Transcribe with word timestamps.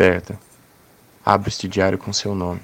Berta, 0.00 0.40
abra 1.22 1.50
este 1.50 1.68
diário 1.68 1.98
com 1.98 2.10
seu 2.10 2.34
nome. 2.34 2.62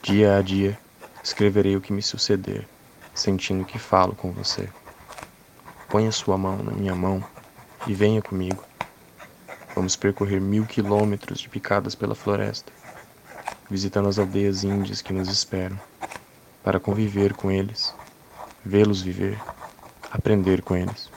Dia 0.00 0.38
a 0.38 0.40
dia, 0.40 0.78
escreverei 1.22 1.76
o 1.76 1.82
que 1.82 1.92
me 1.92 2.00
suceder, 2.00 2.66
sentindo 3.14 3.62
que 3.62 3.78
falo 3.78 4.14
com 4.14 4.32
você. 4.32 4.66
Ponha 5.90 6.10
sua 6.10 6.38
mão 6.38 6.56
na 6.62 6.72
minha 6.72 6.94
mão 6.94 7.22
e 7.86 7.92
venha 7.92 8.22
comigo. 8.22 8.64
Vamos 9.74 9.96
percorrer 9.96 10.40
mil 10.40 10.64
quilômetros 10.64 11.40
de 11.40 11.48
picadas 11.50 11.94
pela 11.94 12.14
floresta, 12.14 12.72
visitando 13.68 14.08
as 14.08 14.18
aldeias 14.18 14.64
índias 14.64 15.02
que 15.02 15.12
nos 15.12 15.28
esperam, 15.28 15.78
para 16.64 16.80
conviver 16.80 17.34
com 17.34 17.50
eles, 17.50 17.94
vê-los 18.64 19.02
viver, 19.02 19.38
aprender 20.10 20.62
com 20.62 20.74
eles. 20.74 21.10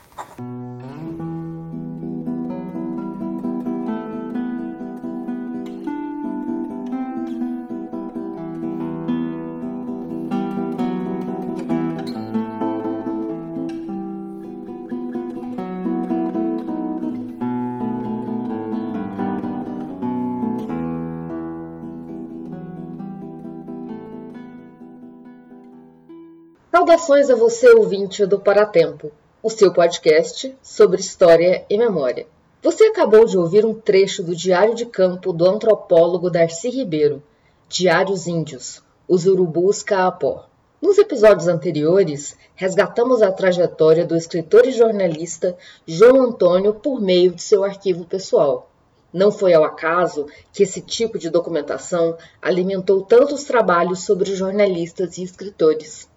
Saudações 27.09 27.29
a 27.31 27.35
você, 27.35 27.71
ouvinte 27.71 28.23
do 28.23 28.39
Paratempo, 28.39 29.11
o 29.41 29.49
seu 29.49 29.73
podcast 29.73 30.55
sobre 30.61 31.01
história 31.01 31.65
e 31.67 31.75
memória. 31.75 32.27
Você 32.61 32.83
acabou 32.83 33.25
de 33.25 33.35
ouvir 33.35 33.65
um 33.65 33.73
trecho 33.73 34.21
do 34.21 34.35
Diário 34.35 34.75
de 34.75 34.85
Campo 34.85 35.33
do 35.33 35.49
antropólogo 35.49 36.29
Darcy 36.29 36.69
Ribeiro, 36.69 37.23
Diários 37.67 38.27
Índios, 38.27 38.83
Os 39.07 39.25
Urubus 39.25 39.81
Caapó. 39.81 40.45
Nos 40.79 40.99
episódios 40.99 41.47
anteriores, 41.47 42.37
resgatamos 42.53 43.23
a 43.23 43.31
trajetória 43.31 44.05
do 44.05 44.15
escritor 44.15 44.67
e 44.67 44.71
jornalista 44.71 45.57
João 45.87 46.21
Antônio 46.21 46.75
por 46.75 47.01
meio 47.01 47.31
de 47.31 47.41
seu 47.41 47.63
arquivo 47.63 48.05
pessoal. 48.05 48.69
Não 49.11 49.31
foi 49.31 49.55
ao 49.55 49.63
acaso 49.63 50.27
que 50.53 50.61
esse 50.61 50.79
tipo 50.79 51.17
de 51.17 51.31
documentação 51.31 52.15
alimentou 52.39 53.01
tantos 53.01 53.45
trabalhos 53.45 54.03
sobre 54.03 54.35
jornalistas 54.35 55.17
e 55.17 55.23
escritores. 55.23 56.07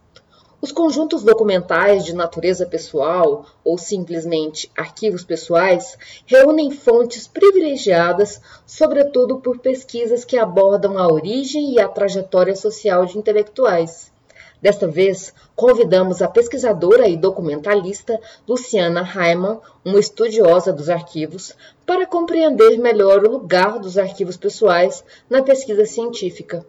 Os 0.63 0.71
conjuntos 0.71 1.25
documentais 1.25 2.05
de 2.05 2.15
natureza 2.15 2.65
pessoal 2.65 3.47
ou 3.65 3.77
simplesmente 3.77 4.71
arquivos 4.77 5.25
pessoais 5.25 5.99
reúnem 6.25 6.71
fontes 6.71 7.27
privilegiadas, 7.27 8.41
sobretudo 8.65 9.41
por 9.41 9.59
pesquisas 9.59 10.25
que 10.25 10.39
abordam 10.39 10.97
a 10.97 11.13
origem 11.13 11.73
e 11.73 11.81
a 11.81 11.89
trajetória 11.89 12.55
social 12.55 13.05
de 13.05 13.19
intelectuais. 13.19 14.13
Desta 14.61 14.87
vez, 14.87 15.35
convidamos 15.57 16.23
a 16.23 16.29
pesquisadora 16.29 17.09
e 17.09 17.17
documentalista 17.17 18.21
Luciana 18.47 19.03
Raiman, 19.03 19.59
uma 19.85 19.99
estudiosa 19.99 20.73
dos 20.73 20.89
arquivos, 20.89 21.57
para 21.85 22.07
compreender 22.07 22.79
melhor 22.79 23.25
o 23.25 23.33
lugar 23.33 23.81
dos 23.81 23.99
arquivos 23.99 24.37
pessoais 24.37 25.03
na 25.29 25.43
pesquisa 25.43 25.85
científica. 25.85 26.65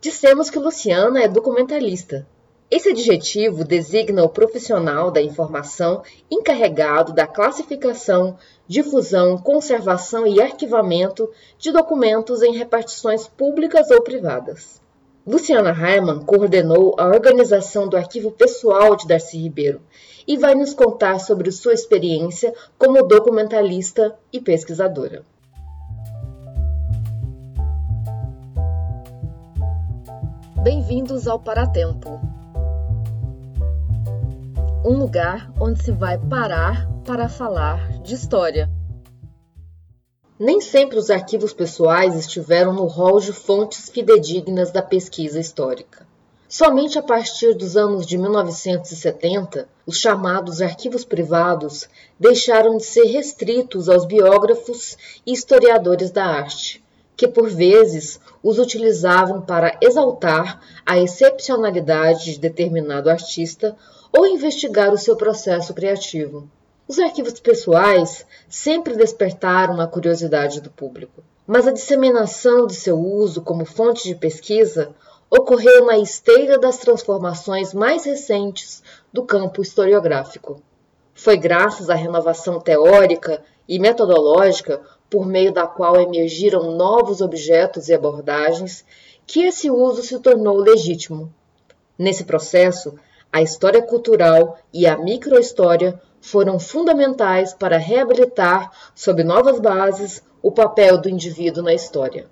Dissemos 0.00 0.50
que 0.50 0.58
Luciana 0.60 1.24
é 1.24 1.26
documentalista, 1.26 2.24
esse 2.70 2.88
adjetivo 2.88 3.62
designa 3.62 4.24
o 4.24 4.28
profissional 4.28 5.10
da 5.10 5.20
informação 5.20 6.02
encarregado 6.30 7.12
da 7.12 7.26
classificação, 7.26 8.38
difusão, 8.66 9.36
conservação 9.36 10.26
e 10.26 10.40
arquivamento 10.40 11.30
de 11.58 11.70
documentos 11.70 12.42
em 12.42 12.56
repartições 12.56 13.28
públicas 13.28 13.90
ou 13.90 14.02
privadas. 14.02 14.82
Luciana 15.26 15.72
Raiman 15.72 16.20
coordenou 16.20 16.94
a 16.98 17.06
organização 17.06 17.86
do 17.86 17.96
arquivo 17.96 18.30
pessoal 18.30 18.96
de 18.96 19.06
Darcy 19.06 19.38
Ribeiro 19.38 19.80
e 20.26 20.36
vai 20.36 20.54
nos 20.54 20.74
contar 20.74 21.18
sobre 21.18 21.50
sua 21.50 21.74
experiência 21.74 22.52
como 22.78 23.06
documentalista 23.06 24.16
e 24.32 24.40
pesquisadora. 24.40 25.24
Bem-vindos 30.62 31.28
ao 31.28 31.38
Paratempo 31.38 32.33
um 34.84 34.98
lugar 34.98 35.50
onde 35.58 35.82
se 35.82 35.90
vai 35.90 36.18
parar 36.18 36.86
para 37.06 37.26
falar 37.26 38.02
de 38.02 38.14
história. 38.14 38.70
Nem 40.38 40.60
sempre 40.60 40.98
os 40.98 41.08
arquivos 41.08 41.54
pessoais 41.54 42.14
estiveram 42.14 42.74
no 42.74 42.84
rol 42.84 43.18
de 43.18 43.32
fontes 43.32 43.88
fidedignas 43.88 44.70
da 44.70 44.82
pesquisa 44.82 45.40
histórica. 45.40 46.06
Somente 46.46 46.98
a 46.98 47.02
partir 47.02 47.54
dos 47.54 47.78
anos 47.78 48.04
de 48.04 48.18
1970, 48.18 49.66
os 49.86 49.96
chamados 49.96 50.60
arquivos 50.60 51.02
privados 51.02 51.88
deixaram 52.20 52.76
de 52.76 52.84
ser 52.84 53.06
restritos 53.06 53.88
aos 53.88 54.04
biógrafos 54.04 54.98
e 55.24 55.32
historiadores 55.32 56.10
da 56.10 56.26
arte, 56.26 56.83
que 57.16 57.28
por 57.28 57.48
vezes 57.48 58.20
os 58.42 58.58
utilizavam 58.58 59.40
para 59.40 59.76
exaltar 59.80 60.60
a 60.84 60.98
excepcionalidade 60.98 62.32
de 62.32 62.38
determinado 62.38 63.08
artista 63.08 63.76
ou 64.12 64.26
investigar 64.26 64.92
o 64.92 64.98
seu 64.98 65.16
processo 65.16 65.72
criativo. 65.74 66.48
Os 66.86 66.98
arquivos 66.98 67.40
pessoais 67.40 68.26
sempre 68.48 68.94
despertaram 68.94 69.80
a 69.80 69.86
curiosidade 69.86 70.60
do 70.60 70.70
público, 70.70 71.22
mas 71.46 71.66
a 71.66 71.72
disseminação 71.72 72.66
de 72.66 72.74
seu 72.74 72.98
uso 72.98 73.42
como 73.42 73.64
fonte 73.64 74.06
de 74.06 74.14
pesquisa 74.14 74.94
ocorreu 75.30 75.86
na 75.86 75.98
esteira 75.98 76.58
das 76.58 76.78
transformações 76.78 77.72
mais 77.72 78.04
recentes 78.04 78.82
do 79.12 79.24
campo 79.24 79.62
historiográfico. 79.62 80.62
Foi 81.14 81.36
graças 81.36 81.88
à 81.88 81.94
renovação 81.94 82.60
teórica 82.60 83.42
e 83.68 83.78
metodológica 83.78 84.80
por 85.08 85.26
meio 85.26 85.52
da 85.52 85.66
qual 85.66 86.00
emergiram 86.00 86.72
novos 86.72 87.20
objetos 87.20 87.88
e 87.88 87.94
abordagens 87.94 88.84
que 89.26 89.44
esse 89.44 89.70
uso 89.70 90.02
se 90.02 90.18
tornou 90.18 90.56
legítimo. 90.56 91.32
Nesse 91.98 92.24
processo, 92.24 92.94
a 93.32 93.42
história 93.42 93.82
cultural 93.82 94.58
e 94.72 94.86
a 94.86 94.96
microhistória 94.96 96.00
foram 96.20 96.58
fundamentais 96.58 97.52
para 97.52 97.76
reabilitar, 97.76 98.70
sob 98.94 99.22
novas 99.22 99.60
bases, 99.60 100.22
o 100.42 100.50
papel 100.50 101.00
do 101.00 101.08
indivíduo 101.08 101.62
na 101.62 101.74
história. 101.74 102.26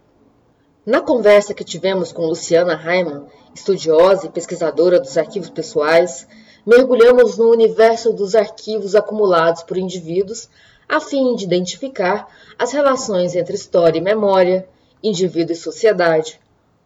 Na 0.84 1.00
conversa 1.00 1.54
que 1.54 1.64
tivemos 1.64 2.10
com 2.10 2.26
Luciana 2.26 2.74
Raiman, 2.74 3.26
estudiosa 3.54 4.26
e 4.26 4.30
pesquisadora 4.30 4.98
dos 4.98 5.16
arquivos 5.16 5.50
pessoais, 5.50 6.26
mergulhamos 6.66 7.36
no 7.36 7.50
universo 7.50 8.12
dos 8.12 8.34
arquivos 8.34 8.94
acumulados 8.94 9.62
por 9.62 9.76
indivíduos 9.76 10.48
a 10.88 11.00
fim 11.00 11.34
de 11.34 11.44
identificar 11.44 12.28
as 12.58 12.72
relações 12.72 13.34
entre 13.34 13.54
história 13.54 13.98
e 13.98 14.02
memória, 14.02 14.68
indivíduo 15.02 15.52
e 15.52 15.56
sociedade, 15.56 16.40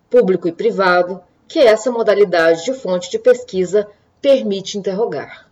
público 0.09 0.49
e 0.49 0.53
privado, 0.53 1.21
que 1.49 1.59
essa 1.59 1.91
modalidade 1.91 2.65
de 2.65 2.73
fonte 2.73 3.11
de 3.11 3.19
pesquisa 3.19 3.89
permite 4.21 4.79
interrogar. 4.79 5.46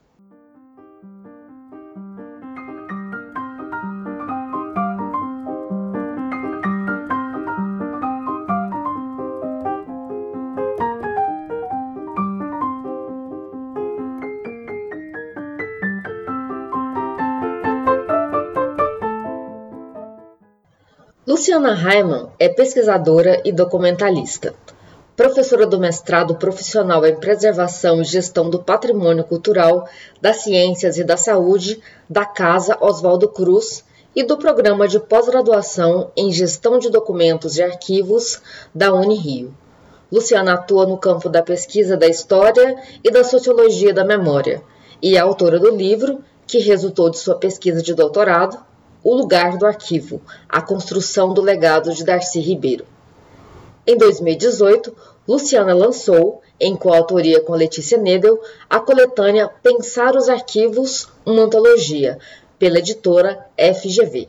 Luciana 21.34 21.74
Raiman 21.74 22.28
é 22.38 22.48
pesquisadora 22.48 23.42
e 23.44 23.50
documentalista 23.50 24.54
professora 25.16 25.66
do 25.66 25.80
mestrado 25.80 26.36
profissional 26.36 27.04
em 27.04 27.16
Preservação 27.16 28.00
e 28.00 28.04
Gestão 28.04 28.48
do 28.48 28.62
Patrimônio 28.62 29.24
Cultural, 29.24 29.88
das 30.20 30.42
Ciências 30.42 30.96
e 30.96 31.02
da 31.02 31.16
Saúde 31.16 31.82
da 32.08 32.24
Casa 32.24 32.78
Oswaldo 32.80 33.28
Cruz 33.28 33.84
e 34.14 34.22
do 34.22 34.38
Programa 34.38 34.86
de 34.86 35.00
Pós-Graduação 35.00 36.12
em 36.16 36.30
Gestão 36.30 36.78
de 36.78 36.88
Documentos 36.88 37.56
e 37.56 37.64
Arquivos 37.64 38.40
da 38.72 38.94
Unirio. 38.94 39.52
Luciana 40.12 40.54
atua 40.54 40.86
no 40.86 40.96
campo 40.96 41.28
da 41.28 41.42
pesquisa 41.42 41.96
da 41.96 42.06
história 42.06 42.80
e 43.02 43.10
da 43.10 43.24
sociologia 43.24 43.92
da 43.92 44.04
memória 44.04 44.62
e 45.02 45.16
é 45.16 45.18
autora 45.18 45.58
do 45.58 45.74
livro, 45.74 46.20
que 46.46 46.58
resultou 46.58 47.10
de 47.10 47.18
sua 47.18 47.34
pesquisa 47.34 47.82
de 47.82 47.92
doutorado, 47.92 48.56
O 49.04 49.14
Lugar 49.14 49.56
do 49.58 49.66
Arquivo, 49.66 50.20
a 50.48 50.60
construção 50.60 51.32
do 51.32 51.40
legado 51.40 51.92
de 51.92 52.02
Darcy 52.02 52.40
Ribeiro. 52.40 52.86
Em 53.86 53.98
2018, 53.98 54.96
Luciana 55.28 55.74
lançou, 55.74 56.40
em 56.58 56.74
coautoria 56.74 57.40
com 57.42 57.52
Letícia 57.52 57.98
Nebel, 57.98 58.40
a 58.68 58.80
coletânea 58.80 59.50
Pensar 59.62 60.16
os 60.16 60.28
Arquivos, 60.28 61.08
uma 61.24 61.42
antologia, 61.42 62.18
pela 62.58 62.78
editora 62.78 63.46
FGV. 63.58 64.28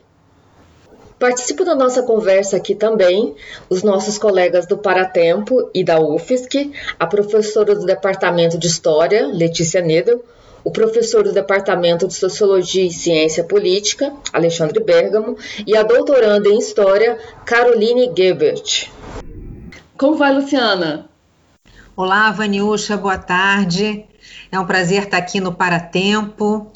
Participam 1.18 1.64
da 1.64 1.76
nossa 1.76 2.04
conversa 2.04 2.58
aqui 2.58 2.76
também 2.76 3.34
os 3.70 3.82
nossos 3.82 4.18
colegas 4.18 4.68
do 4.68 4.78
Paratempo 4.78 5.70
e 5.74 5.86
da 5.86 6.02
UFSC, 6.02 6.74
a 7.00 7.08
professora 7.08 7.74
do 7.74 7.86
Departamento 7.86 8.58
de 8.58 8.68
História, 8.68 9.26
Letícia 9.26 9.80
Nedel, 9.80 10.22
o 10.66 10.72
professor 10.72 11.24
do 11.24 11.32
Departamento 11.32 12.08
de 12.08 12.16
Sociologia 12.16 12.84
e 12.84 12.92
Ciência 12.92 13.44
Política, 13.44 14.12
Alexandre 14.34 14.84
Bergamo, 14.84 15.38
e 15.66 15.78
a 15.78 15.84
doutoranda 15.84 16.50
em 16.50 16.58
História, 16.58 17.20
Caroline 17.46 18.12
Gebert. 18.18 18.90
Como 19.96 20.18
vai, 20.18 20.34
Luciana? 20.34 21.08
Olá, 21.96 22.32
Vaniúcha, 22.32 22.98
boa 22.98 23.20
tarde. 23.20 24.06
É 24.52 24.60
um 24.60 24.66
prazer 24.66 25.04
estar 25.04 25.18
aqui 25.18 25.40
no 25.40 25.54
Paratempo. 25.54 26.72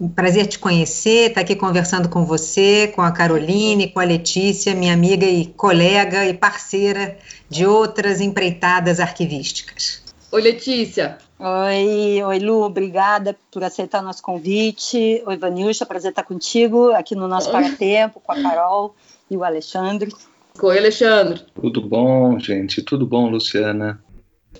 Um 0.00 0.08
prazer 0.08 0.46
te 0.46 0.58
conhecer, 0.58 1.28
estar 1.28 1.42
aqui 1.42 1.54
conversando 1.54 2.08
com 2.08 2.24
você, 2.24 2.90
com 2.96 3.02
a 3.02 3.12
Caroline, 3.12 3.92
com 3.92 4.00
a 4.00 4.04
Letícia, 4.04 4.74
minha 4.74 4.94
amiga 4.94 5.26
e 5.26 5.46
colega 5.46 6.24
e 6.24 6.32
parceira 6.32 7.18
de 7.48 7.66
outras 7.66 8.22
empreitadas 8.22 8.98
arquivísticas. 8.98 10.02
Oi, 10.32 10.40
Letícia. 10.40 11.18
Oi, 11.44 12.22
oi 12.22 12.38
Lu, 12.38 12.62
obrigada 12.62 13.36
por 13.50 13.64
aceitar 13.64 14.00
nosso 14.00 14.22
convite. 14.22 15.22
Oi, 15.26 15.36
Vanilcha, 15.36 15.84
prazer 15.84 16.10
estar 16.10 16.22
contigo 16.22 16.92
aqui 16.92 17.16
no 17.16 17.26
nosso 17.26 17.50
Paratempo, 17.50 18.20
com 18.20 18.32
a 18.32 18.40
Carol 18.40 18.94
e 19.28 19.36
o 19.36 19.42
Alexandre. 19.42 20.14
Oi, 20.62 20.78
Alexandre. 20.78 21.44
Tudo 21.54 21.82
bom, 21.82 22.38
gente? 22.38 22.80
Tudo 22.82 23.06
bom, 23.06 23.28
Luciana? 23.28 24.00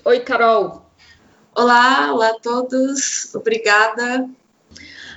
Oi, 0.03 0.19
Carol. 0.19 0.85
Olá, 1.55 2.11
olá 2.11 2.29
a 2.31 2.39
todos. 2.39 3.33
Obrigada 3.33 4.27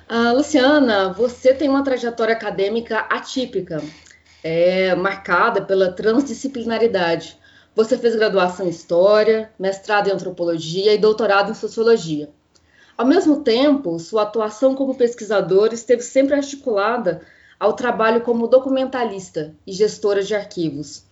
ah, 0.09 0.33
Luciana, 0.33 1.13
você 1.13 1.53
tem 1.53 1.69
uma 1.69 1.83
trajetória 1.83 2.33
acadêmica 2.33 3.01
atípica, 3.11 3.83
é, 4.43 4.95
marcada 4.95 5.61
pela 5.61 5.91
transdisciplinaridade. 5.91 7.37
Você 7.77 7.99
fez 7.99 8.17
graduação 8.17 8.65
em 8.65 8.71
História, 8.71 9.53
mestrado 9.59 10.09
em 10.09 10.11
Antropologia 10.11 10.95
e 10.95 10.99
doutorado 10.99 11.51
em 11.51 11.55
Sociologia. 11.55 12.31
Ao 12.97 13.07
mesmo 13.07 13.43
tempo, 13.43 13.99
sua 13.99 14.23
atuação 14.23 14.75
como 14.75 14.95
pesquisadora 14.95 15.75
esteve 15.75 16.01
sempre 16.01 16.35
articulada 16.35 17.21
ao 17.61 17.75
trabalho 17.75 18.23
como 18.23 18.49
documentalista 18.49 19.55
e 19.67 19.73
gestora 19.73 20.23
de 20.23 20.35
arquivos. 20.35 21.05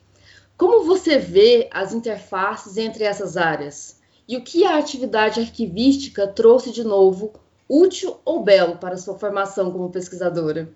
Como 0.56 0.86
você 0.86 1.18
vê 1.18 1.68
as 1.70 1.92
interfaces 1.92 2.78
entre 2.78 3.04
essas 3.04 3.36
áreas? 3.36 4.00
E 4.26 4.34
o 4.34 4.42
que 4.42 4.64
a 4.64 4.78
atividade 4.78 5.40
arquivística 5.40 6.26
trouxe 6.26 6.72
de 6.72 6.82
novo 6.82 7.34
útil 7.68 8.16
ou 8.24 8.42
belo 8.42 8.78
para 8.78 8.96
sua 8.96 9.18
formação 9.18 9.70
como 9.70 9.90
pesquisadora? 9.90 10.72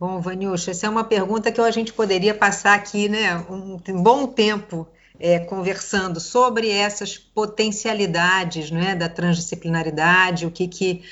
Bom, 0.00 0.18
Vaniusha, 0.18 0.70
essa 0.70 0.86
é 0.86 0.88
uma 0.88 1.04
pergunta 1.04 1.52
que 1.52 1.60
a 1.60 1.70
gente 1.70 1.92
poderia 1.92 2.32
passar 2.32 2.72
aqui 2.72 3.06
né, 3.06 3.36
um 3.50 4.02
bom 4.02 4.26
tempo 4.26 4.88
é, 5.18 5.38
conversando 5.40 6.18
sobre 6.18 6.70
essas 6.70 7.18
potencialidades 7.18 8.70
né, 8.70 8.94
da 8.94 9.10
transdisciplinaridade, 9.10 10.46
o 10.46 10.50
que, 10.50 10.66
que 10.66 11.02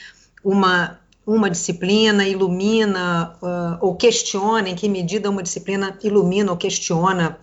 uma, 0.42 0.98
uma 1.26 1.50
disciplina 1.50 2.26
ilumina 2.26 3.36
uh, 3.42 3.86
ou 3.86 3.94
questiona, 3.94 4.70
em 4.70 4.74
que 4.74 4.88
medida 4.88 5.28
uma 5.28 5.42
disciplina 5.42 5.98
ilumina 6.02 6.50
ou 6.50 6.56
questiona 6.56 7.38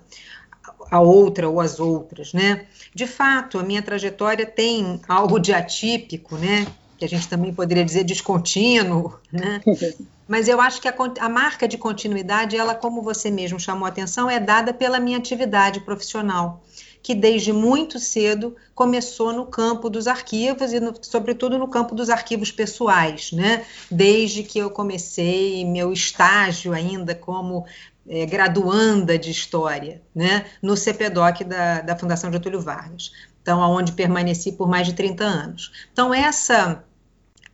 a 0.90 1.00
outra 1.00 1.48
ou 1.48 1.62
as 1.62 1.80
outras, 1.80 2.34
né? 2.34 2.66
De 2.94 3.06
fato, 3.06 3.60
a 3.60 3.64
minha 3.64 3.84
trajetória 3.84 4.48
tem 4.48 5.00
algo 5.08 5.38
de 5.40 5.54
atípico, 5.54 6.38
né? 6.38 6.66
que 6.98 7.04
a 7.04 7.10
gente 7.10 7.28
também 7.28 7.54
poderia 7.54 7.84
dizer 7.84 8.04
descontínuo, 8.04 9.20
né? 9.32 9.62
Mas 10.28 10.48
eu 10.48 10.60
acho 10.60 10.82
que 10.82 10.88
a, 10.88 10.96
a, 11.20 11.30
marca 11.30 11.68
de 11.68 11.78
continuidade, 11.78 12.58
ela, 12.58 12.74
como 12.74 13.02
você 13.02 13.30
mesmo 13.30 13.60
chamou 13.60 13.86
a 13.86 13.90
atenção, 13.90 14.30
é 14.30 14.40
dada 14.40 14.74
pela 14.74 15.00
minha 15.00 15.18
atividade 15.18 15.80
profissional, 15.82 16.64
que 17.04 17.14
desde 17.14 17.54
muito 17.54 18.00
cedo 18.00 18.56
começou 18.74 19.32
no 19.32 19.46
campo 19.46 19.90
dos 19.90 20.08
arquivos 20.08 20.74
e, 20.74 20.80
no, 20.80 20.94
sobretudo, 21.02 21.58
no 21.58 21.68
campo 21.68 21.94
dos 21.94 22.10
arquivos 22.10 22.52
pessoais, 22.52 23.32
né? 23.32 23.66
Desde 23.92 24.44
que 24.44 24.58
eu 24.58 24.72
comecei 24.72 25.64
meu 25.64 25.94
estágio 25.94 26.74
ainda 26.74 27.14
como 27.14 27.66
é, 28.08 28.26
graduanda 28.26 29.18
de 29.20 29.30
História, 29.30 30.02
né? 30.14 30.46
No 30.62 30.76
CPDOC 30.76 31.44
da, 31.44 31.82
da 31.82 31.96
Fundação 31.96 32.32
Getúlio 32.32 32.62
Vargas 32.62 33.12
então 33.46 33.62
aonde 33.62 33.92
permaneci 33.92 34.54
por 34.54 34.68
mais 34.68 34.88
de 34.88 34.94
30 34.94 35.24
anos. 35.24 35.72
Então 35.94 36.12
essa 36.12 36.84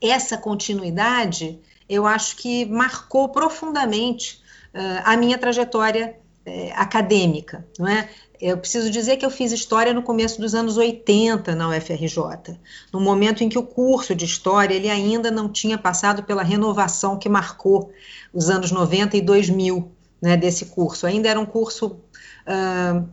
essa 0.02 0.38
continuidade, 0.38 1.60
eu 1.92 2.08
acho 2.08 2.38
que 2.38 2.66
marcou 2.66 3.28
profundamente 3.28 4.42
uh, 4.74 5.02
a 5.04 5.18
minha 5.18 5.38
trajetória 5.38 6.16
uh, 6.48 6.72
acadêmica, 6.76 7.68
não 7.78 7.86
é? 7.86 8.08
Eu 8.40 8.58
preciso 8.58 8.90
dizer 8.90 9.18
que 9.18 9.26
eu 9.26 9.30
fiz 9.30 9.52
história 9.52 9.94
no 9.94 10.02
começo 10.02 10.40
dos 10.40 10.56
anos 10.56 10.78
80 10.78 11.54
na 11.54 11.68
UFRJ, 11.68 12.58
no 12.92 13.02
momento 13.02 13.44
em 13.44 13.50
que 13.50 13.60
o 13.60 13.64
curso 13.64 14.16
de 14.16 14.26
história 14.26 14.74
ele 14.74 14.90
ainda 14.90 15.30
não 15.30 15.48
tinha 15.52 15.78
passado 15.78 16.24
pela 16.24 16.42
renovação 16.42 17.20
que 17.20 17.30
marcou 17.30 17.92
os 18.34 18.50
anos 18.50 18.72
90 18.72 19.18
e 19.18 19.22
2000 19.22 19.92
né, 20.20 20.38
desse 20.38 20.68
curso. 20.68 21.06
Ainda 21.06 21.30
era 21.30 21.40
um 21.40 21.46
curso, 21.46 22.00
uh, 22.48 23.08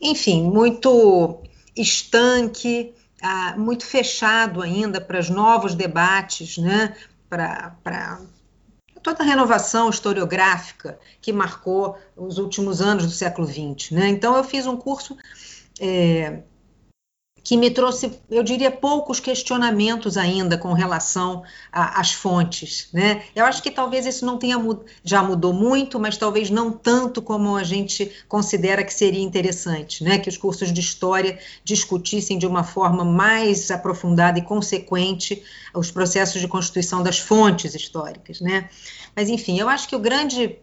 enfim, 0.00 0.44
muito 0.44 1.42
estanque, 1.76 2.94
ah, 3.20 3.56
muito 3.58 3.84
fechado 3.84 4.62
ainda 4.62 5.00
para 5.00 5.18
os 5.18 5.28
novos 5.28 5.74
debates, 5.74 6.56
né, 6.56 6.94
para 7.28 8.20
toda 9.02 9.22
a 9.22 9.26
renovação 9.26 9.88
historiográfica 9.88 10.98
que 11.20 11.32
marcou 11.32 11.96
os 12.16 12.38
últimos 12.38 12.80
anos 12.80 13.04
do 13.04 13.12
século 13.12 13.46
XX. 13.46 13.92
Né? 13.92 14.08
Então, 14.08 14.36
eu 14.36 14.44
fiz 14.44 14.66
um 14.66 14.76
curso 14.76 15.16
é, 15.80 16.42
que 17.46 17.56
me 17.56 17.70
trouxe, 17.70 18.10
eu 18.28 18.42
diria, 18.42 18.72
poucos 18.72 19.20
questionamentos 19.20 20.16
ainda 20.16 20.58
com 20.58 20.72
relação 20.72 21.44
às 21.70 22.10
fontes. 22.10 22.88
Né? 22.92 23.22
Eu 23.36 23.44
acho 23.44 23.62
que 23.62 23.70
talvez 23.70 24.04
isso 24.04 24.26
não 24.26 24.36
tenha 24.36 24.56
já 25.04 25.22
mudou 25.22 25.52
muito, 25.52 26.00
mas 26.00 26.16
talvez 26.16 26.50
não 26.50 26.72
tanto 26.72 27.22
como 27.22 27.54
a 27.54 27.62
gente 27.62 28.10
considera 28.26 28.82
que 28.82 28.92
seria 28.92 29.22
interessante, 29.22 30.02
né? 30.02 30.18
que 30.18 30.28
os 30.28 30.36
cursos 30.36 30.72
de 30.72 30.80
história 30.80 31.38
discutissem 31.62 32.36
de 32.36 32.48
uma 32.48 32.64
forma 32.64 33.04
mais 33.04 33.70
aprofundada 33.70 34.40
e 34.40 34.42
consequente 34.42 35.40
os 35.72 35.88
processos 35.92 36.40
de 36.40 36.48
constituição 36.48 37.00
das 37.00 37.20
fontes 37.20 37.76
históricas. 37.76 38.40
Né? 38.40 38.68
Mas, 39.14 39.28
enfim, 39.28 39.56
eu 39.56 39.68
acho 39.68 39.86
que 39.86 39.94
o 39.94 40.00
grande 40.00 40.58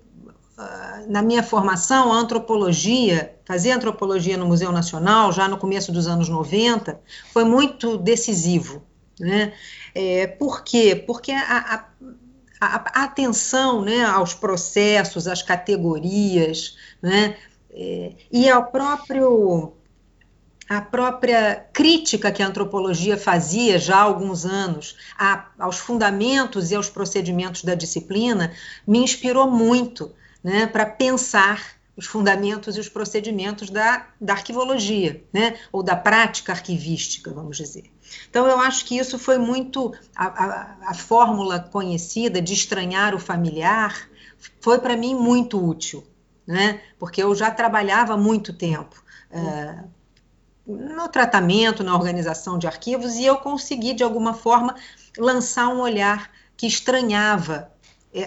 na 1.07 1.21
minha 1.21 1.41
formação, 1.41 2.13
a 2.13 2.17
antropologia, 2.17 3.35
fazer 3.45 3.71
antropologia 3.71 4.37
no 4.37 4.45
Museu 4.45 4.71
Nacional, 4.71 5.31
já 5.31 5.47
no 5.47 5.57
começo 5.57 5.91
dos 5.91 6.07
anos 6.07 6.29
90, 6.29 6.99
foi 7.31 7.43
muito 7.43 7.97
decisivo. 7.97 8.83
Né? 9.19 9.53
É, 9.95 10.27
por 10.27 10.63
quê? 10.63 10.95
Porque 10.95 11.31
a, 11.31 11.87
a, 12.61 12.65
a, 12.65 13.03
atenção 13.03 13.81
né, 13.81 14.03
aos 14.05 14.33
processos, 14.33 15.27
às 15.27 15.41
categorias, 15.41 16.77
né, 17.01 17.35
é, 17.71 18.13
e 18.31 18.49
ao 18.49 18.67
próprio 18.67 19.73
a 20.69 20.79
própria 20.79 21.67
crítica 21.73 22.31
que 22.31 22.41
a 22.41 22.47
antropologia 22.47 23.17
fazia 23.17 23.77
já 23.77 23.97
há 23.97 24.01
alguns 24.01 24.45
anos 24.45 24.95
a, 25.19 25.49
aos 25.59 25.77
fundamentos 25.77 26.71
e 26.71 26.75
aos 26.75 26.89
procedimentos 26.89 27.63
da 27.63 27.75
disciplina 27.75 28.53
me 28.87 28.99
inspirou 28.99 29.51
muito 29.51 30.13
né, 30.43 30.67
para 30.67 30.85
pensar 30.85 31.81
os 31.95 32.07
fundamentos 32.07 32.75
e 32.75 32.79
os 32.79 32.89
procedimentos 32.89 33.69
da, 33.69 34.07
da 34.19 34.33
arquivologia, 34.33 35.23
né, 35.31 35.57
ou 35.71 35.83
da 35.83 35.95
prática 35.95 36.51
arquivística, 36.51 37.31
vamos 37.31 37.57
dizer. 37.57 37.85
Então, 38.29 38.47
eu 38.47 38.59
acho 38.59 38.85
que 38.85 38.97
isso 38.97 39.19
foi 39.19 39.37
muito. 39.37 39.93
A, 40.15 40.25
a, 40.25 40.77
a 40.89 40.93
fórmula 40.93 41.59
conhecida 41.59 42.41
de 42.41 42.53
estranhar 42.53 43.13
o 43.13 43.19
familiar 43.19 44.09
foi 44.59 44.79
para 44.79 44.97
mim 44.97 45.15
muito 45.15 45.63
útil, 45.63 46.03
né, 46.45 46.81
porque 46.97 47.21
eu 47.21 47.33
já 47.35 47.51
trabalhava 47.51 48.13
há 48.13 48.17
muito 48.17 48.53
tempo. 48.53 49.01
É, 49.31 49.83
no 50.65 51.09
tratamento, 51.09 51.83
na 51.83 51.93
organização 51.93 52.57
de 52.57 52.65
arquivos, 52.65 53.15
e 53.15 53.25
eu 53.25 53.37
consegui, 53.37 53.93
de 53.93 54.03
alguma 54.03 54.33
forma, 54.33 54.75
lançar 55.17 55.67
um 55.67 55.81
olhar 55.81 56.31
que 56.55 56.65
estranhava 56.65 57.72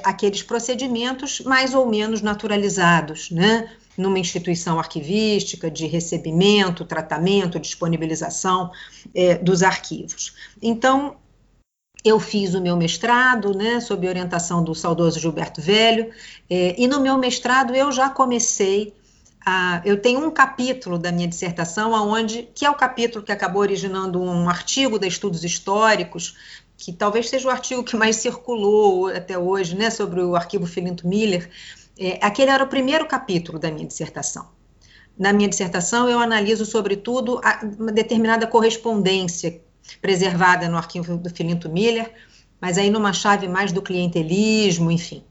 aqueles 0.02 0.43
procedimentos 0.43 1.40
mais 1.40 1.75
ou 1.75 1.87
menos 1.87 2.23
naturalizados, 2.23 3.31
né? 3.31 3.71
numa 3.97 4.19
instituição 4.19 4.78
arquivística 4.78 5.71
de 5.71 5.87
recebimento, 5.87 6.85
tratamento, 6.85 7.59
disponibilização 7.59 8.71
é, 9.14 9.37
dos 9.37 9.62
arquivos. 9.62 10.35
Então, 10.61 11.16
eu 12.05 12.21
fiz 12.21 12.55
o 12.55 12.61
meu 12.61 12.76
mestrado, 12.76 13.52
né, 13.52 13.81
sob 13.81 14.07
orientação 14.07 14.62
do 14.62 14.75
saudoso 14.75 15.19
Gilberto 15.19 15.61
Velho, 15.61 16.12
é, 16.49 16.75
e 16.78 16.87
no 16.87 17.00
meu 17.00 17.16
mestrado 17.16 17.75
eu 17.75 17.90
já 17.90 18.09
comecei 18.11 18.95
a, 19.45 19.81
eu 19.85 20.00
tenho 20.00 20.25
um 20.25 20.31
capítulo 20.31 20.99
da 20.99 21.11
minha 21.11 21.28
dissertação 21.28 21.95
aonde 21.95 22.49
que 22.55 22.64
é 22.64 22.71
o 22.71 22.75
capítulo 22.75 23.25
que 23.25 23.33
acabou 23.33 23.62
originando 23.62 24.21
um 24.21 24.49
artigo 24.49 24.99
da 24.99 25.07
Estudos 25.07 25.45
Históricos 25.45 26.37
que 26.76 26.92
talvez 26.92 27.28
seja 27.28 27.49
o 27.49 27.50
artigo 27.50 27.83
que 27.83 27.97
mais 27.97 28.16
circulou 28.16 29.09
até 29.09 29.38
hoje, 29.38 29.76
né, 29.76 29.90
sobre 29.90 30.21
o 30.21 30.37
arquivo 30.37 30.66
Filinto 30.66 31.06
Miller, 31.09 31.50
É, 31.99 32.18
aquele 32.21 32.50
era 32.50 32.62
o 32.62 32.68
primeiro 32.68 33.06
capítulo 33.09 33.59
da 33.59 33.71
minha 33.71 33.87
dissertação. 33.87 34.50
Na 35.18 35.33
minha 35.33 35.49
dissertação, 35.49 36.06
eu 36.06 36.18
analiso, 36.18 36.66
sobretudo, 36.66 37.40
a, 37.42 37.64
uma 37.78 37.90
determinada 37.90 38.47
correspondência 38.47 39.62
preservada 40.02 40.68
no 40.68 40.76
arquivo 40.76 41.16
do 41.16 41.30
Filinto 41.30 41.71
Miller, 41.71 42.12
mas 42.61 42.76
aí 42.76 42.90
numa 42.90 43.14
chave 43.14 43.49
mais 43.49 43.73
do 43.73 43.80
clientelismo, 43.80 44.90
enfim. 44.90 45.25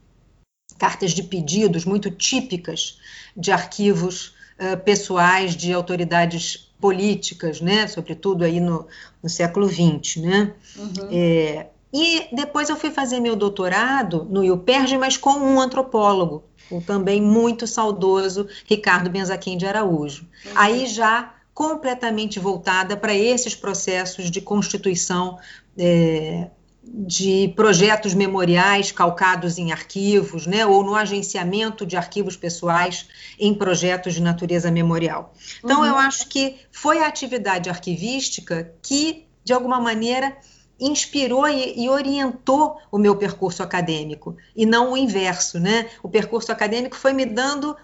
Cartas 0.76 1.12
de 1.12 1.22
pedidos 1.22 1.84
muito 1.84 2.10
típicas 2.10 2.98
de 3.36 3.52
arquivos 3.52 4.34
uh, 4.58 4.76
pessoais 4.84 5.54
de 5.54 5.72
autoridades 5.72 6.65
políticas, 6.80 7.60
né, 7.60 7.86
sobretudo 7.86 8.44
aí 8.44 8.60
no, 8.60 8.86
no 9.22 9.28
século 9.28 9.68
XX, 9.68 10.16
né. 10.16 10.54
Uhum. 10.76 11.08
É, 11.10 11.66
e 11.92 12.28
depois 12.32 12.68
eu 12.68 12.76
fui 12.76 12.90
fazer 12.90 13.20
meu 13.20 13.34
doutorado 13.36 14.26
no 14.28 14.44
IUPERJ, 14.44 14.98
mas 14.98 15.16
com 15.16 15.30
um 15.30 15.60
antropólogo, 15.60 16.44
o 16.70 16.80
também 16.80 17.22
muito 17.22 17.66
saudoso 17.66 18.48
Ricardo 18.66 19.08
Benzaquim 19.08 19.56
de 19.56 19.66
Araújo. 19.66 20.26
Uhum. 20.44 20.52
Aí 20.56 20.86
já 20.86 21.32
completamente 21.54 22.38
voltada 22.38 22.96
para 22.98 23.14
esses 23.14 23.54
processos 23.54 24.30
de 24.30 24.42
constituição 24.42 25.38
é, 25.78 26.50
de 26.88 27.52
projetos 27.56 28.14
memoriais 28.14 28.92
calcados 28.92 29.58
em 29.58 29.72
arquivos, 29.72 30.46
né, 30.46 30.64
ou 30.64 30.84
no 30.84 30.94
agenciamento 30.94 31.84
de 31.84 31.96
arquivos 31.96 32.36
pessoais 32.36 33.08
em 33.38 33.52
projetos 33.52 34.14
de 34.14 34.22
natureza 34.22 34.70
memorial. 34.70 35.34
Então, 35.58 35.80
uhum. 35.80 35.86
eu 35.86 35.96
acho 35.96 36.28
que 36.28 36.56
foi 36.70 36.98
a 36.98 37.06
atividade 37.08 37.68
arquivística 37.68 38.72
que, 38.80 39.26
de 39.44 39.52
alguma 39.52 39.80
maneira, 39.80 40.36
inspirou 40.78 41.48
e, 41.48 41.84
e, 41.84 41.88
orientou 41.88 42.78
o 42.92 42.98
meu 42.98 43.16
percurso 43.16 43.62
acadêmico, 43.62 44.36
e 44.54 44.64
não 44.64 44.92
o 44.92 44.96
inverso, 44.96 45.58
né? 45.58 45.88
O 46.02 46.08
percurso 46.08 46.52
acadêmico 46.52 46.96
foi 46.96 47.12
me 47.12 47.24
dando 47.24 47.74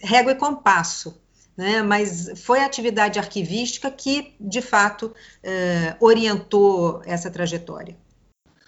régua 0.00 0.32
e 0.32 0.36
compasso, 0.36 1.18
né? 1.56 1.82
Mas 1.82 2.30
foi 2.42 2.60
a 2.60 2.66
atividade 2.66 3.18
arquivística 3.18 3.90
que, 3.90 4.34
de 4.38 4.60
fato, 4.60 5.14
eh, 5.42 5.96
orientou 5.98 7.00
essa 7.06 7.30
trajetória. 7.30 7.96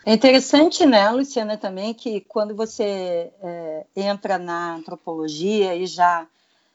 É 0.06 0.12
interessante, 0.12 0.84
né, 0.84 1.08
Luciana, 1.10 1.56
também 1.56 1.94
que 1.94 2.20
quando 2.20 2.54
você 2.54 3.32
é, 3.42 3.86
entra 3.96 4.36
na 4.38 4.74
antropologia 4.74 5.74
e 5.74 5.86
já 5.86 6.26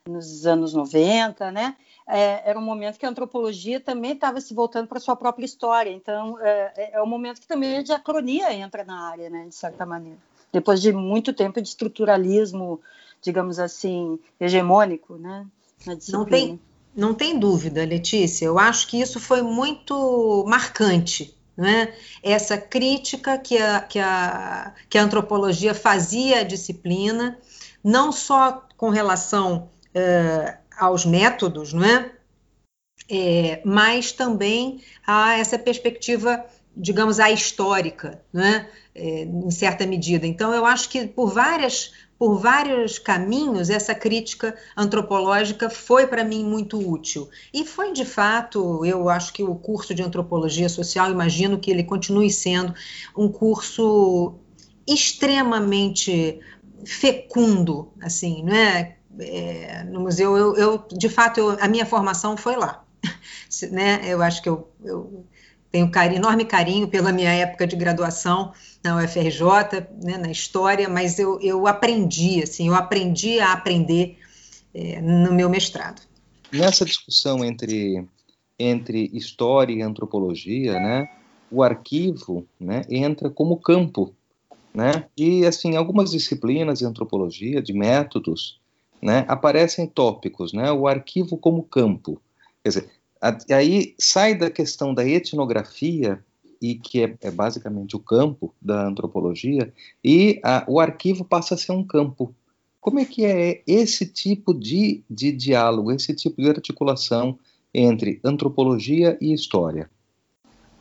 nos 0.07 0.47
anos 0.47 0.73
90, 0.73 1.51
né, 1.51 1.75
é, 2.07 2.49
era 2.49 2.57
um 2.57 2.61
momento 2.63 2.97
que 2.97 3.05
a 3.05 3.09
antropologia 3.09 3.79
também 3.79 4.13
estava 4.13 4.41
se 4.41 4.51
voltando 4.53 4.87
para 4.87 4.99
sua 4.99 5.15
própria 5.15 5.45
história. 5.45 5.91
Então, 5.91 6.39
é, 6.39 6.73
é, 6.75 6.91
é 6.93 7.03
um 7.03 7.05
momento 7.05 7.39
que 7.39 7.47
também 7.47 7.77
a 7.77 7.83
diacronia 7.83 8.51
entra 8.51 8.83
na 8.83 9.09
área, 9.09 9.29
né, 9.29 9.45
de 9.47 9.53
certa 9.53 9.85
maneira. 9.85 10.17
Depois 10.51 10.81
de 10.81 10.91
muito 10.91 11.31
tempo 11.31 11.61
de 11.61 11.67
estruturalismo, 11.67 12.81
digamos 13.21 13.59
assim, 13.59 14.17
hegemônico, 14.39 15.17
né, 15.17 15.45
na 15.85 15.93
disciplina. 15.93 16.23
Não 16.23 16.25
tem, 16.25 16.59
não 16.95 17.13
tem 17.13 17.37
dúvida, 17.37 17.85
Letícia. 17.85 18.45
Eu 18.45 18.57
acho 18.57 18.87
que 18.87 18.99
isso 18.99 19.19
foi 19.19 19.43
muito 19.43 20.43
marcante 20.47 21.37
né? 21.59 21.93
essa 22.23 22.57
crítica 22.57 23.37
que 23.37 23.57
a, 23.57 23.81
que, 23.81 23.99
a, 23.99 24.73
que 24.89 24.97
a 24.97 25.03
antropologia 25.03 25.73
fazia 25.75 26.39
à 26.39 26.43
disciplina, 26.43 27.37
não 27.83 28.11
só 28.11 28.65
com 28.77 28.89
relação 28.89 29.69
uh, 29.89 30.57
aos 30.77 31.05
métodos, 31.05 31.73
não 31.73 31.83
é? 31.83 32.11
é? 33.11 33.61
mas 33.65 34.11
também 34.13 34.81
a 35.05 35.37
essa 35.37 35.59
perspectiva, 35.59 36.45
digamos, 36.75 37.19
a 37.19 37.31
histórica, 37.31 38.21
né? 38.31 38.67
É, 38.95 39.23
em 39.23 39.51
certa 39.51 39.85
medida. 39.85 40.25
Então, 40.25 40.53
eu 40.53 40.65
acho 40.65 40.89
que 40.89 41.07
por 41.07 41.31
várias 41.31 41.91
por 42.19 42.37
vários 42.37 42.99
caminhos, 42.99 43.69
essa 43.69 43.95
crítica 43.95 44.53
antropológica 44.75 45.69
foi 45.69 46.05
para 46.05 46.21
mim 46.21 46.43
muito 46.43 46.77
útil. 46.77 47.29
E 47.53 47.63
foi 47.63 47.93
de 47.93 48.03
fato, 48.03 48.83
eu 48.83 49.07
acho 49.07 49.31
que 49.31 49.41
o 49.41 49.55
curso 49.55 49.95
de 49.95 50.03
antropologia 50.03 50.67
social, 50.67 51.09
imagino 51.09 51.57
que 51.57 51.71
ele 51.71 51.85
continue 51.85 52.29
sendo 52.29 52.75
um 53.17 53.29
curso 53.29 54.35
extremamente 54.85 56.41
fecundo, 56.83 57.93
assim, 58.01 58.43
não 58.43 58.53
é? 58.53 58.97
é 59.17 59.83
no 59.85 60.01
museu, 60.01 60.35
eu, 60.35 60.57
eu 60.57 60.85
de 60.91 61.07
fato, 61.07 61.39
eu, 61.39 61.57
a 61.61 61.69
minha 61.69 61.85
formação 61.85 62.35
foi 62.35 62.57
lá, 62.57 62.83
né? 63.71 64.01
Eu 64.03 64.21
acho 64.21 64.41
que 64.43 64.49
eu, 64.49 64.69
eu 64.83 65.25
tenho 65.71 65.89
carinho, 65.89 66.19
enorme 66.19 66.45
carinho 66.45 66.87
pela 66.87 67.11
minha 67.11 67.31
época 67.31 67.67
de 67.67 67.75
graduação 67.75 68.53
na 68.83 68.97
UFRJ, 68.97 69.87
né, 70.01 70.17
na 70.17 70.31
história, 70.31 70.89
mas 70.89 71.19
eu, 71.19 71.39
eu 71.41 71.67
aprendi, 71.67 72.41
assim, 72.41 72.67
eu 72.67 72.75
aprendi 72.75 73.39
a 73.39 73.53
aprender 73.53 74.17
é, 74.73 75.01
no 75.01 75.33
meu 75.33 75.49
mestrado. 75.49 76.01
Nessa 76.51 76.85
discussão 76.85 77.43
entre, 77.43 78.03
entre 78.57 79.09
história 79.13 79.73
e 79.73 79.81
antropologia, 79.81 80.73
né, 80.73 81.09
o 81.51 81.61
arquivo 81.61 82.45
né, 82.59 82.81
entra 82.89 83.29
como 83.29 83.57
campo, 83.57 84.13
né, 84.73 85.05
e 85.15 85.45
assim, 85.45 85.75
algumas 85.75 86.11
disciplinas 86.11 86.79
de 86.79 86.85
antropologia, 86.85 87.61
de 87.61 87.73
métodos, 87.73 88.59
né, 89.01 89.23
aparecem 89.27 89.85
tópicos, 89.85 90.51
né, 90.51 90.71
o 90.71 90.87
arquivo 90.87 91.37
como 91.37 91.63
campo, 91.63 92.19
quer 92.63 92.69
dizer, 92.69 92.98
aí 93.21 93.95
sai 93.99 94.35
da 94.35 94.49
questão 94.49 94.93
da 94.93 95.05
etnografia 95.05 96.23
e 96.61 96.75
que 96.75 97.03
é, 97.03 97.15
é, 97.21 97.31
basicamente 97.31 97.95
o 97.95 97.99
campo 97.99 98.53
da 98.61 98.85
antropologia 98.85 99.73
e 100.03 100.39
a, 100.43 100.65
o 100.67 100.79
arquivo 100.79 101.23
passa 101.23 101.55
a 101.55 101.57
ser 101.57 101.71
um 101.71 101.83
campo. 101.83 102.33
Como 102.79 102.99
é 102.99 103.05
que 103.05 103.25
é 103.25 103.61
esse 103.67 104.05
tipo 104.05 104.53
de, 104.53 105.03
de 105.09 105.31
diálogo, 105.31 105.91
esse 105.91 106.13
tipo 106.13 106.41
de 106.41 106.49
articulação 106.49 107.37
entre 107.73 108.19
antropologia 108.23 109.17
e 109.21 109.33
história? 109.33 109.89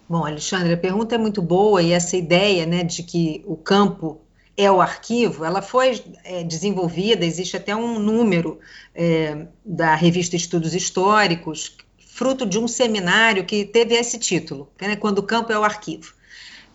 Bom, 0.08 0.24
Alexandre, 0.24 0.72
a 0.72 0.78
pergunta 0.78 1.14
é 1.14 1.18
muito 1.18 1.42
boa 1.42 1.82
e 1.82 1.92
essa 1.92 2.16
ideia 2.16 2.64
né, 2.64 2.82
de 2.82 3.02
que 3.02 3.42
o 3.46 3.56
campo 3.56 4.20
é 4.56 4.70
o 4.70 4.80
arquivo, 4.80 5.44
ela 5.44 5.62
foi 5.62 6.02
é, 6.24 6.42
desenvolvida, 6.42 7.24
existe 7.24 7.56
até 7.56 7.76
um 7.76 8.00
número 8.00 8.58
é, 8.92 9.46
da 9.64 9.94
revista 9.94 10.34
Estudos 10.34 10.74
Históricos, 10.74 11.76
fruto 12.18 12.44
de 12.44 12.58
um 12.58 12.66
seminário 12.66 13.46
que 13.46 13.64
teve 13.64 13.94
esse 13.94 14.18
título, 14.18 14.68
né, 14.80 14.96
quando 14.96 15.20
o 15.20 15.22
campo 15.22 15.52
é 15.52 15.58
o 15.58 15.62
arquivo. 15.62 16.12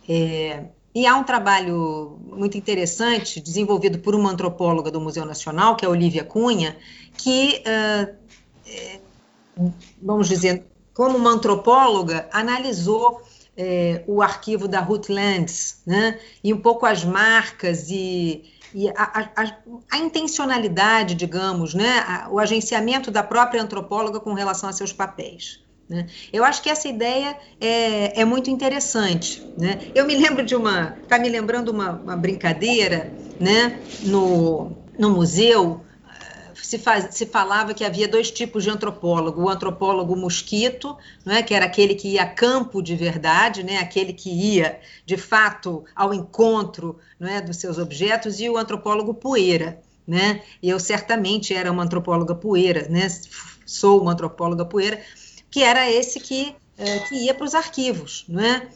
É, 0.08 0.64
e 0.96 1.06
há 1.06 1.18
um 1.18 1.24
trabalho 1.26 2.18
muito 2.26 2.58
interessante, 2.58 3.42
desenvolvido 3.42 4.00
por 4.00 4.16
uma 4.16 4.32
antropóloga 4.32 4.90
do 4.90 5.02
Museu 5.02 5.26
Nacional, 5.26 5.76
que 5.76 5.84
é 5.84 5.90
Olivia 5.90 6.24
Cunha, 6.24 6.78
que, 7.18 7.62
uh, 7.68 8.16
vamos 10.02 10.30
dizer, 10.30 10.66
como 10.94 11.18
uma 11.18 11.32
antropóloga, 11.32 12.30
analisou 12.32 13.22
é, 13.58 14.04
o 14.08 14.22
arquivo 14.22 14.68
da 14.68 14.80
Ruth 14.80 15.10
Lands, 15.10 15.82
né, 15.86 16.20
e 16.44 16.54
um 16.54 16.60
pouco 16.60 16.86
as 16.86 17.04
marcas 17.04 17.90
e, 17.90 18.46
e 18.74 18.90
a, 18.90 18.94
a, 19.36 19.58
a, 19.92 19.98
intencionalidade, 19.98 21.16
digamos, 21.16 21.74
né, 21.74 22.04
a, 22.08 22.30
o 22.32 22.40
agenciamento 22.40 23.12
da 23.12 23.24
própria 23.24 23.62
antropóloga 23.62 24.20
com 24.20 24.34
relação 24.34 24.70
a 24.70 24.74
seus 24.74 24.92
papéis. 24.92 25.62
Né? 25.88 26.08
Eu 26.32 26.44
acho 26.44 26.62
que 26.62 26.70
essa 26.70 26.88
ideia 26.88 27.38
é, 27.60 28.22
é 28.22 28.26
muito 28.26 28.50
interessante. 28.50 29.46
Né? 29.58 29.80
Eu 29.94 30.06
me 30.06 30.16
lembro 30.16 30.44
de 30.44 30.56
uma, 30.56 30.98
está 31.04 31.20
me 31.20 31.30
lembrando 31.30 31.70
uma, 31.70 31.92
uma 31.92 32.18
brincadeira, 32.18 33.14
né, 33.40 33.80
no, 34.04 34.72
no 34.98 35.10
museu, 35.12 35.82
se, 36.66 36.78
faz, 36.78 37.16
se, 37.16 37.26
falava 37.26 37.74
que 37.74 37.84
havia 37.84 38.08
dois 38.08 38.32
tipos 38.32 38.64
de 38.64 38.70
antropólogo, 38.70 39.44
o 39.44 39.50
antropólogo 39.50 40.16
mosquito, 40.16 40.98
é, 41.26 41.44
que 41.44 41.54
era 41.54 41.66
aquele 41.66 41.96
que 41.96 42.10
ia 42.10 42.24
a 42.24 42.28
campo 42.28 42.82
de 42.82 42.96
verdade, 42.96 43.64
né, 43.64 43.78
aquele 43.78 44.14
que 44.14 44.30
ia, 44.30 44.80
de 45.06 45.18
fato, 45.18 45.84
ao 45.96 46.14
encontro 46.14 47.00
é, 47.20 47.42
dos 47.42 47.58
seus 47.58 47.78
objetos, 47.78 48.40
e 48.40 48.50
o 48.50 48.58
antropólogo 48.58 49.14
poeira. 49.14 49.82
Né? 50.06 50.42
E 50.62 50.70
eu 50.70 50.80
certamente 50.80 51.54
era 51.54 51.72
uma 51.72 51.84
antropóloga 51.84 52.36
poeira, 52.36 52.88
né? 52.90 53.08
sou 53.66 54.02
uma 54.02 54.12
antropóloga 54.12 54.66
poeira, 54.66 55.00
que 55.50 55.64
era 55.64 55.90
esse 55.90 56.20
que, 56.20 56.56
é, 56.78 57.00
que 57.00 57.16
ia 57.16 57.34
para 57.34 57.46
os 57.46 57.56
arquivos. 57.56 58.26
é? 58.38 58.68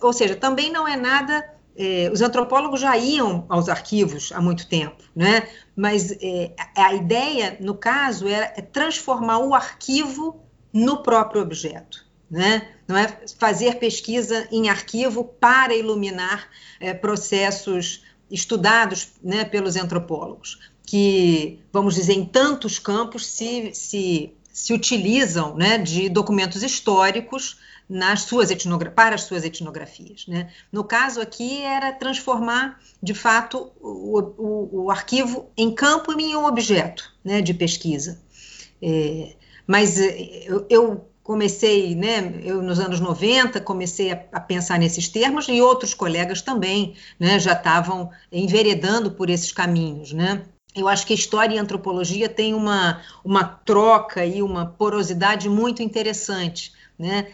Ou 0.00 0.12
seja, 0.12 0.34
também 0.34 0.72
não 0.72 0.88
é 0.88 0.96
nada 0.96 1.44
é, 1.76 2.10
os 2.12 2.20
antropólogos 2.20 2.80
já 2.80 2.96
iam 2.96 3.46
aos 3.48 3.68
arquivos 3.68 4.30
há 4.32 4.40
muito 4.40 4.66
tempo, 4.66 5.02
né? 5.14 5.48
Mas 5.74 6.12
é, 6.20 6.54
a 6.76 6.94
ideia, 6.94 7.56
no 7.60 7.74
caso, 7.74 8.28
era 8.28 8.48
transformar 8.62 9.38
o 9.38 9.54
arquivo 9.54 10.42
no 10.72 11.02
próprio 11.02 11.42
objeto. 11.42 12.04
Né? 12.30 12.68
Não 12.88 12.96
é 12.96 13.08
fazer 13.38 13.78
pesquisa 13.78 14.48
em 14.50 14.68
arquivo 14.70 15.24
para 15.24 15.74
iluminar 15.74 16.48
é, 16.80 16.94
processos 16.94 18.02
estudados 18.30 19.08
né, 19.22 19.44
pelos 19.44 19.76
antropólogos, 19.76 20.58
que, 20.86 21.60
vamos 21.70 21.94
dizer, 21.94 22.14
em 22.14 22.24
tantos 22.24 22.78
campos 22.78 23.26
se, 23.26 23.74
se, 23.74 24.32
se 24.50 24.72
utilizam 24.72 25.54
né, 25.54 25.76
de 25.76 26.08
documentos 26.08 26.62
históricos 26.62 27.58
nas 27.92 28.22
suas 28.22 28.48
para 28.94 29.14
as 29.14 29.22
suas 29.22 29.44
etnografias. 29.44 30.26
Né? 30.26 30.50
No 30.72 30.82
caso 30.82 31.20
aqui 31.20 31.62
era 31.62 31.92
transformar, 31.92 32.80
de 33.02 33.12
fato, 33.12 33.70
o, 33.80 34.18
o, 34.38 34.84
o 34.84 34.90
arquivo 34.90 35.50
em 35.56 35.74
campo 35.74 36.18
e 36.18 36.24
em 36.24 36.36
um 36.36 36.46
objeto 36.46 37.12
né, 37.22 37.42
de 37.42 37.52
pesquisa. 37.52 38.18
É, 38.80 39.34
mas 39.66 40.00
é, 40.00 40.44
eu, 40.46 40.66
eu, 40.70 41.06
comecei, 41.22 41.94
né, 41.94 42.40
eu 42.42 42.62
nos 42.62 42.80
anos 42.80 42.98
90 42.98 43.60
comecei 43.60 44.10
a, 44.10 44.24
a, 44.32 44.40
pensar 44.40 44.78
nesses 44.78 45.08
termos 45.08 45.46
e 45.48 45.60
outros 45.60 45.94
colegas 45.94 46.42
também 46.42 46.94
né, 47.20 47.38
já 47.38 47.52
estavam 47.52 48.10
enveredando 48.32 49.12
por 49.12 49.30
esses 49.30 49.52
caminhos, 49.52 50.12
né? 50.12 50.42
eu 50.74 50.88
acho 50.88 51.06
que 51.06 51.12
história 51.12 51.54
e 51.54 51.58
antropologia 51.58 52.28
têm 52.28 52.54
uma, 52.54 53.02
uma 53.24 53.44
troca 53.44 54.24
e 54.24 54.42
uma 54.42 54.66
porosidade 54.66 55.48
muito 55.48 55.82
interessante. 55.82 56.72
Né? 56.98 57.28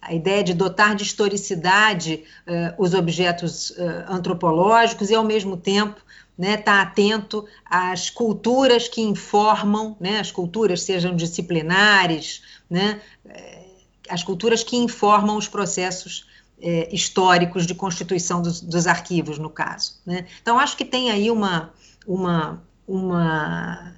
A 0.00 0.14
ideia 0.14 0.42
de 0.42 0.54
dotar 0.54 0.94
de 0.94 1.02
historicidade 1.02 2.24
uh, 2.46 2.82
os 2.82 2.94
objetos 2.94 3.70
uh, 3.70 4.04
antropológicos 4.08 5.10
e, 5.10 5.14
ao 5.14 5.24
mesmo 5.24 5.56
tempo, 5.56 6.00
né, 6.36 6.56
tá 6.56 6.80
atento 6.80 7.46
às 7.64 8.08
culturas 8.08 8.88
que 8.88 9.02
informam, 9.02 9.96
né, 10.00 10.18
as 10.18 10.32
culturas 10.32 10.82
sejam 10.82 11.14
disciplinares, 11.14 12.42
né, 12.70 13.02
eh, 13.26 13.66
as 14.08 14.24
culturas 14.24 14.64
que 14.64 14.74
informam 14.74 15.36
os 15.36 15.46
processos 15.46 16.26
eh, 16.60 16.88
históricos 16.90 17.66
de 17.66 17.74
constituição 17.74 18.40
dos, 18.40 18.62
dos 18.62 18.86
arquivos, 18.86 19.38
no 19.38 19.50
caso. 19.50 20.00
Né? 20.06 20.26
Então, 20.40 20.58
acho 20.58 20.74
que 20.74 20.86
tem 20.86 21.10
aí 21.10 21.30
uma, 21.30 21.70
uma 22.06 22.62
uma, 22.86 23.94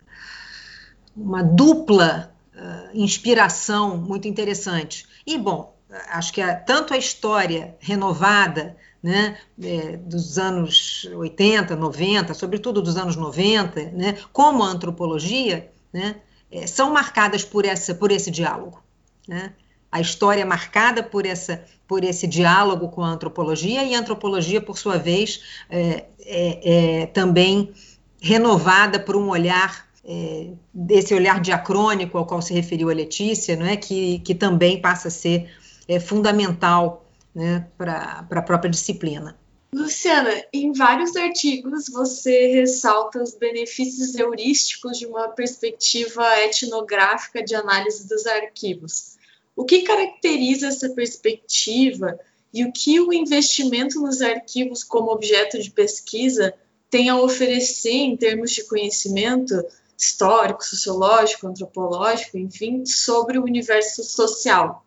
uma 1.17 1.43
dupla 1.43 2.34
uh, 2.55 2.91
inspiração 2.95 3.97
muito 3.97 4.29
interessante. 4.29 5.07
E, 5.27 5.37
bom, 5.39 5.75
acho 6.11 6.33
que 6.33 6.41
a, 6.41 6.55
tanto 6.55 6.95
a 6.95 6.99
história 6.99 7.77
renovada 7.81 8.77
né, 9.03 9.37
é, 9.63 9.99
dos 9.99 10.39
anos 10.39 11.07
80, 11.15 11.77
90, 11.77 12.33
sobretudo 12.33 12.81
dos 12.81 12.97
anos 12.97 13.17
90, 13.17 13.91
né, 13.91 14.17
como 14.33 14.63
a 14.63 14.69
antropologia, 14.69 15.71
né, 15.93 16.17
é, 16.51 16.67
são 16.67 16.91
marcadas 16.91 17.45
por, 17.45 17.67
essa, 17.67 17.95
por 17.95 18.11
esse 18.11 18.31
diálogo. 18.31 18.83
Né? 19.29 19.53
A 19.93 20.01
história 20.01 20.41
é 20.41 20.45
marcada 20.45 21.03
por, 21.03 21.27
essa, 21.27 21.63
por 21.87 22.03
esse 22.03 22.27
diálogo 22.27 22.89
com 22.89 23.03
a 23.03 23.09
antropologia, 23.09 23.85
e 23.85 23.95
a 23.95 23.99
antropologia, 23.99 24.61
por 24.61 24.79
sua 24.79 24.97
vez, 24.97 25.43
é, 25.69 26.07
é, 26.21 27.03
é 27.03 27.07
também 27.07 27.75
renovada 28.21 28.99
por 28.99 29.17
um 29.17 29.29
olhar 29.29 29.87
é, 30.07 30.51
desse 30.73 31.15
olhar 31.15 31.41
diacrônico 31.41 32.19
ao 32.19 32.27
qual 32.27 32.43
se 32.43 32.53
referiu 32.53 32.91
a 32.91 32.95
Letícia, 32.95 33.57
não 33.57 33.67
é 33.67 33.77
que, 33.77 34.19
que 34.21 34.35
também 34.35 34.81
passa 34.81 35.09
a 35.09 35.11
ser 35.11 35.51
é, 35.89 35.99
fundamental 35.99 37.05
né, 37.35 37.67
para 37.77 38.27
a 38.31 38.43
própria 38.43 38.71
disciplina. 38.71 39.37
Luciana, 39.75 40.31
em 40.53 40.73
vários 40.73 41.17
artigos 41.17 41.89
você 41.89 42.47
ressalta 42.47 43.21
os 43.21 43.35
benefícios 43.35 44.15
heurísticos 44.15 44.99
de 44.99 45.07
uma 45.07 45.29
perspectiva 45.29 46.25
etnográfica 46.43 47.43
de 47.43 47.57
análise 47.57 48.09
dos 48.09 48.25
arquivos. 48.25 49.17
O 49.57 49.65
que 49.65 49.83
caracteriza 49.83 50.69
essa 50.69 50.91
perspectiva 50.91 52.17
e 52.53 52.65
o 52.65 52.73
que 52.73 53.01
o 53.01 53.13
investimento 53.13 54.01
nos 54.01 54.21
arquivos 54.21 54.85
como 54.85 55.11
objeto 55.11 55.61
de 55.61 55.73
pesquisa 55.73 56.55
tem 56.89 57.09
a 57.09 57.19
oferecer 57.19 57.91
em 57.91 58.17
termos 58.17 58.53
de 58.53 58.63
conhecimento 58.65 59.61
histórico, 59.97 60.65
sociológico, 60.65 61.47
antropológico, 61.47 62.39
enfim, 62.39 62.85
sobre 62.85 63.39
o 63.39 63.45
universo 63.45 64.03
social? 64.03 64.85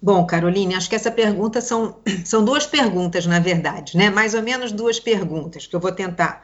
Bom, 0.00 0.26
Caroline, 0.26 0.74
acho 0.74 0.90
que 0.90 0.96
essa 0.96 1.10
pergunta 1.10 1.60
são, 1.60 1.98
são 2.24 2.44
duas 2.44 2.66
perguntas, 2.66 3.24
na 3.24 3.40
verdade, 3.40 3.96
né? 3.96 4.10
Mais 4.10 4.34
ou 4.34 4.42
menos 4.42 4.70
duas 4.70 5.00
perguntas 5.00 5.66
que 5.66 5.74
eu 5.74 5.80
vou 5.80 5.92
tentar 5.92 6.42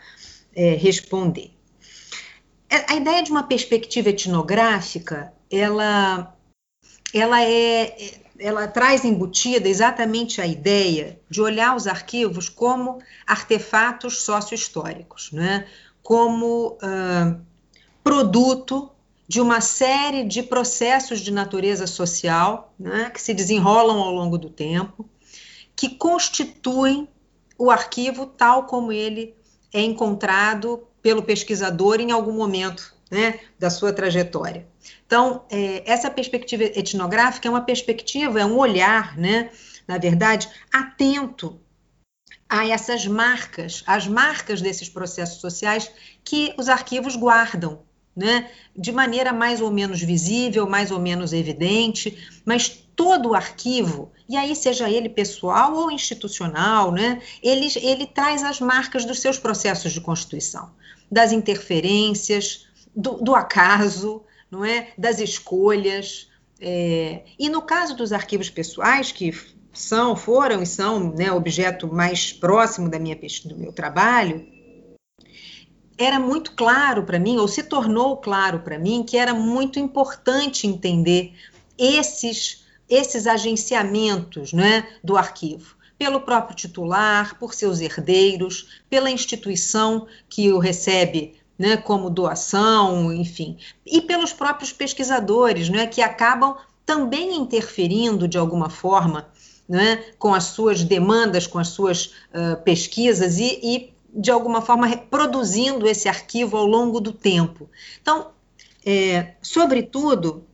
é, 0.55 0.75
responder. 0.77 1.51
É, 2.71 2.93
a 2.93 2.97
ideia 2.97 3.23
de 3.23 3.31
uma 3.31 3.43
perspectiva 3.43 4.09
etnográfica, 4.09 5.33
ela, 5.51 6.35
ela 7.13 7.43
é, 7.43 8.21
ela 8.39 8.67
traz 8.67 9.05
embutida 9.05 9.69
exatamente 9.69 10.41
a 10.41 10.47
ideia 10.47 11.21
de 11.29 11.43
olhar 11.43 11.77
os 11.77 11.87
arquivos 11.87 12.49
como 12.49 12.99
artefatos 13.27 14.23
sociohistóricos, 14.23 15.31
né? 15.33 15.67
Como 16.03 16.79
uh, 16.83 17.41
produto 18.03 18.91
de 19.29 19.41
uma 19.41 19.61
série 19.61 20.25
de 20.25 20.43
processos 20.43 21.21
de 21.21 21.31
natureza 21.31 21.87
social 21.87 22.75
né? 22.79 23.11
que 23.11 23.23
se 23.23 23.33
desenrolam 23.33 23.99
ao 23.99 24.11
longo 24.11 24.37
do 24.37 24.51
tempo, 24.51 25.09
que 25.77 25.89
constituem 25.89 27.09
o 27.57 27.71
arquivo 27.71 28.27
tal 28.27 28.65
como 28.65 28.91
ele 28.91 29.35
é 29.73 29.81
encontrado 29.83 30.83
pelo 31.01 31.23
pesquisador 31.23 32.01
em 32.01 32.11
algum 32.11 32.33
momento 32.33 32.95
né, 33.11 33.41
da 33.59 33.71
sua 33.71 33.93
trajetória. 33.93 34.67
Então, 35.07 35.45
é, 35.51 35.83
essa 35.85 36.11
perspectiva 36.11 36.65
etnográfica 36.65 37.49
é 37.49 37.51
uma 37.51 37.63
perspectiva, 37.63 38.41
é 38.41 38.45
um 38.45 38.57
olhar, 38.57 39.17
né, 39.17 39.51
na 39.87 39.99
verdade, 39.99 40.49
atento 40.73 41.61
a 42.51 42.67
essas 42.67 43.07
marcas, 43.07 43.85
as 43.87 44.09
marcas 44.09 44.61
desses 44.61 44.89
processos 44.89 45.41
sociais 45.41 45.89
que 46.25 46.53
os 46.59 46.69
arquivos 46.69 47.15
guardam, 47.15 47.83
né, 48.15 48.51
de 48.77 48.91
maneira 48.91 49.33
mais 49.33 49.61
ou 49.61 49.71
menos 49.71 50.03
visível, 50.03 50.69
mais 50.69 50.91
ou 50.91 50.99
menos 50.99 51.33
evidente, 51.33 52.19
mas 52.45 52.69
todo 52.69 53.31
o 53.31 53.35
arquivo, 53.35 54.11
e 54.29 54.37
aí 54.37 54.55
seja 54.57 54.91
ele 54.91 55.09
pessoal 55.09 55.75
ou 55.75 55.93
institucional, 55.93 56.91
né, 56.91 57.23
ele, 57.41 57.69
ele 57.77 58.05
traz 58.05 58.43
as 58.43 58.61
marcas 58.61 59.05
dos 59.05 59.21
seus 59.21 59.39
processos 59.39 59.93
de 59.93 60.01
constituição, 60.01 60.71
das 61.09 61.31
interferências, 61.31 62.67
do, 62.95 63.13
do 63.23 63.35
acaso, 63.35 64.25
não 64.51 64.65
é? 64.65 64.89
Das 64.99 65.21
escolhas. 65.21 66.29
É, 66.61 67.23
e 67.39 67.49
no 67.49 67.63
caso 67.63 67.97
dos 67.97 68.13
arquivos 68.13 68.51
pessoais, 68.51 69.13
que 69.13 69.33
são, 69.73 70.17
foram 70.17 70.63
e 70.63 70.67
são 70.67 71.13
né, 71.15 71.31
objeto 71.31 71.87
mais 71.93 72.33
próximo 72.33 72.89
da 72.89 72.99
minha, 72.99 73.17
do 73.45 73.57
meu 73.57 73.73
trabalho, 73.73 74.47
era 75.97 76.19
muito 76.19 76.53
claro 76.53 77.05
para 77.05 77.19
mim, 77.19 77.37
ou 77.37 77.47
se 77.47 77.63
tornou 77.63 78.17
claro 78.17 78.61
para 78.61 78.79
mim, 78.79 79.03
que 79.03 79.19
era 79.19 79.35
muito 79.35 79.79
importante 79.79 80.67
entender 80.67 81.35
esses, 81.77 82.65
esses 82.89 83.27
agenciamentos 83.27 84.53
né, 84.53 84.89
do 85.05 85.17
arquivo. 85.17 85.77
Pelo 85.99 86.23
próprio 86.23 86.57
titular, 86.57 87.39
por 87.39 87.53
seus 87.53 87.81
herdeiros, 87.81 88.81
pela 88.89 89.11
instituição 89.11 90.07
que 90.27 90.51
o 90.51 90.59
recebe 90.59 91.35
né, 91.59 91.77
como 91.77 92.09
doação, 92.09 93.13
enfim, 93.13 93.59
e 93.85 94.01
pelos 94.01 94.33
próprios 94.33 94.73
pesquisadores, 94.73 95.69
né, 95.69 95.87
que 95.87 96.01
acabam 96.01 96.57
também 96.87 97.37
interferindo 97.37 98.27
de 98.27 98.39
alguma 98.39 98.71
forma 98.71 99.29
né, 99.71 100.03
com 100.19 100.35
as 100.35 100.45
suas 100.45 100.83
demandas, 100.83 101.47
com 101.47 101.57
as 101.57 101.69
suas 101.69 102.07
uh, 102.35 102.61
pesquisas 102.65 103.39
e, 103.39 103.61
e, 103.63 103.95
de 104.13 104.29
alguma 104.29 104.61
forma, 104.61 104.85
reproduzindo 104.85 105.87
esse 105.87 106.09
arquivo 106.09 106.57
ao 106.57 106.67
longo 106.67 106.99
do 106.99 107.13
tempo. 107.13 107.71
Então, 108.03 108.33
é, 108.85 109.35
sobretudo, 109.41 110.45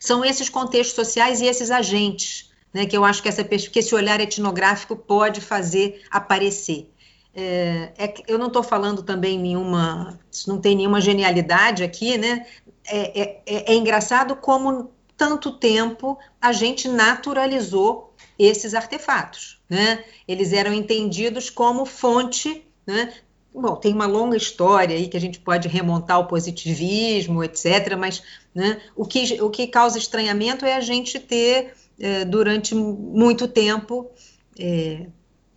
são 0.00 0.24
esses 0.24 0.48
contextos 0.48 0.96
sociais 0.96 1.40
e 1.40 1.46
esses 1.46 1.70
agentes 1.70 2.50
né, 2.74 2.84
que 2.84 2.96
eu 2.96 3.04
acho 3.04 3.22
que, 3.22 3.28
essa, 3.28 3.44
que 3.44 3.78
esse 3.78 3.94
olhar 3.94 4.20
etnográfico 4.20 4.96
pode 4.96 5.40
fazer 5.40 6.02
aparecer. 6.10 6.90
É, 7.32 7.92
é, 7.96 8.14
eu 8.26 8.38
não 8.38 8.48
estou 8.48 8.64
falando 8.64 9.04
também 9.04 9.38
nenhuma, 9.38 10.18
não 10.48 10.60
tem 10.60 10.74
nenhuma 10.74 11.00
genialidade 11.00 11.84
aqui, 11.84 12.18
né? 12.18 12.44
É, 12.84 13.20
é, 13.20 13.42
é, 13.46 13.72
é, 13.72 13.74
engraçado 13.76 14.34
como 14.34 14.90
tanto 15.16 15.52
tempo 15.52 16.18
a 16.40 16.52
gente 16.52 16.88
naturalizou 16.88 18.11
esses 18.38 18.74
artefatos, 18.74 19.60
né? 19.68 20.04
Eles 20.26 20.52
eram 20.52 20.72
entendidos 20.72 21.50
como 21.50 21.84
fonte, 21.84 22.64
né? 22.86 23.12
Bom, 23.54 23.76
tem 23.76 23.92
uma 23.92 24.06
longa 24.06 24.36
história 24.36 24.96
aí 24.96 25.08
que 25.08 25.16
a 25.16 25.20
gente 25.20 25.38
pode 25.38 25.68
remontar 25.68 26.16
ao 26.16 26.26
positivismo, 26.26 27.44
etc. 27.44 27.96
Mas 27.98 28.22
né, 28.54 28.80
o, 28.96 29.04
que, 29.04 29.42
o 29.42 29.50
que 29.50 29.66
causa 29.66 29.98
estranhamento 29.98 30.64
é 30.64 30.74
a 30.74 30.80
gente 30.80 31.20
ter, 31.20 31.74
é, 32.00 32.24
durante 32.24 32.74
muito 32.74 33.46
tempo, 33.46 34.10
é, 34.58 35.06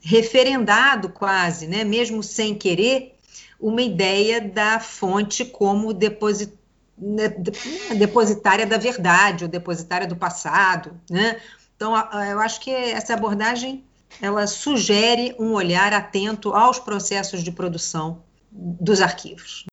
referendado 0.02 1.10
quase, 1.10 1.68
né, 1.68 1.86
mesmo 1.86 2.22
sem 2.22 2.54
querer, 2.54 3.16
uma 3.60 3.82
ideia 3.82 4.42
da 4.42 4.80
fonte 4.80 5.46
como 5.46 5.94
deposit, 5.94 6.52
né, 6.98 7.30
depositária 7.98 8.66
da 8.66 8.78
verdade, 8.78 9.46
ou 9.46 9.50
depositária 9.50 10.06
do 10.06 10.18
passado. 10.18 11.00
Né? 11.10 11.40
Então, 11.76 11.94
eu 12.30 12.40
acho 12.40 12.62
que 12.62 12.72
essa 12.72 13.14
abordagem 13.14 13.84
ela 14.22 14.48
sugere 14.48 15.36
um 15.38 15.54
olhar 15.54 15.92
atento 15.92 16.54
aos 16.54 16.80
processos 16.80 17.44
de 17.44 17.52
produção 17.52 18.24
dos 18.50 19.02
arquivos. 19.02 19.66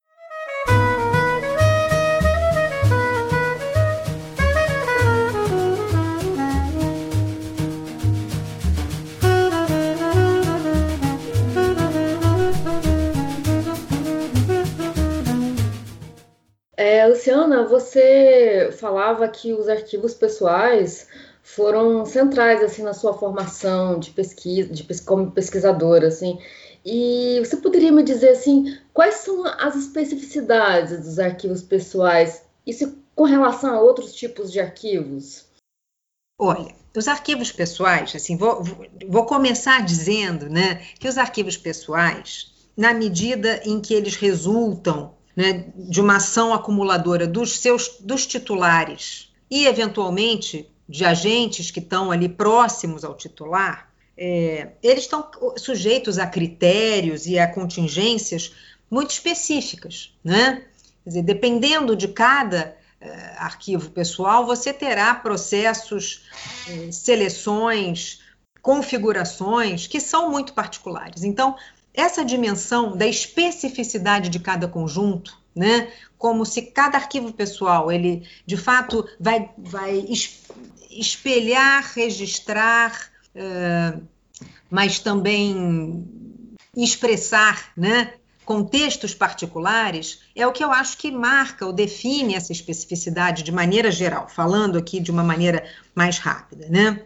É, 16.76 17.06
Luciana, 17.06 17.64
você 17.64 18.70
falava 18.80 19.28
que 19.28 19.52
os 19.52 19.68
arquivos 19.68 20.14
pessoais 20.14 21.06
foram 21.42 22.06
centrais 22.06 22.62
assim 22.62 22.82
na 22.82 22.94
sua 22.94 23.12
formação 23.14 23.98
de 23.98 24.10
pesquisa, 24.10 24.72
de 24.72 24.84
como 25.04 25.30
pesquisadora, 25.32 26.08
assim. 26.08 26.38
E 26.84 27.38
você 27.40 27.56
poderia 27.56 27.92
me 27.92 28.02
dizer 28.02 28.30
assim, 28.30 28.76
quais 28.92 29.16
são 29.16 29.44
as 29.44 29.76
especificidades 29.76 31.00
dos 31.00 31.18
arquivos 31.18 31.62
pessoais? 31.62 32.42
Isso 32.66 32.96
com 33.14 33.24
relação 33.24 33.74
a 33.74 33.80
outros 33.80 34.14
tipos 34.14 34.50
de 34.50 34.60
arquivos? 34.60 35.44
Olha, 36.38 36.74
os 36.96 37.06
arquivos 37.06 37.52
pessoais, 37.52 38.14
assim, 38.14 38.36
vou, 38.36 38.62
vou 39.08 39.26
começar 39.26 39.84
dizendo, 39.84 40.48
né, 40.48 40.76
que 40.98 41.08
os 41.08 41.18
arquivos 41.18 41.56
pessoais, 41.56 42.52
na 42.76 42.92
medida 42.92 43.60
em 43.64 43.80
que 43.80 43.94
eles 43.94 44.16
resultam 44.16 45.14
né, 45.36 45.72
de 45.76 46.00
uma 46.00 46.16
ação 46.16 46.52
acumuladora 46.52 47.26
dos 47.26 47.58
seus 47.58 47.96
dos 48.00 48.26
titulares 48.26 49.32
e 49.50 49.66
eventualmente 49.66 50.70
de 50.92 51.06
agentes 51.06 51.70
que 51.70 51.80
estão 51.80 52.10
ali 52.10 52.28
próximos 52.28 53.02
ao 53.02 53.14
titular, 53.14 53.90
é, 54.16 54.72
eles 54.82 55.04
estão 55.04 55.26
sujeitos 55.56 56.18
a 56.18 56.26
critérios 56.26 57.26
e 57.26 57.38
a 57.38 57.50
contingências 57.50 58.54
muito 58.90 59.10
específicas, 59.10 60.14
né? 60.22 60.66
Quer 61.02 61.08
dizer, 61.08 61.22
dependendo 61.22 61.96
de 61.96 62.08
cada 62.08 62.76
é, 63.00 63.08
arquivo 63.38 63.90
pessoal, 63.90 64.44
você 64.44 64.70
terá 64.70 65.14
processos, 65.14 66.24
é, 66.68 66.92
seleções, 66.92 68.20
configurações 68.60 69.86
que 69.86 69.98
são 69.98 70.30
muito 70.30 70.52
particulares. 70.52 71.24
Então, 71.24 71.56
essa 71.94 72.22
dimensão 72.22 72.96
da 72.96 73.06
especificidade 73.06 74.28
de 74.28 74.38
cada 74.38 74.68
conjunto, 74.68 75.40
né? 75.56 75.90
Como 76.18 76.44
se 76.44 76.62
cada 76.62 76.98
arquivo 76.98 77.32
pessoal, 77.32 77.90
ele 77.90 78.28
de 78.46 78.58
fato 78.58 79.08
vai, 79.18 79.50
vai 79.56 80.04
espelhar, 80.98 81.92
registrar, 81.94 83.10
uh, 83.34 84.02
mas 84.70 84.98
também 84.98 86.06
expressar, 86.76 87.72
né? 87.76 88.14
Contextos 88.44 89.14
particulares 89.14 90.20
é 90.34 90.44
o 90.46 90.52
que 90.52 90.64
eu 90.64 90.72
acho 90.72 90.98
que 90.98 91.12
marca 91.12 91.64
ou 91.64 91.72
define 91.72 92.34
essa 92.34 92.50
especificidade 92.50 93.42
de 93.42 93.52
maneira 93.52 93.90
geral, 93.90 94.28
falando 94.28 94.76
aqui 94.76 94.98
de 94.98 95.10
uma 95.10 95.22
maneira 95.22 95.64
mais 95.94 96.18
rápida, 96.18 96.66
né? 96.68 97.04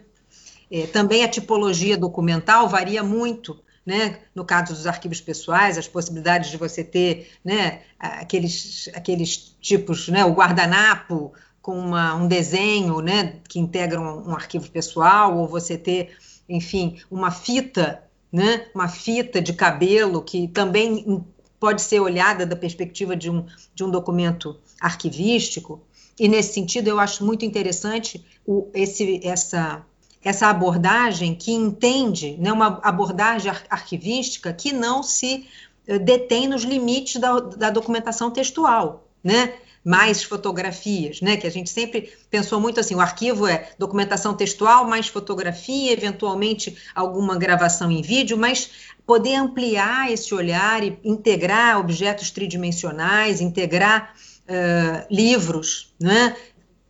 É, 0.69 0.87
também 0.87 1.23
a 1.23 1.29
tipologia 1.29 1.97
documental 1.97 2.67
varia 2.67 3.03
muito 3.03 3.57
né? 3.87 4.19
No 4.35 4.43
caso 4.43 4.73
dos 4.73 4.85
arquivos 4.85 5.21
pessoais, 5.21 5.77
as 5.77 5.87
possibilidades 5.87 6.51
de 6.51 6.57
você 6.57 6.83
ter, 6.83 7.31
né, 7.43 7.83
aqueles, 7.97 8.89
aqueles 8.93 9.55
tipos, 9.61 10.09
né, 10.09 10.25
o 10.25 10.33
guardanapo 10.33 11.31
com 11.67 11.77
uma, 11.77 12.15
um 12.15 12.29
desenho, 12.29 13.01
né, 13.01 13.41
que 13.45 13.59
integra 13.59 13.99
um, 13.99 14.29
um 14.29 14.33
arquivo 14.33 14.71
pessoal, 14.71 15.37
ou 15.37 15.49
você 15.49 15.77
ter, 15.77 16.15
enfim, 16.47 16.97
uma 17.11 17.29
fita, 17.29 18.01
né, 18.31 18.67
uma 18.73 18.87
fita 18.87 19.41
de 19.41 19.51
cabelo 19.51 20.21
que 20.21 20.47
também 20.47 21.21
pode 21.59 21.81
ser 21.81 21.99
olhada 21.99 22.45
da 22.45 22.55
perspectiva 22.55 23.17
de 23.17 23.29
um, 23.29 23.45
de 23.75 23.83
um 23.83 23.91
documento 23.91 24.57
arquivístico. 24.79 25.81
E 26.17 26.29
nesse 26.29 26.53
sentido, 26.53 26.87
eu 26.87 27.01
acho 27.01 27.25
muito 27.25 27.43
interessante 27.43 28.25
o, 28.45 28.69
esse, 28.73 29.19
essa 29.21 29.85
essa 30.23 30.47
abordagem 30.47 31.35
que 31.35 31.51
entende, 31.51 32.37
né, 32.39 32.51
uma 32.51 32.79
abordagem 32.81 33.51
arquivística 33.69 34.53
que 34.53 34.71
não 34.71 35.03
se 35.03 35.45
eh, 35.85 35.99
detém 35.99 36.47
nos 36.47 36.63
limites 36.63 37.19
da, 37.19 37.39
da 37.39 37.69
documentação 37.69 38.31
textual, 38.31 39.07
né? 39.23 39.53
Mais 39.87 40.21
fotografias, 40.21 41.21
né? 41.21 41.37
Que 41.37 41.47
a 41.47 41.49
gente 41.49 41.69
sempre 41.69 42.11
pensou 42.29 42.59
muito 42.59 42.77
assim, 42.77 42.93
o 42.93 42.99
arquivo 42.99 43.47
é 43.47 43.69
documentação 43.79 44.33
textual, 44.33 44.85
mais 44.85 45.07
fotografia, 45.07 45.93
eventualmente 45.93 46.77
alguma 46.93 47.37
gravação 47.37 47.89
em 47.89 48.01
vídeo, 48.01 48.37
mas 48.37 48.69
poder 49.05 49.35
ampliar 49.35 50.11
esse 50.11 50.35
olhar 50.35 50.83
e 50.83 50.99
integrar 51.05 51.79
objetos 51.79 52.31
tridimensionais, 52.31 53.39
integrar 53.39 54.13
uh, 54.43 55.07
livros, 55.09 55.95
né? 55.97 56.35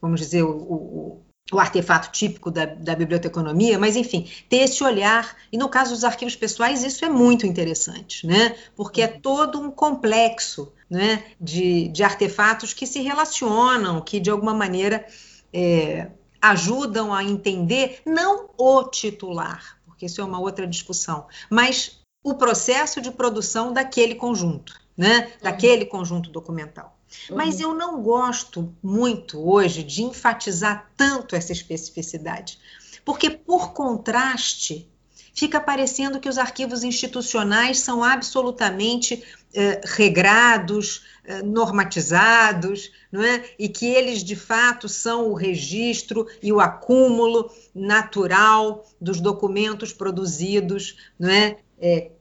Vamos 0.02 0.20
dizer, 0.20 0.42
o, 0.42 0.50
o, 0.50 1.22
o 1.52 1.60
artefato 1.60 2.12
típico 2.12 2.52
da, 2.52 2.66
da 2.66 2.96
biblioteconomia, 2.96 3.80
mas 3.80 3.96
enfim, 3.96 4.30
ter 4.50 4.58
esse 4.58 4.84
olhar, 4.84 5.36
e 5.52 5.58
no 5.58 5.70
caso 5.70 5.94
dos 5.94 6.04
arquivos 6.04 6.36
pessoais, 6.36 6.84
isso 6.84 7.06
é 7.06 7.10
muito 7.10 7.48
interessante, 7.48 8.28
né? 8.28 8.56
Porque 8.76 9.02
é 9.02 9.08
todo 9.08 9.60
um 9.60 9.72
complexo 9.72 10.74
né, 10.90 11.24
de, 11.40 11.88
de 11.88 12.04
artefatos 12.04 12.74
que 12.74 12.86
se 12.86 13.02
relacionam, 13.02 14.02
que 14.02 14.20
de 14.20 14.30
alguma 14.30 14.54
maneira 14.54 15.06
é, 15.54 16.10
ajudam 16.42 17.14
a 17.14 17.24
entender 17.24 18.02
não 18.06 18.50
o 18.58 18.84
titular, 18.84 19.80
porque 19.86 20.06
isso 20.06 20.20
é 20.20 20.24
uma 20.24 20.40
outra 20.40 20.68
discussão, 20.68 21.28
mas 21.50 22.02
o 22.24 22.36
processo 22.36 23.00
de 23.00 23.10
produção 23.10 23.72
daquele 23.72 24.16
conjunto, 24.16 24.78
né? 24.98 25.32
Daquele 25.42 25.86
conjunto 25.86 26.30
documental. 26.30 26.97
Mas 27.30 27.56
uhum. 27.56 27.62
eu 27.62 27.74
não 27.74 28.02
gosto 28.02 28.74
muito 28.82 29.40
hoje 29.40 29.84
de 29.84 30.04
enfatizar 30.04 30.90
tanto 30.96 31.36
essa 31.36 31.52
especificidade, 31.52 32.60
porque, 33.06 33.30
por 33.30 33.74
contraste, 33.74 34.90
fica 35.34 35.62
parecendo 35.62 36.20
que 36.20 36.28
os 36.28 36.38
arquivos 36.38 36.84
institucionais 36.84 37.80
são 37.80 38.04
absolutamente 38.04 39.24
eh, 39.54 39.80
regrados, 39.86 41.06
eh, 41.24 41.42
normatizados, 41.44 42.92
não 43.12 43.24
é? 43.24 43.46
e 43.58 43.70
que 43.70 43.86
eles, 43.86 44.24
de 44.24 44.36
fato, 44.36 44.90
são 44.90 45.30
o 45.30 45.34
registro 45.36 46.28
e 46.42 46.52
o 46.52 46.60
acúmulo 46.60 47.52
natural 47.74 48.86
dos 49.00 49.22
documentos 49.22 49.94
produzidos, 49.94 50.98
não 51.20 51.30
é? 51.30 51.58
é 51.80 52.12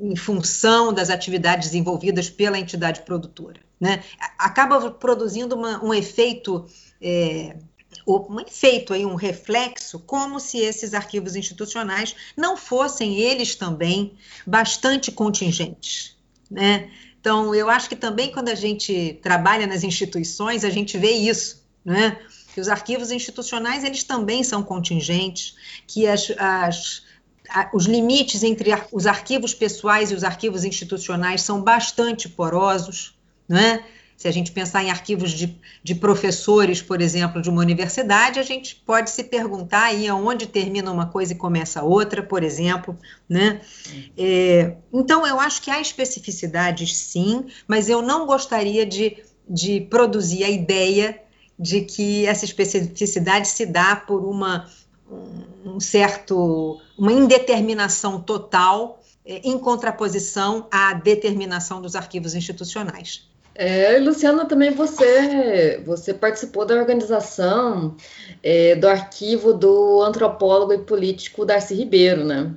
em 0.00 0.16
função 0.16 0.92
das 0.92 1.10
atividades 1.10 1.68
desenvolvidas 1.68 2.28
pela 2.28 2.58
entidade 2.58 3.02
produtora 3.02 3.63
né? 3.80 4.02
acaba 4.38 4.90
produzindo 4.90 5.54
uma, 5.54 5.82
um 5.84 5.92
efeito. 5.92 6.66
É, 7.00 7.56
um 8.06 8.40
efeito 8.40 8.92
aí, 8.92 9.06
um 9.06 9.14
reflexo, 9.14 10.00
como 10.00 10.40
se 10.40 10.58
esses 10.58 10.94
arquivos 10.94 11.36
institucionais 11.36 12.14
não 12.36 12.56
fossem 12.56 13.20
eles 13.20 13.54
também 13.54 14.14
bastante 14.44 15.12
contingentes, 15.12 16.16
né? 16.50 16.90
Então, 17.20 17.54
eu 17.54 17.70
acho 17.70 17.88
que 17.88 17.96
também 17.96 18.32
quando 18.32 18.48
a 18.48 18.54
gente 18.54 19.18
trabalha 19.22 19.66
nas 19.66 19.84
instituições, 19.84 20.64
a 20.64 20.70
gente 20.70 20.98
vê 20.98 21.12
isso, 21.12 21.64
né? 21.84 22.18
Que 22.52 22.60
os 22.60 22.68
arquivos 22.68 23.10
institucionais, 23.10 23.84
eles 23.84 24.02
também 24.02 24.42
são 24.42 24.62
contingentes, 24.62 25.54
que 25.86 26.06
as, 26.06 26.30
as 26.36 27.02
os 27.72 27.86
limites 27.86 28.42
entre 28.42 28.70
os 28.90 29.06
arquivos 29.06 29.54
pessoais 29.54 30.10
e 30.10 30.14
os 30.14 30.24
arquivos 30.24 30.64
institucionais 30.64 31.42
são 31.42 31.62
bastante 31.62 32.28
porosos, 32.28 33.13
né? 33.48 33.84
Se 34.16 34.28
a 34.28 34.30
gente 34.30 34.52
pensar 34.52 34.82
em 34.82 34.90
arquivos 34.90 35.32
de, 35.32 35.58
de, 35.82 35.94
professores, 35.94 36.80
por 36.80 37.00
exemplo, 37.02 37.42
de 37.42 37.50
uma 37.50 37.60
universidade, 37.60 38.38
a 38.38 38.44
gente 38.44 38.76
pode 38.76 39.10
se 39.10 39.24
perguntar 39.24 39.84
aí 39.84 40.06
aonde 40.06 40.46
termina 40.46 40.90
uma 40.90 41.06
coisa 41.06 41.32
e 41.32 41.36
começa 41.36 41.82
outra, 41.82 42.22
por 42.22 42.42
exemplo, 42.42 42.96
né? 43.28 43.60
É, 44.16 44.76
então, 44.92 45.26
eu 45.26 45.40
acho 45.40 45.60
que 45.60 45.70
há 45.70 45.80
especificidades, 45.80 46.96
sim, 46.96 47.46
mas 47.66 47.88
eu 47.88 48.00
não 48.00 48.24
gostaria 48.24 48.86
de, 48.86 49.18
de 49.48 49.80
produzir 49.80 50.44
a 50.44 50.48
ideia 50.48 51.20
de 51.58 51.82
que 51.82 52.24
essa 52.26 52.44
especificidade 52.44 53.48
se 53.48 53.66
dá 53.66 53.96
por 53.96 54.24
uma 54.24 54.68
um 55.64 55.78
certo 55.80 56.80
uma 56.96 57.12
indeterminação 57.12 58.20
total 58.20 59.02
é, 59.24 59.40
em 59.44 59.58
contraposição 59.58 60.66
à 60.70 60.92
determinação 60.94 61.80
dos 61.80 61.94
arquivos 61.94 62.34
institucionais. 62.34 63.28
É, 63.54 63.98
Luciana, 63.98 64.46
também 64.46 64.72
você, 64.72 65.80
você 65.86 66.12
participou 66.12 66.64
da 66.64 66.74
organização 66.74 67.96
é, 68.42 68.74
do 68.74 68.88
arquivo 68.88 69.52
do 69.52 70.02
antropólogo 70.02 70.72
e 70.72 70.78
político 70.78 71.44
Darcy 71.44 71.74
Ribeiro, 71.74 72.24
né? 72.24 72.52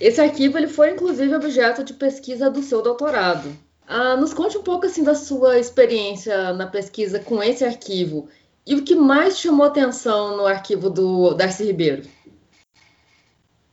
Esse 0.00 0.20
arquivo 0.20 0.56
ele 0.56 0.68
foi 0.68 0.92
inclusive 0.92 1.34
objeto 1.34 1.82
de 1.82 1.94
pesquisa 1.94 2.48
do 2.48 2.62
seu 2.62 2.80
doutorado. 2.80 3.50
Ah, 3.86 4.16
nos 4.16 4.32
conte 4.32 4.56
um 4.56 4.62
pouco 4.62 4.86
assim 4.86 5.02
da 5.02 5.14
sua 5.14 5.58
experiência 5.58 6.52
na 6.52 6.66
pesquisa 6.66 7.18
com 7.18 7.42
esse 7.42 7.64
arquivo 7.64 8.28
e 8.66 8.74
o 8.74 8.82
que 8.82 8.94
mais 8.94 9.38
chamou 9.38 9.66
atenção 9.66 10.36
no 10.36 10.46
arquivo 10.46 10.88
do 10.88 11.34
Darcy 11.34 11.64
Ribeiro. 11.64 12.02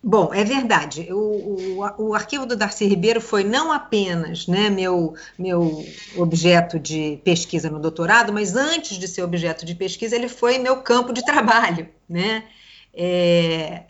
Bom, 0.04 0.34
é 0.34 0.44
verdade. 0.44 1.14
O, 1.14 1.78
o, 1.78 2.08
o, 2.08 2.16
arquivo 2.16 2.46
do 2.46 2.56
Darcy 2.56 2.86
Ribeiro 2.86 3.22
foi 3.22 3.44
não 3.44 3.72
apenas 3.72 4.48
né, 4.48 4.68
meu, 4.68 5.14
meu 5.38 5.86
objeto 6.18 6.80
de 6.80 7.22
pesquisa 7.24 7.70
no 7.70 7.80
doutorado, 7.80 8.34
mas 8.34 8.56
antes 8.56 8.98
de 8.98 9.08
ser 9.08 9.22
objeto 9.22 9.64
de 9.64 9.76
pesquisa, 9.76 10.16
ele 10.16 10.28
foi 10.28 10.58
meu 10.58 10.82
campo 10.82 11.14
de 11.14 11.24
trabalho. 11.24 11.88
Né? 12.10 12.46
É, 12.92 13.84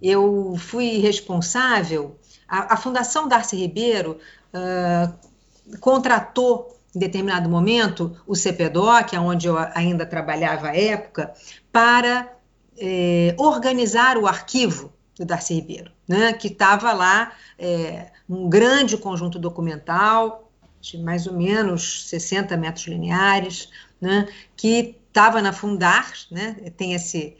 eu 0.00 0.54
fui 0.56 0.98
responsável, 0.98 2.16
a, 2.46 2.74
a 2.74 2.76
Fundação 2.76 3.26
Darcy 3.26 3.56
Ribeiro 3.56 4.18
uh, 4.54 5.78
contratou 5.80 6.78
em 6.94 7.00
determinado 7.00 7.48
momento, 7.48 8.16
o 8.28 8.36
CPDOC, 8.36 9.16
onde 9.18 9.48
eu 9.48 9.56
ainda 9.74 10.06
trabalhava 10.06 10.68
à 10.68 10.76
época, 10.76 11.34
para 11.72 12.32
é, 12.78 13.34
organizar 13.38 14.16
o 14.16 14.26
arquivo 14.26 14.92
do 15.18 15.24
Darcy 15.24 15.54
Ribeiro, 15.54 15.90
né, 16.06 16.32
que 16.32 16.48
estava 16.48 16.92
lá 16.92 17.32
é, 17.58 18.12
um 18.28 18.48
grande 18.48 18.96
conjunto 18.96 19.38
documental, 19.38 20.50
de 20.80 20.96
mais 20.98 21.26
ou 21.26 21.34
menos 21.34 22.08
60 22.08 22.56
metros 22.56 22.86
lineares, 22.86 23.68
né, 24.00 24.28
que 24.56 24.96
estava 25.08 25.42
na 25.42 25.52
Fundar, 25.52 26.12
né, 26.30 26.54
tem 26.76 26.94
esse, 26.94 27.36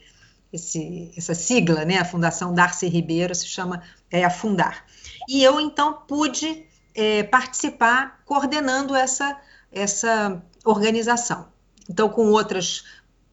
esse, 0.51 1.11
essa 1.15 1.33
sigla, 1.33 1.85
né, 1.85 1.97
a 1.97 2.05
Fundação 2.05 2.53
Darcy 2.53 2.87
Ribeiro 2.87 3.33
se 3.33 3.47
chama 3.47 3.81
é, 4.11 4.25
a 4.25 4.29
Fundar. 4.29 4.85
E 5.27 5.41
eu, 5.41 5.59
então, 5.61 5.93
pude 6.07 6.65
é, 6.93 7.23
participar 7.23 8.21
coordenando 8.25 8.95
essa, 8.95 9.39
essa 9.71 10.41
organização. 10.65 11.47
Então, 11.89 12.09
com 12.09 12.27
outras, 12.31 12.83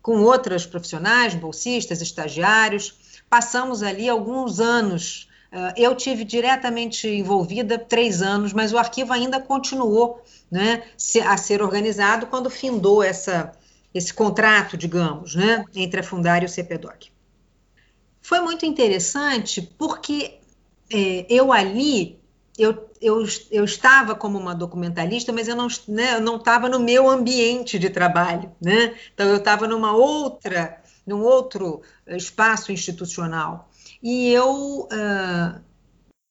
com 0.00 0.22
outras 0.22 0.64
profissionais, 0.64 1.34
bolsistas, 1.34 2.00
estagiários, 2.00 2.96
passamos 3.28 3.82
ali 3.82 4.08
alguns 4.08 4.60
anos. 4.60 5.28
Uh, 5.52 5.72
eu 5.76 5.94
tive 5.94 6.24
diretamente 6.24 7.08
envolvida 7.08 7.78
três 7.78 8.20
anos, 8.22 8.52
mas 8.52 8.72
o 8.72 8.78
arquivo 8.78 9.12
ainda 9.12 9.40
continuou 9.40 10.22
né, 10.50 10.82
a 11.24 11.36
ser 11.36 11.62
organizado 11.62 12.26
quando 12.26 12.50
findou 12.50 13.02
essa, 13.02 13.52
esse 13.94 14.12
contrato, 14.12 14.76
digamos, 14.76 15.34
né, 15.34 15.64
entre 15.74 16.00
a 16.00 16.02
Fundária 16.02 16.46
e 16.46 16.48
o 16.48 16.52
CPDOC. 16.52 17.10
Foi 18.20 18.40
muito 18.40 18.66
interessante 18.66 19.62
porque 19.62 20.38
é, 20.92 21.26
eu 21.28 21.52
ali, 21.52 22.18
eu, 22.58 22.90
eu, 23.00 23.24
eu 23.50 23.64
estava 23.64 24.14
como 24.14 24.38
uma 24.38 24.54
documentalista, 24.54 25.32
mas 25.32 25.48
eu 25.48 25.56
não 25.56 25.68
né, 25.88 26.18
não 26.20 26.36
estava 26.36 26.68
no 26.68 26.80
meu 26.80 27.08
ambiente 27.08 27.78
de 27.78 27.90
trabalho, 27.90 28.50
né? 28.60 28.94
Então 29.14 29.28
eu 29.28 29.36
estava 29.36 29.66
numa 29.68 29.92
outra, 29.92 30.80
num 31.06 31.22
outro 31.22 31.82
espaço 32.06 32.72
institucional. 32.72 33.70
E 34.02 34.30
eu 34.32 34.88
uh, 34.92 35.60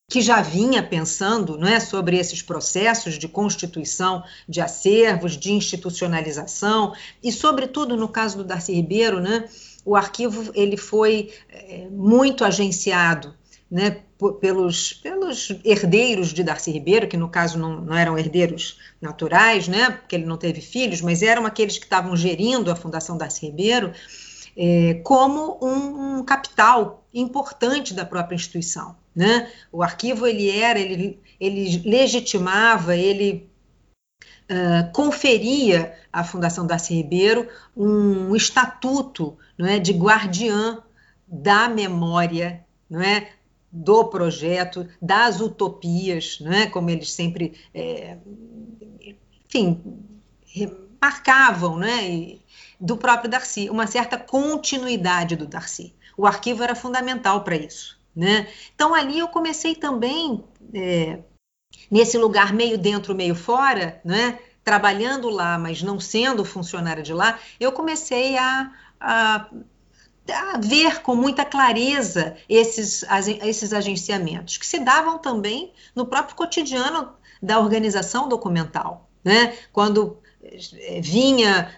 que 0.07 0.21
já 0.21 0.41
vinha 0.41 0.83
pensando 0.83 1.57
não 1.57 1.67
é, 1.67 1.79
sobre 1.79 2.17
esses 2.17 2.41
processos 2.41 3.17
de 3.17 3.27
constituição 3.27 4.23
de 4.47 4.61
acervos, 4.61 5.37
de 5.37 5.51
institucionalização, 5.51 6.93
e, 7.23 7.31
sobretudo, 7.31 7.97
no 7.97 8.07
caso 8.07 8.37
do 8.37 8.43
Darcy 8.43 8.73
Ribeiro, 8.73 9.19
né, 9.19 9.49
o 9.83 9.95
arquivo 9.95 10.51
ele 10.53 10.77
foi 10.77 11.33
é, 11.49 11.87
muito 11.89 12.45
agenciado 12.45 13.33
né, 13.69 14.01
pelos, 14.39 14.93
pelos 14.93 15.49
herdeiros 15.63 16.31
de 16.31 16.43
Darcy 16.43 16.71
Ribeiro, 16.71 17.07
que 17.07 17.17
no 17.17 17.27
caso 17.27 17.57
não, 17.57 17.81
não 17.81 17.95
eram 17.95 18.17
herdeiros 18.17 18.77
naturais, 19.01 19.67
né, 19.67 19.89
porque 19.89 20.15
ele 20.15 20.25
não 20.25 20.37
teve 20.37 20.61
filhos, 20.61 21.01
mas 21.01 21.23
eram 21.23 21.47
aqueles 21.47 21.79
que 21.79 21.85
estavam 21.85 22.15
gerindo 22.15 22.69
a 22.71 22.75
Fundação 22.75 23.17
Darcy 23.17 23.47
Ribeiro, 23.47 23.91
é, 24.55 24.95
como 25.03 25.59
um, 25.61 26.19
um, 26.19 26.23
capital 26.23 27.05
importante 27.13 27.93
da 27.93 28.05
própria 28.05 28.35
instituição. 28.35 28.95
Né? 29.15 29.51
O 29.71 29.81
arquivo 29.83 30.27
ele 30.27 30.49
era, 30.49 30.79
ele, 30.79 31.19
ele 31.39 31.81
legitimava, 31.85 32.95
ele 32.95 33.49
uh, 34.49 34.91
conferia 34.91 35.93
à 36.11 36.23
Fundação 36.23 36.65
Darcy 36.67 36.95
Ribeiro 36.95 37.47
um, 37.75 38.35
estatuto 38.35 39.37
não 39.57 39.65
é, 39.67 39.79
de 39.79 39.93
guardiã 39.93 40.81
da 41.27 41.69
memória 41.69 42.65
não 42.89 43.01
é, 43.01 43.29
do 43.71 44.05
projeto, 44.05 44.87
das 45.01 45.41
utopias, 45.41 46.39
é? 46.45 46.67
como 46.67 46.89
eles 46.89 47.11
sempre, 47.11 47.53
é, 47.73 48.17
enfim, 49.49 49.81
marcavam, 51.01 51.77
né? 51.77 52.37
Do 52.85 52.95
próprio 52.95 53.29
Darcy, 53.29 53.67
uma 53.69 53.87
certa 53.87 54.15
continuidade 54.15 55.35
do 55.35 55.47
Darcy. 55.47 55.95
O 56.15 56.27
arquivo 56.27 56.63
era 56.63 56.75
fundamental 56.75 57.43
para 57.43 57.55
isso, 57.55 57.99
né? 58.15 58.47
Então 58.75 58.93
ali 58.93 59.17
eu 59.17 59.27
comecei 59.27 59.75
também 59.75 60.43
é, 60.71 61.19
nesse 61.89 62.15
lugar 62.17 62.53
meio 62.53 62.77
dentro, 62.77 63.15
meio 63.15 63.33
fora, 63.33 63.99
né? 64.05 64.37
Trabalhando 64.63 65.29
lá, 65.29 65.57
mas 65.57 65.81
não 65.81 65.99
sendo 65.99 66.45
funcionária 66.45 67.01
de 67.01 67.13
lá, 67.13 67.39
eu 67.59 67.71
comecei 67.71 68.37
a, 68.37 68.71
a 68.99 69.49
a 70.27 70.57
ver 70.57 71.03
com 71.03 71.15
muita 71.15 71.45
clareza 71.45 72.35
esses, 72.49 73.05
esses 73.43 73.71
agenciamentos, 73.71 74.57
que 74.57 74.65
se 74.65 74.79
davam 74.79 75.19
também 75.19 75.71
no 75.95 76.07
próprio 76.07 76.35
cotidiano 76.35 77.13
da 77.39 77.59
organização 77.59 78.27
documental. 78.27 79.07
Né? 79.23 79.55
Quando 79.71 80.17
eh, 80.41 80.99
vinha, 80.99 81.71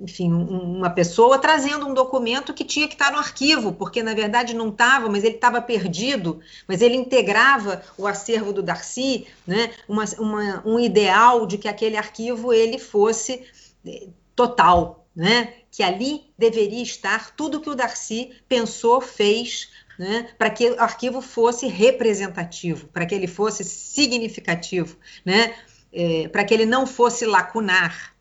enfim, 0.00 0.32
uma 0.32 0.90
pessoa 0.90 1.38
trazendo 1.38 1.86
um 1.86 1.94
documento 1.94 2.54
que 2.54 2.64
tinha 2.64 2.86
que 2.86 2.94
estar 2.94 3.10
no 3.10 3.18
arquivo, 3.18 3.72
porque 3.72 4.02
na 4.02 4.14
verdade 4.14 4.54
não 4.54 4.68
estava, 4.68 5.08
mas 5.08 5.24
ele 5.24 5.34
estava 5.34 5.60
perdido, 5.60 6.40
mas 6.66 6.82
ele 6.82 6.96
integrava 6.96 7.82
o 7.96 8.06
acervo 8.06 8.52
do 8.52 8.62
Darcy, 8.62 9.26
né? 9.46 9.72
uma, 9.88 10.04
uma, 10.18 10.62
um 10.64 10.78
ideal 10.78 11.46
de 11.46 11.58
que 11.58 11.68
aquele 11.68 11.96
arquivo 11.96 12.52
ele 12.52 12.78
fosse 12.78 13.44
eh, 13.86 14.08
total, 14.36 15.06
né? 15.14 15.54
que 15.70 15.82
ali 15.82 16.30
deveria 16.38 16.82
estar 16.82 17.34
tudo 17.34 17.60
que 17.60 17.70
o 17.70 17.74
Darcy 17.74 18.32
pensou, 18.48 19.00
fez, 19.00 19.68
né? 19.98 20.28
para 20.38 20.50
que 20.50 20.70
o 20.70 20.80
arquivo 20.80 21.20
fosse 21.20 21.66
representativo, 21.66 22.86
para 22.88 23.04
que 23.04 23.14
ele 23.14 23.26
fosse 23.26 23.64
significativo, 23.64 24.96
né? 25.24 25.54
É, 25.90 26.28
para 26.28 26.44
que 26.44 26.52
ele 26.52 26.66
não 26.66 26.86
fosse 26.86 27.24
lacunar. 27.24 28.12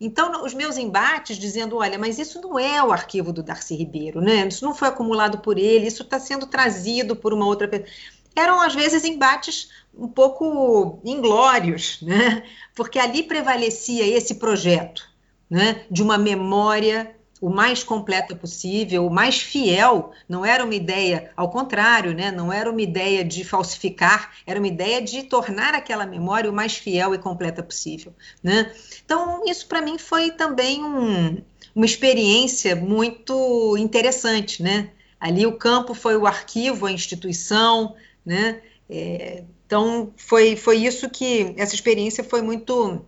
Então, 0.00 0.44
os 0.44 0.54
meus 0.54 0.78
embates 0.78 1.36
dizendo, 1.36 1.76
olha, 1.76 1.98
mas 1.98 2.18
isso 2.18 2.40
não 2.40 2.58
é 2.58 2.82
o 2.82 2.90
arquivo 2.90 3.32
do 3.32 3.42
Darcy 3.42 3.74
Ribeiro, 3.74 4.20
né? 4.22 4.48
Isso 4.48 4.64
não 4.64 4.74
foi 4.74 4.88
acumulado 4.88 5.38
por 5.38 5.58
ele, 5.58 5.86
isso 5.86 6.02
está 6.02 6.18
sendo 6.18 6.46
trazido 6.46 7.14
por 7.14 7.34
uma 7.34 7.44
outra 7.44 7.68
pessoa. 7.68 7.88
Eram, 8.34 8.60
às 8.62 8.74
vezes, 8.74 9.04
embates 9.04 9.68
um 9.94 10.08
pouco 10.08 11.00
inglórios, 11.04 12.00
né? 12.00 12.44
Porque 12.74 12.98
ali 12.98 13.22
prevalecia 13.24 14.06
esse 14.06 14.36
projeto, 14.36 15.06
né, 15.50 15.84
de 15.90 16.02
uma 16.02 16.16
memória 16.16 17.14
o 17.40 17.48
mais 17.48 17.82
completa 17.82 18.36
possível, 18.36 19.06
o 19.06 19.10
mais 19.10 19.40
fiel. 19.40 20.12
Não 20.28 20.44
era 20.44 20.64
uma 20.64 20.74
ideia, 20.74 21.30
ao 21.36 21.48
contrário, 21.48 22.12
né, 22.12 22.30
não 22.30 22.52
era 22.52 22.70
uma 22.70 22.82
ideia 22.82 23.24
de 23.24 23.42
falsificar, 23.44 24.32
era 24.46 24.58
uma 24.58 24.68
ideia 24.68 25.00
de 25.00 25.22
tornar 25.22 25.74
aquela 25.74 26.04
memória 26.04 26.50
o 26.50 26.54
mais 26.54 26.76
fiel 26.76 27.14
e 27.14 27.18
completa 27.18 27.62
possível. 27.62 28.12
Né? 28.42 28.72
Então, 29.04 29.42
isso 29.46 29.66
para 29.66 29.80
mim 29.80 29.98
foi 29.98 30.30
também 30.30 30.84
um, 30.84 31.42
uma 31.74 31.86
experiência 31.86 32.76
muito 32.76 33.76
interessante. 33.78 34.62
Né? 34.62 34.90
Ali 35.18 35.46
o 35.46 35.56
campo 35.56 35.94
foi 35.94 36.16
o 36.16 36.26
arquivo, 36.26 36.86
a 36.86 36.92
instituição, 36.92 37.94
né? 38.24 38.60
É, 38.88 39.44
então 39.66 40.12
foi, 40.16 40.56
foi 40.56 40.78
isso 40.78 41.08
que 41.08 41.54
essa 41.56 41.76
experiência 41.76 42.24
foi 42.24 42.42
muito 42.42 43.04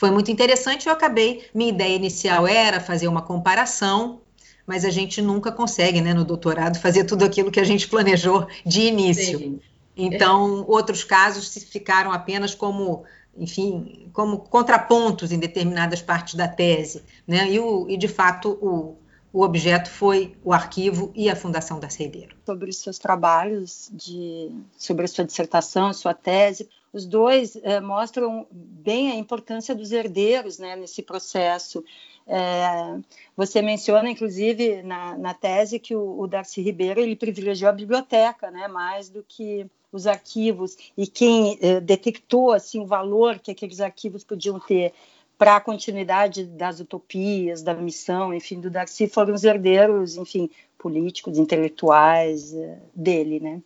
foi 0.00 0.10
muito 0.10 0.30
interessante. 0.30 0.86
Eu 0.86 0.94
acabei, 0.94 1.44
minha 1.54 1.68
ideia 1.68 1.94
inicial 1.94 2.46
era 2.46 2.80
fazer 2.80 3.06
uma 3.06 3.20
comparação, 3.20 4.22
mas 4.66 4.86
a 4.86 4.88
gente 4.88 5.20
nunca 5.20 5.52
consegue, 5.52 6.00
né, 6.00 6.14
no 6.14 6.24
doutorado, 6.24 6.80
fazer 6.80 7.04
tudo 7.04 7.22
aquilo 7.22 7.50
que 7.50 7.60
a 7.60 7.64
gente 7.64 7.86
planejou 7.86 8.48
de 8.64 8.80
início. 8.80 9.38
Sim. 9.38 9.60
Então, 9.94 10.64
outros 10.66 11.04
casos 11.04 11.52
ficaram 11.64 12.10
apenas 12.12 12.54
como, 12.54 13.04
enfim, 13.36 14.08
como 14.14 14.38
contrapontos 14.38 15.32
em 15.32 15.38
determinadas 15.38 16.00
partes 16.00 16.32
da 16.34 16.48
tese, 16.48 17.02
né? 17.28 17.50
E, 17.50 17.60
o, 17.60 17.86
e 17.86 17.98
de 17.98 18.08
fato, 18.08 18.52
o, 18.52 18.96
o 19.32 19.42
objeto 19.42 19.90
foi 19.90 20.34
o 20.42 20.52
arquivo 20.52 21.12
e 21.14 21.28
a 21.28 21.36
Fundação 21.36 21.78
da 21.78 21.88
Ribeiro. 21.88 22.36
Sobre 22.44 22.70
os 22.70 22.78
seus 22.78 22.98
trabalhos, 22.98 23.88
de, 23.92 24.50
sobre 24.76 25.04
a 25.04 25.08
sua 25.08 25.24
dissertação, 25.24 25.92
sua 25.92 26.14
tese, 26.14 26.68
os 26.92 27.06
dois 27.06 27.56
é, 27.62 27.80
mostram 27.80 28.46
bem 28.50 29.12
a 29.12 29.14
importância 29.14 29.74
dos 29.74 29.92
herdeiros 29.92 30.58
né, 30.58 30.74
nesse 30.74 31.02
processo. 31.02 31.84
É, 32.26 32.98
você 33.36 33.62
menciona, 33.62 34.10
inclusive, 34.10 34.82
na, 34.82 35.16
na 35.16 35.32
tese 35.32 35.78
que 35.78 35.94
o, 35.94 36.20
o, 36.20 36.26
Darcy 36.26 36.60
Ribeiro 36.60 37.00
ele 37.00 37.14
privilegiou 37.14 37.68
a 37.68 37.74
biblioteca, 37.74 38.50
né, 38.50 38.66
mais 38.66 39.08
do 39.08 39.24
que 39.26 39.66
os 39.92 40.06
arquivos 40.06 40.76
e 40.96 41.06
quem 41.06 41.58
é, 41.60 41.80
detectou 41.80 42.52
assim 42.52 42.78
o 42.78 42.86
valor 42.86 43.40
que 43.40 43.50
aqueles 43.50 43.80
arquivos 43.80 44.22
podiam 44.22 44.60
ter 44.60 44.92
para 45.40 45.56
a 45.56 45.60
continuidade 45.60 46.44
das 46.44 46.80
utopias, 46.80 47.62
da 47.62 47.72
missão, 47.72 48.34
enfim, 48.34 48.60
do 48.60 48.68
Darcy 48.68 49.08
foram 49.08 49.32
os 49.32 49.42
herdeiros, 49.42 50.18
enfim, 50.18 50.50
políticos, 50.76 51.38
intelectuais 51.38 52.54
dele, 52.94 53.40
né? 53.40 53.62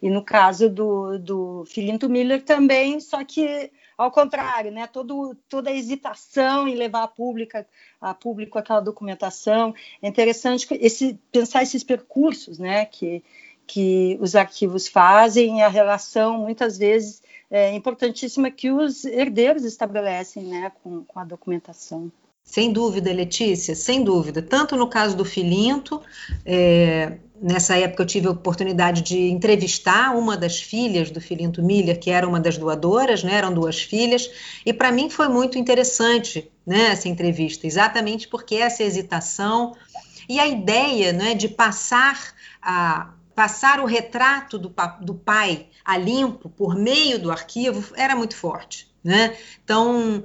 E 0.00 0.08
no 0.08 0.24
caso 0.24 0.70
do, 0.70 1.18
do 1.18 1.64
Filinto 1.66 2.08
Miller 2.08 2.42
também, 2.42 2.98
só 2.98 3.22
que 3.24 3.70
ao 3.98 4.10
contrário, 4.10 4.72
né? 4.72 4.86
Todo, 4.86 5.36
toda 5.50 5.68
a 5.68 5.74
hesitação 5.74 6.66
em 6.66 6.74
levar 6.74 7.02
a, 7.02 7.08
pública, 7.08 7.68
a 8.00 8.14
público 8.14 8.58
aquela 8.58 8.80
documentação. 8.80 9.74
É 10.00 10.08
interessante 10.08 10.66
esse, 10.80 11.20
pensar 11.30 11.62
esses 11.62 11.84
percursos, 11.84 12.58
né? 12.58 12.86
Que, 12.86 13.22
que 13.68 14.18
os 14.20 14.34
arquivos 14.34 14.88
fazem 14.88 15.58
e 15.58 15.62
a 15.62 15.68
relação, 15.68 16.38
muitas 16.38 16.78
vezes, 16.78 17.22
é, 17.50 17.72
importantíssima 17.74 18.50
que 18.50 18.70
os 18.70 19.04
herdeiros 19.04 19.64
estabelecem 19.64 20.44
né, 20.44 20.72
com, 20.82 21.04
com 21.04 21.20
a 21.20 21.24
documentação. 21.24 22.10
Sem 22.42 22.72
dúvida, 22.72 23.12
Letícia, 23.12 23.74
sem 23.74 24.02
dúvida. 24.02 24.40
Tanto 24.40 24.74
no 24.74 24.88
caso 24.88 25.14
do 25.14 25.22
Filinto, 25.22 26.00
é, 26.46 27.18
nessa 27.40 27.76
época 27.76 28.02
eu 28.02 28.06
tive 28.06 28.26
a 28.26 28.30
oportunidade 28.30 29.02
de 29.02 29.28
entrevistar 29.28 30.16
uma 30.16 30.34
das 30.34 30.58
filhas 30.58 31.10
do 31.10 31.20
Filinto 31.20 31.62
Miller, 31.62 32.00
que 32.00 32.10
era 32.10 32.26
uma 32.26 32.40
das 32.40 32.56
doadoras, 32.56 33.22
né, 33.22 33.34
eram 33.34 33.52
duas 33.52 33.78
filhas, 33.78 34.30
e 34.64 34.72
para 34.72 34.90
mim 34.90 35.10
foi 35.10 35.28
muito 35.28 35.58
interessante 35.58 36.50
né, 36.66 36.86
essa 36.92 37.06
entrevista, 37.06 37.66
exatamente 37.66 38.26
porque 38.26 38.54
essa 38.54 38.82
hesitação 38.82 39.76
e 40.26 40.40
a 40.40 40.46
ideia 40.46 41.12
né, 41.12 41.34
de 41.34 41.48
passar 41.48 42.32
a, 42.62 43.12
passar 43.38 43.78
o 43.78 43.86
retrato 43.86 44.58
do, 44.58 44.74
do 45.00 45.14
pai 45.14 45.68
a 45.84 45.96
limpo 45.96 46.48
por 46.48 46.74
meio 46.74 47.20
do 47.20 47.30
arquivo 47.30 47.94
era 47.94 48.16
muito 48.16 48.34
forte. 48.34 48.90
Né? 49.04 49.36
Então, 49.62 50.24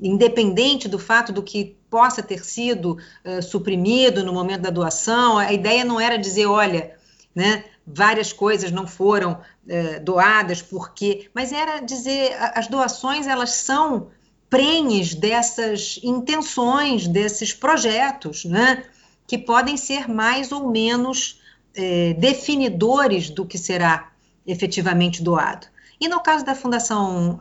independente 0.00 0.88
do 0.88 0.98
fato 0.98 1.34
do 1.34 1.42
que 1.42 1.76
possa 1.90 2.22
ter 2.22 2.42
sido 2.42 2.96
uh, 3.26 3.42
suprimido 3.42 4.24
no 4.24 4.32
momento 4.32 4.62
da 4.62 4.70
doação, 4.70 5.36
a 5.36 5.52
ideia 5.52 5.84
não 5.84 6.00
era 6.00 6.16
dizer, 6.16 6.46
olha, 6.46 6.96
né, 7.34 7.62
várias 7.86 8.32
coisas 8.32 8.72
não 8.72 8.86
foram 8.86 9.32
uh, 9.32 10.02
doadas 10.02 10.62
porque, 10.62 11.28
mas 11.34 11.52
era 11.52 11.80
dizer, 11.80 12.34
as 12.54 12.68
doações 12.68 13.26
elas 13.26 13.50
são 13.50 14.08
prenhes 14.48 15.14
dessas 15.14 16.00
intenções, 16.02 17.06
desses 17.06 17.52
projetos, 17.52 18.46
né, 18.46 18.82
que 19.26 19.36
podem 19.36 19.76
ser 19.76 20.08
mais 20.08 20.52
ou 20.52 20.70
menos 20.70 21.44
uh, 21.76 22.20
definidores 22.20 23.30
do 23.30 23.44
que 23.44 23.58
será 23.58 24.10
efetivamente 24.46 25.22
doado. 25.22 25.66
E 26.00 26.08
no 26.08 26.20
caso 26.20 26.44
da 26.44 26.54
Fundação 26.54 27.38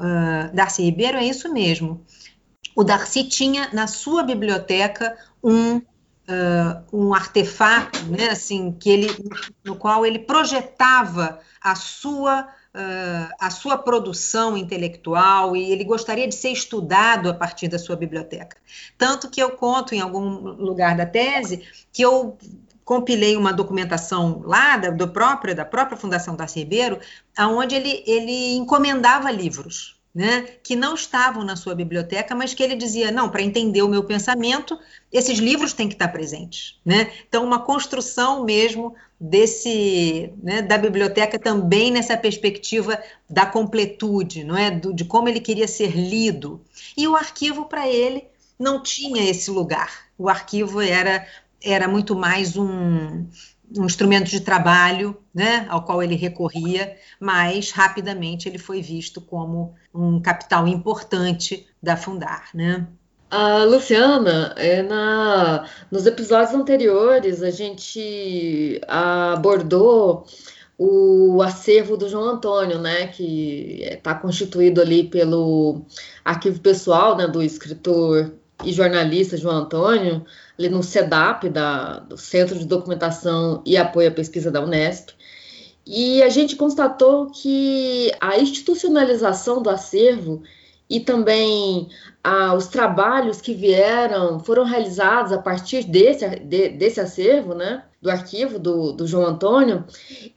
Darcy 0.53 0.81
Ribeiro 0.81 1.17
é 1.17 1.25
isso 1.25 1.51
mesmo 1.51 2.05
o 2.75 2.83
Darcy 2.83 3.23
tinha 3.23 3.69
na 3.71 3.87
sua 3.87 4.21
biblioteca 4.21 5.17
um, 5.41 5.77
uh, 5.77 5.83
um 6.91 7.13
artefato, 7.13 8.03
né, 8.05 8.29
assim, 8.29 8.73
que 8.73 8.89
ele, 8.89 9.07
no 9.63 9.75
qual 9.77 10.05
ele 10.05 10.19
projetava 10.19 11.39
a 11.61 11.73
sua 11.75 12.47
Uh, 12.75 13.31
a 13.39 13.49
sua 13.49 13.77
produção 13.77 14.57
intelectual 14.57 15.55
e 15.55 15.71
ele 15.71 15.85
gostaria 15.85 16.27
de 16.27 16.35
ser 16.35 16.49
estudado 16.49 17.29
a 17.29 17.33
partir 17.33 17.69
da 17.69 17.79
sua 17.79 17.95
biblioteca. 17.95 18.57
Tanto 18.97 19.29
que 19.29 19.41
eu 19.41 19.51
conto 19.51 19.95
em 19.95 20.01
algum 20.01 20.27
lugar 20.27 20.97
da 20.97 21.05
tese 21.05 21.65
que 21.93 22.01
eu 22.01 22.37
compilei 22.85 23.35
uma 23.35 23.51
documentação 23.51 24.41
lá 24.45 24.77
da, 24.77 24.91
do 24.91 25.07
próprio, 25.09 25.55
da 25.55 25.65
própria 25.65 25.97
Fundação 25.97 26.35
Darcy 26.35 26.59
Ribeiro, 26.59 26.99
aonde 27.35 27.75
ele, 27.75 28.03
ele 28.05 28.55
encomendava 28.55 29.29
livros 29.31 29.95
né, 30.15 30.43
que 30.63 30.77
não 30.77 30.95
estavam 30.95 31.43
na 31.43 31.57
sua 31.57 31.75
biblioteca, 31.75 32.33
mas 32.33 32.53
que 32.53 32.63
ele 32.63 32.75
dizia, 32.77 33.11
não, 33.11 33.27
para 33.27 33.41
entender 33.41 33.81
o 33.81 33.89
meu 33.89 34.01
pensamento, 34.01 34.79
esses 35.11 35.39
livros 35.39 35.73
têm 35.73 35.89
que 35.89 35.95
estar 35.95 36.07
presentes, 36.07 36.79
né? 36.85 37.11
Então, 37.27 37.43
uma 37.43 37.59
construção 37.59 38.45
mesmo 38.45 38.95
desse, 39.19 40.31
né, 40.41 40.61
da 40.61 40.77
biblioteca 40.77 41.37
também 41.37 41.91
nessa 41.91 42.15
perspectiva 42.15 42.97
da 43.29 43.45
completude, 43.45 44.45
não 44.45 44.55
é, 44.55 44.71
Do, 44.71 44.93
de 44.93 45.03
como 45.03 45.27
ele 45.27 45.41
queria 45.41 45.67
ser 45.67 45.91
lido. 45.91 46.61
E 46.95 47.05
o 47.09 47.15
arquivo 47.17 47.65
para 47.65 47.85
ele 47.85 48.23
não 48.57 48.81
tinha 48.81 49.29
esse 49.29 49.51
lugar. 49.51 50.05
O 50.17 50.29
arquivo 50.29 50.79
era 50.79 51.27
era 51.65 51.87
muito 51.87 52.15
mais 52.15 52.55
um 52.55 53.27
um 53.77 53.85
instrumento 53.85 54.29
de 54.29 54.39
trabalho, 54.41 55.17
né, 55.33 55.65
ao 55.69 55.83
qual 55.83 56.01
ele 56.03 56.15
recorria, 56.15 56.95
mas 57.19 57.71
rapidamente 57.71 58.47
ele 58.47 58.57
foi 58.57 58.81
visto 58.81 59.19
como 59.19 59.73
um 59.93 60.21
capital 60.21 60.67
importante 60.67 61.67
da 61.81 61.97
Fundar, 61.97 62.49
né? 62.53 62.87
A 63.29 63.63
Luciana, 63.63 64.53
é 64.55 64.83
na, 64.83 65.67
nos 65.91 66.05
episódios 66.05 66.53
anteriores 66.53 67.41
a 67.41 67.49
gente 67.49 68.79
abordou 68.87 70.25
o 70.77 71.41
acervo 71.41 71.97
do 71.97 72.07
João 72.07 72.29
Antônio, 72.29 72.77
né, 72.79 73.07
que 73.07 73.81
está 73.83 74.13
constituído 74.13 74.79
ali 74.79 75.05
pelo 75.05 75.85
arquivo 76.23 76.59
pessoal 76.59 77.17
né, 77.17 77.27
do 77.27 77.41
escritor 77.41 78.31
e 78.63 78.71
jornalista 78.71 79.37
João 79.37 79.57
Antônio, 79.57 80.25
ali 80.57 80.69
no 80.69 80.81
CEDAP, 80.81 81.49
da, 81.49 81.99
do 81.99 82.17
Centro 82.17 82.57
de 82.57 82.65
Documentação 82.65 83.61
e 83.65 83.75
Apoio 83.75 84.09
à 84.09 84.11
Pesquisa 84.11 84.51
da 84.51 84.61
Unesp, 84.61 85.09
e 85.85 86.23
a 86.23 86.29
gente 86.29 86.55
constatou 86.55 87.27
que 87.27 88.11
a 88.19 88.39
institucionalização 88.39 89.61
do 89.61 89.69
acervo 89.69 90.41
e 90.89 90.99
também 90.99 91.89
ah, 92.23 92.53
os 92.53 92.67
trabalhos 92.67 93.41
que 93.41 93.53
vieram, 93.53 94.39
foram 94.39 94.63
realizados 94.63 95.31
a 95.31 95.37
partir 95.37 95.83
desse, 95.83 96.27
de, 96.27 96.69
desse 96.69 96.99
acervo, 96.99 97.53
né, 97.53 97.83
do 98.01 98.09
arquivo 98.09 98.59
do, 98.59 98.91
do 98.91 99.07
João 99.07 99.25
Antônio, 99.25 99.83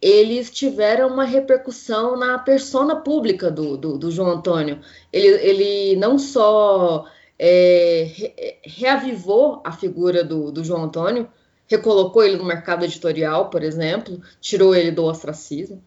eles 0.00 0.50
tiveram 0.50 1.08
uma 1.08 1.24
repercussão 1.24 2.16
na 2.16 2.38
persona 2.38 2.96
pública 2.96 3.50
do, 3.50 3.76
do, 3.76 3.98
do 3.98 4.10
João 4.10 4.30
Antônio. 4.30 4.80
Ele, 5.12 5.26
ele 5.26 5.96
não 5.96 6.18
só 6.18 7.04
é, 7.38 8.10
re, 8.14 8.34
reavivou 8.64 9.62
a 9.64 9.72
figura 9.72 10.24
do, 10.24 10.50
do 10.50 10.64
João 10.64 10.84
Antônio, 10.84 11.28
recolocou 11.66 12.24
ele 12.24 12.36
no 12.36 12.44
mercado 12.44 12.84
editorial, 12.84 13.50
por 13.50 13.62
exemplo, 13.62 14.20
tirou 14.40 14.74
ele 14.74 14.90
do 14.90 15.04
ostracismo, 15.04 15.82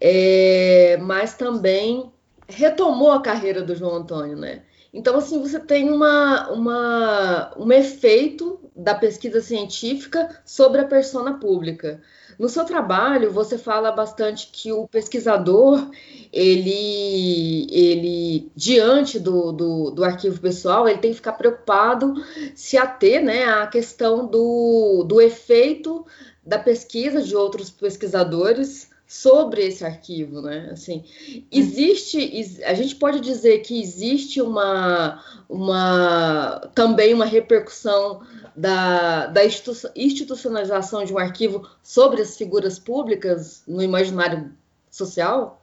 é, 0.00 0.98
mas 1.00 1.34
também 1.34 2.12
retomou 2.48 3.12
a 3.12 3.22
carreira 3.22 3.62
do 3.62 3.74
João 3.74 3.96
Antônio, 3.96 4.36
né? 4.36 4.62
Então, 4.92 5.16
assim, 5.16 5.40
você 5.40 5.58
tem 5.58 5.90
uma, 5.90 6.50
uma, 6.50 7.52
um 7.58 7.72
efeito 7.72 8.60
da 8.76 8.94
pesquisa 8.94 9.40
científica 9.40 10.40
sobre 10.44 10.80
a 10.80 10.86
persona 10.86 11.34
pública. 11.34 12.00
No 12.38 12.48
seu 12.48 12.64
trabalho, 12.64 13.30
você 13.30 13.56
fala 13.56 13.92
bastante 13.92 14.48
que 14.52 14.72
o 14.72 14.88
pesquisador, 14.88 15.88
ele, 16.32 17.66
ele 17.70 18.50
diante 18.54 19.18
do, 19.18 19.52
do, 19.52 19.90
do, 19.90 20.04
arquivo 20.04 20.40
pessoal, 20.40 20.88
ele 20.88 20.98
tem 20.98 21.10
que 21.10 21.16
ficar 21.16 21.34
preocupado 21.34 22.14
se 22.54 22.76
ater 22.76 23.22
né, 23.22 23.44
à 23.44 23.66
questão 23.66 24.26
do, 24.26 25.04
do 25.06 25.20
efeito 25.20 26.04
da 26.44 26.58
pesquisa 26.58 27.22
de 27.22 27.34
outros 27.34 27.70
pesquisadores 27.70 28.90
sobre 29.06 29.66
esse 29.66 29.84
arquivo, 29.84 30.40
né? 30.40 30.70
Assim, 30.72 31.04
existe, 31.52 32.62
a 32.64 32.74
gente 32.74 32.96
pode 32.96 33.20
dizer 33.20 33.58
que 33.58 33.80
existe 33.80 34.42
uma, 34.42 35.22
uma 35.48 36.70
também 36.74 37.14
uma 37.14 37.24
repercussão 37.24 38.22
da, 38.56 39.26
da 39.26 39.42
institucionalização 39.44 41.04
de 41.04 41.12
um 41.12 41.18
arquivo 41.18 41.68
sobre 41.82 42.22
as 42.22 42.36
figuras 42.36 42.78
públicas 42.78 43.62
no 43.66 43.82
imaginário 43.82 44.52
social? 44.90 45.62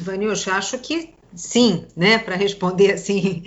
Vanilcha, 0.00 0.52
acho 0.52 0.78
que 0.78 1.14
sim, 1.34 1.86
né? 1.96 2.18
Para 2.18 2.36
responder 2.36 2.92
assim 2.92 3.44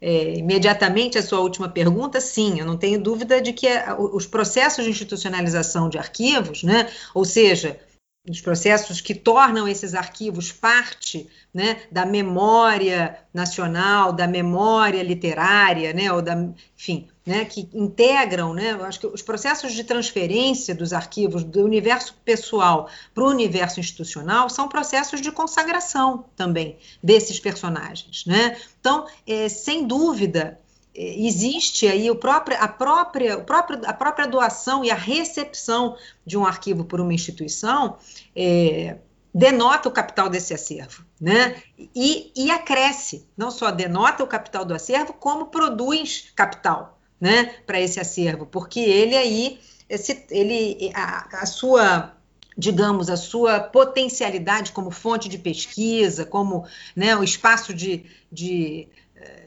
é, 0.00 0.38
imediatamente 0.38 1.16
a 1.16 1.22
sua 1.22 1.40
última 1.40 1.68
pergunta, 1.68 2.20
sim, 2.20 2.60
eu 2.60 2.66
não 2.66 2.76
tenho 2.76 3.00
dúvida 3.00 3.40
de 3.40 3.54
que 3.54 3.66
os 4.12 4.26
processos 4.26 4.84
de 4.84 4.90
institucionalização 4.90 5.88
de 5.88 5.96
arquivos, 5.96 6.62
né? 6.62 6.90
Ou 7.14 7.24
seja, 7.24 7.80
os 8.28 8.40
processos 8.40 9.02
que 9.02 9.14
tornam 9.14 9.68
esses 9.68 9.94
arquivos 9.94 10.50
parte 10.50 11.28
né, 11.52 11.82
da 11.92 12.06
memória 12.06 13.18
nacional, 13.34 14.12
da 14.12 14.26
memória 14.26 15.02
literária, 15.02 15.92
né, 15.92 16.10
ou 16.10 16.22
da, 16.22 16.34
enfim, 16.76 17.06
né, 17.26 17.44
que 17.44 17.68
integram, 17.74 18.54
né, 18.54 18.72
acho 18.82 19.00
que 19.00 19.06
os 19.06 19.20
processos 19.20 19.74
de 19.74 19.84
transferência 19.84 20.74
dos 20.74 20.94
arquivos 20.94 21.44
do 21.44 21.62
universo 21.62 22.14
pessoal 22.24 22.88
para 23.14 23.24
o 23.24 23.28
universo 23.28 23.78
institucional 23.78 24.48
são 24.48 24.68
processos 24.68 25.20
de 25.20 25.30
consagração 25.30 26.24
também 26.34 26.78
desses 27.02 27.38
personagens, 27.38 28.24
né? 28.26 28.56
Então, 28.80 29.06
é, 29.26 29.48
sem 29.48 29.86
dúvida, 29.86 30.58
existe 30.94 31.88
aí 31.88 32.08
o 32.10 32.14
próprio, 32.14 32.56
a, 32.60 32.68
própria, 32.68 33.36
o 33.36 33.44
próprio, 33.44 33.80
a 33.84 33.92
própria 33.92 34.26
doação 34.26 34.84
e 34.84 34.90
a 34.90 34.94
recepção 34.94 35.96
de 36.24 36.38
um 36.38 36.46
arquivo 36.46 36.84
por 36.84 37.00
uma 37.00 37.12
instituição 37.12 37.96
é, 38.34 38.98
denota 39.34 39.88
o 39.88 39.92
capital 39.92 40.28
desse 40.28 40.54
acervo, 40.54 41.04
né? 41.20 41.60
E, 41.94 42.30
e 42.36 42.50
acresce, 42.50 43.28
não 43.36 43.50
só 43.50 43.72
denota 43.72 44.22
o 44.22 44.28
capital 44.28 44.64
do 44.64 44.72
acervo, 44.72 45.12
como 45.12 45.46
produz 45.46 46.30
capital, 46.36 47.00
né, 47.20 47.54
para 47.66 47.80
esse 47.80 47.98
acervo, 47.98 48.46
porque 48.46 48.80
ele 48.80 49.16
aí, 49.16 49.58
esse, 49.88 50.24
ele, 50.30 50.92
a, 50.94 51.42
a 51.42 51.46
sua 51.46 52.12
digamos, 52.56 53.10
a 53.10 53.16
sua 53.16 53.58
potencialidade 53.58 54.70
como 54.70 54.92
fonte 54.92 55.28
de 55.28 55.38
pesquisa, 55.38 56.24
como 56.24 56.64
né, 56.94 57.16
o 57.16 57.24
espaço 57.24 57.74
de, 57.74 58.06
de, 58.30 58.86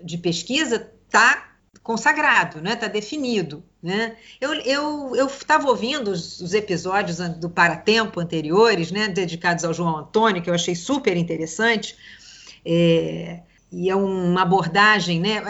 de 0.03 0.17
pesquisa 0.17 0.91
está 1.08 1.47
consagrado, 1.82 2.62
né? 2.62 2.74
Está 2.74 2.88
definido, 2.88 3.64
Né? 3.82 4.18
Eu 4.41 5.28
estava 5.28 5.70
ouvindo 5.70 6.12
os, 6.12 6.41
os, 6.41 6.53
episódios 6.53 7.18
do 7.39 7.49
Paratempo 7.49 8.20
anteriores, 8.20 8.91
né, 8.91 9.08
dedicados 9.08 9.64
ao 9.64 9.74
João 9.74 9.97
Antônio, 9.97 10.41
que 10.41 10.49
eu 10.49 10.53
achei 10.53 10.76
super 10.76 11.16
interessante. 11.16 11.95
É, 12.66 13.39
e 13.70 13.89
é 13.89 13.95
uma 13.95 14.43
abordagem, 14.43 15.20
né? 15.20 15.41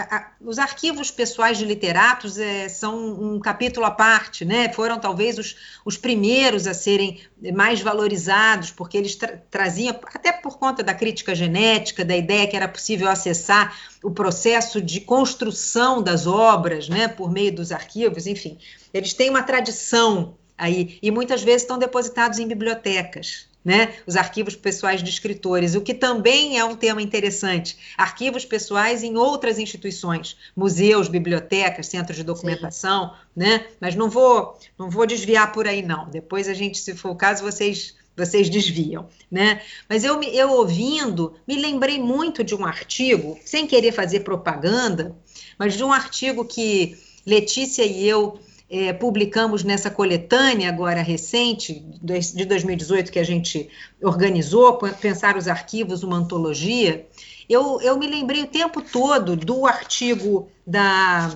Os 0.41 0.57
arquivos 0.57 1.11
pessoais 1.11 1.57
de 1.57 1.65
literatos 1.65 2.39
é, 2.39 2.67
são 2.67 2.97
um 2.97 3.39
capítulo 3.39 3.85
à 3.85 3.91
parte, 3.91 4.43
né? 4.43 4.73
Foram 4.73 4.99
talvez 4.99 5.37
os, 5.37 5.55
os 5.85 5.97
primeiros 5.97 6.65
a 6.65 6.73
serem 6.73 7.21
mais 7.53 7.79
valorizados, 7.79 8.71
porque 8.71 8.97
eles 8.97 9.15
tra 9.15 9.37
traziam, 9.51 9.95
até 10.13 10.31
por 10.31 10.57
conta 10.57 10.81
da 10.81 10.95
crítica 10.95 11.35
genética, 11.35 12.03
da 12.03 12.17
ideia 12.17 12.47
que 12.47 12.55
era 12.55 12.67
possível 12.67 13.07
acessar 13.07 13.77
o 14.03 14.09
processo 14.09 14.81
de 14.81 14.99
construção 15.01 16.01
das 16.01 16.25
obras, 16.25 16.89
né? 16.89 17.07
Por 17.07 17.31
meio 17.31 17.53
dos 17.53 17.71
arquivos, 17.71 18.25
enfim, 18.25 18.57
eles 18.91 19.13
têm 19.13 19.29
uma 19.29 19.43
tradição 19.43 20.35
aí 20.57 20.97
e 21.03 21.11
muitas 21.11 21.43
vezes 21.43 21.61
estão 21.61 21.77
depositados 21.77 22.39
em 22.39 22.47
bibliotecas, 22.47 23.47
né, 23.67 23.95
os 24.07 24.15
arquivos 24.15 24.55
pessoais 24.55 25.03
de 25.03 25.09
escritores, 25.09 25.75
o 25.75 25.81
que 25.81 25.93
também 25.93 26.57
é 26.57 26.63
um 26.63 26.73
tema 26.73 27.01
interessante. 27.01 27.77
Arquivos 27.97 28.45
pessoais 28.45 29.03
em 29.03 29.17
outras 29.17 29.59
instituições, 29.59 30.37
museus, 30.55 31.09
bibliotecas, 31.09 31.87
centros 31.87 32.15
de 32.15 32.23
documentação, 32.23 33.13
né? 33.35 33.65
Mas 33.81 33.93
não 33.93 34.09
vou, 34.09 34.57
não 34.79 34.89
vou 34.89 35.05
desviar 35.05 35.51
por 35.51 35.67
aí 35.67 35.81
não. 35.81 36.09
Depois 36.09 36.47
a 36.47 36.53
gente, 36.53 36.79
se 36.79 36.95
for 36.95 37.09
o 37.09 37.15
caso, 37.15 37.43
vocês 37.43 37.93
vocês 38.15 38.49
desviam, 38.49 39.09
né? 39.29 39.61
Mas 39.87 40.05
eu, 40.05 40.23
eu 40.23 40.49
ouvindo, 40.49 41.35
me 41.45 41.55
lembrei 41.55 41.99
muito 41.99 42.45
de 42.45 42.55
um 42.55 42.65
artigo, 42.65 43.37
sem 43.43 43.67
querer 43.67 43.91
fazer 43.91 44.21
propaganda, 44.21 45.13
mas 45.59 45.75
de 45.75 45.83
um 45.83 45.91
artigo 45.91 46.45
que 46.45 46.97
Letícia 47.25 47.83
e 47.83 48.07
eu 48.07 48.39
é, 48.69 48.91
publicamos 48.91 49.63
nessa 49.63 49.89
coletânea 49.89 50.69
agora 50.69 51.01
recente, 51.01 51.85
de 52.01 52.45
2018, 52.45 53.11
que 53.11 53.19
a 53.19 53.23
gente 53.23 53.69
organizou, 54.01 54.77
Pensar 54.77 55.37
os 55.37 55.47
Arquivos, 55.47 56.03
uma 56.03 56.17
antologia, 56.17 57.07
eu, 57.49 57.79
eu 57.81 57.97
me 57.97 58.07
lembrei 58.07 58.43
o 58.43 58.47
tempo 58.47 58.81
todo 58.81 59.35
do 59.35 59.65
artigo 59.65 60.49
da 60.65 61.33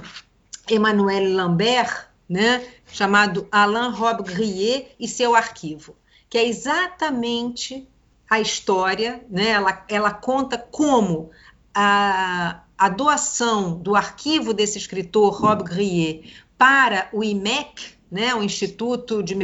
Emmanuelle 0.69 1.33
Lambert, 1.33 2.07
né, 2.27 2.65
chamado 2.91 3.47
Alain 3.51 3.91
Rob 3.91 4.23
Grier 4.23 4.91
e 4.99 5.07
seu 5.07 5.35
arquivo, 5.35 5.95
que 6.29 6.37
é 6.37 6.47
exatamente 6.47 7.87
a 8.29 8.39
história, 8.39 9.23
né, 9.29 9.49
ela, 9.49 9.85
ela 9.89 10.11
conta 10.11 10.57
como 10.57 11.29
a, 11.73 12.61
a 12.77 12.89
doação 12.89 13.77
do 13.77 13.95
arquivo 13.95 14.53
desse 14.53 14.77
escritor, 14.77 15.33
Rob 15.33 15.63
Grier, 15.63 16.23
para 16.61 17.09
o 17.11 17.23
IMEC, 17.23 17.95
né, 18.11 18.35
o 18.35 18.43
Instituto 18.43 19.23
de 19.23 19.33
uh, 19.33 19.37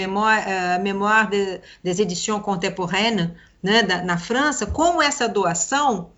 Mémoire 0.84 1.28
de, 1.28 1.62
des 1.84 2.00
Éditions 2.00 2.44
Contemporaines, 2.44 3.32
né, 3.64 3.82
da, 3.82 4.04
na 4.04 4.20
França, 4.20 4.68
com 4.68 5.02
essa 5.02 5.28
doação, 5.28 6.12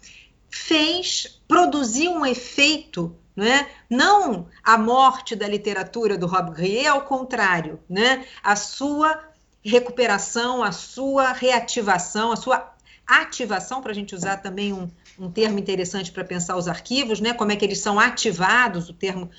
fez, 0.49 1.39
produziu 1.47 2.11
um 2.11 2.25
efeito, 2.25 3.15
né, 3.33 3.69
não 3.89 4.47
a 4.61 4.77
morte 4.77 5.37
da 5.37 5.47
literatura 5.47 6.17
do 6.17 6.27
Rob 6.27 6.51
Grier, 6.51 6.91
ao 6.91 7.03
contrário, 7.03 7.79
né, 7.89 8.25
a 8.43 8.57
sua 8.57 9.23
recuperação, 9.63 10.61
a 10.61 10.73
sua 10.73 11.31
reativação, 11.31 12.33
a 12.33 12.35
sua 12.35 12.73
ativação, 13.07 13.81
para 13.81 13.93
a 13.93 13.95
gente 13.95 14.13
usar 14.13 14.35
também 14.35 14.73
um, 14.73 14.89
um 15.19 15.29
termo 15.29 15.59
interessante 15.59 16.11
para 16.11 16.23
pensar 16.23 16.55
os 16.55 16.67
arquivos, 16.67 17.19
né? 17.19 17.33
Como 17.33 17.51
é 17.51 17.55
que 17.55 17.65
eles 17.65 17.79
são 17.79 17.99
ativados? 17.99 18.89
O 18.89 18.93
termo 18.93 19.29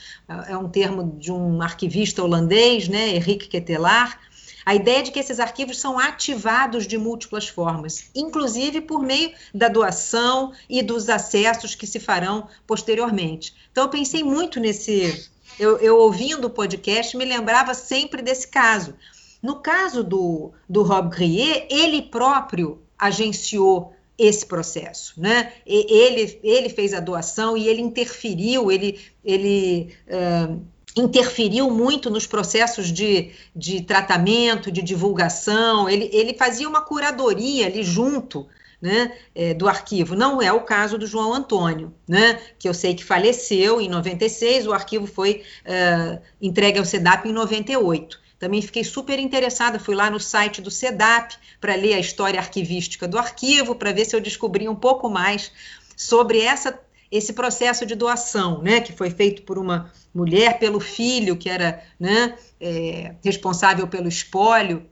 é 0.46 0.56
um 0.56 0.68
termo 0.68 1.16
de 1.18 1.32
um 1.32 1.62
arquivista 1.62 2.22
holandês, 2.22 2.86
né? 2.88 3.16
Henrique 3.16 3.48
Ketelaar. 3.48 4.20
A 4.64 4.74
ideia 4.74 5.02
de 5.02 5.10
que 5.10 5.18
esses 5.18 5.40
arquivos 5.40 5.78
são 5.78 5.98
ativados 5.98 6.86
de 6.86 6.98
múltiplas 6.98 7.48
formas, 7.48 8.10
inclusive 8.14 8.82
por 8.82 9.02
meio 9.02 9.32
da 9.54 9.68
doação 9.68 10.52
e 10.68 10.82
dos 10.82 11.08
acessos 11.08 11.74
que 11.74 11.86
se 11.86 11.98
farão 11.98 12.46
posteriormente. 12.66 13.54
Então, 13.72 13.84
eu 13.84 13.90
pensei 13.90 14.22
muito 14.22 14.60
nesse. 14.60 15.28
Eu, 15.58 15.78
eu 15.78 15.96
ouvindo 15.96 16.46
o 16.46 16.50
podcast, 16.50 17.16
me 17.16 17.24
lembrava 17.24 17.72
sempre 17.74 18.22
desse 18.22 18.48
caso. 18.48 18.94
No 19.42 19.56
caso 19.56 20.04
do, 20.04 20.52
do 20.68 20.82
Rob 20.82 21.08
Grier, 21.08 21.66
ele 21.70 22.02
próprio 22.02 22.82
agenciou 22.98 23.94
esse 24.20 24.44
processo, 24.44 25.14
né? 25.16 25.52
Ele, 25.66 26.38
ele 26.42 26.68
fez 26.68 26.92
a 26.92 27.00
doação 27.00 27.56
e 27.56 27.66
ele 27.66 27.80
interferiu, 27.80 28.70
ele, 28.70 29.00
ele 29.24 29.94
uh, 30.06 30.60
interferiu 30.94 31.70
muito 31.70 32.10
nos 32.10 32.26
processos 32.26 32.92
de, 32.92 33.30
de 33.56 33.80
tratamento, 33.80 34.70
de 34.70 34.82
divulgação, 34.82 35.88
ele, 35.88 36.10
ele 36.12 36.34
fazia 36.34 36.68
uma 36.68 36.82
curadoria 36.82 37.66
ali 37.66 37.82
junto 37.82 38.46
né, 38.80 39.12
é, 39.34 39.54
do 39.54 39.68
arquivo. 39.68 40.14
Não 40.14 40.40
é 40.40 40.52
o 40.52 40.62
caso 40.62 40.98
do 40.98 41.06
João 41.06 41.32
Antônio, 41.32 41.94
né, 42.08 42.40
que 42.58 42.68
eu 42.68 42.74
sei 42.74 42.94
que 42.94 43.04
faleceu 43.04 43.80
em 43.80 43.88
96, 43.88 44.66
o 44.66 44.72
arquivo 44.72 45.06
foi 45.06 45.42
uh, 45.64 46.20
entregue 46.40 46.78
ao 46.78 46.84
SEDAP 46.84 47.26
em 47.26 47.32
98. 47.32 48.20
Também 48.40 48.62
fiquei 48.62 48.82
super 48.82 49.18
interessada, 49.18 49.78
fui 49.78 49.94
lá 49.94 50.10
no 50.10 50.18
site 50.18 50.62
do 50.62 50.70
SEDAP 50.70 51.34
para 51.60 51.74
ler 51.74 51.92
a 51.92 52.00
história 52.00 52.40
arquivística 52.40 53.06
do 53.06 53.18
arquivo, 53.18 53.74
para 53.74 53.92
ver 53.92 54.06
se 54.06 54.16
eu 54.16 54.20
descobria 54.20 54.70
um 54.70 54.74
pouco 54.74 55.10
mais 55.10 55.52
sobre 55.94 56.40
essa, 56.40 56.80
esse 57.12 57.34
processo 57.34 57.84
de 57.84 57.94
doação, 57.94 58.62
né, 58.62 58.80
que 58.80 58.94
foi 58.94 59.10
feito 59.10 59.42
por 59.42 59.58
uma 59.58 59.92
mulher, 60.14 60.58
pelo 60.58 60.80
filho, 60.80 61.36
que 61.36 61.50
era 61.50 61.84
né, 62.00 62.34
é, 62.58 63.14
responsável 63.22 63.86
pelo 63.86 64.08
espólio. 64.08 64.86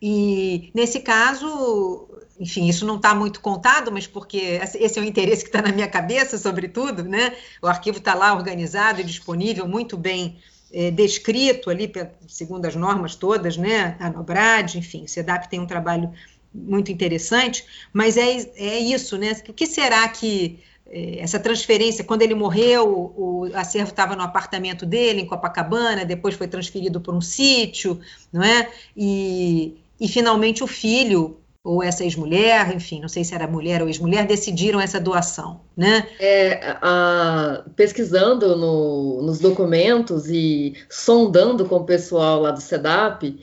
E 0.00 0.70
nesse 0.74 1.00
caso, 1.00 2.08
enfim, 2.40 2.66
isso 2.68 2.86
não 2.86 2.96
está 2.96 3.14
muito 3.14 3.42
contado, 3.42 3.92
mas 3.92 4.06
porque 4.06 4.58
esse 4.76 4.98
é 4.98 5.02
o 5.02 5.04
interesse 5.04 5.42
que 5.42 5.50
está 5.50 5.60
na 5.60 5.72
minha 5.72 5.88
cabeça, 5.88 6.38
sobretudo, 6.38 7.04
né? 7.04 7.36
O 7.60 7.66
arquivo 7.66 7.98
está 7.98 8.14
lá 8.14 8.34
organizado 8.34 9.02
e 9.02 9.04
disponível, 9.04 9.68
muito 9.68 9.96
bem 9.96 10.38
é, 10.74 10.90
descrito 10.90 11.70
ali, 11.70 11.90
segundo 12.26 12.66
as 12.66 12.74
normas 12.74 13.14
todas, 13.14 13.56
né, 13.56 13.96
a 14.00 14.10
Nobrad, 14.10 14.74
enfim, 14.74 15.04
o 15.04 15.08
SEDAP 15.08 15.48
tem 15.48 15.60
um 15.60 15.66
trabalho 15.66 16.12
muito 16.52 16.90
interessante, 16.90 17.64
mas 17.92 18.16
é, 18.16 18.50
é 18.56 18.78
isso, 18.78 19.16
né, 19.16 19.32
o 19.48 19.52
que 19.52 19.66
será 19.66 20.06
que 20.08 20.58
é, 20.86 21.20
essa 21.20 21.38
transferência, 21.38 22.04
quando 22.04 22.22
ele 22.22 22.34
morreu, 22.34 23.12
o 23.16 23.50
acervo 23.54 23.90
estava 23.90 24.16
no 24.16 24.22
apartamento 24.22 24.84
dele, 24.84 25.22
em 25.22 25.26
Copacabana, 25.26 26.04
depois 26.04 26.34
foi 26.34 26.48
transferido 26.48 27.00
para 27.00 27.14
um 27.14 27.20
sítio, 27.20 28.00
não 28.32 28.42
é? 28.42 28.68
E, 28.96 29.76
e 29.98 30.08
finalmente 30.08 30.62
o 30.62 30.66
filho 30.66 31.38
ou 31.64 31.82
essa 31.82 32.04
ex-mulher, 32.04 32.76
enfim, 32.76 33.00
não 33.00 33.08
sei 33.08 33.24
se 33.24 33.34
era 33.34 33.48
mulher 33.48 33.80
ou 33.80 33.88
ex-mulher, 33.88 34.26
decidiram 34.26 34.78
essa 34.78 35.00
doação, 35.00 35.62
né? 35.74 36.06
É, 36.20 36.76
a, 36.82 37.64
pesquisando 37.74 38.54
no, 38.54 39.22
nos 39.22 39.38
documentos 39.38 40.28
e 40.28 40.74
sondando 40.90 41.64
com 41.64 41.76
o 41.76 41.84
pessoal 41.84 42.42
lá 42.42 42.50
do 42.50 42.60
SEDAP, 42.60 43.40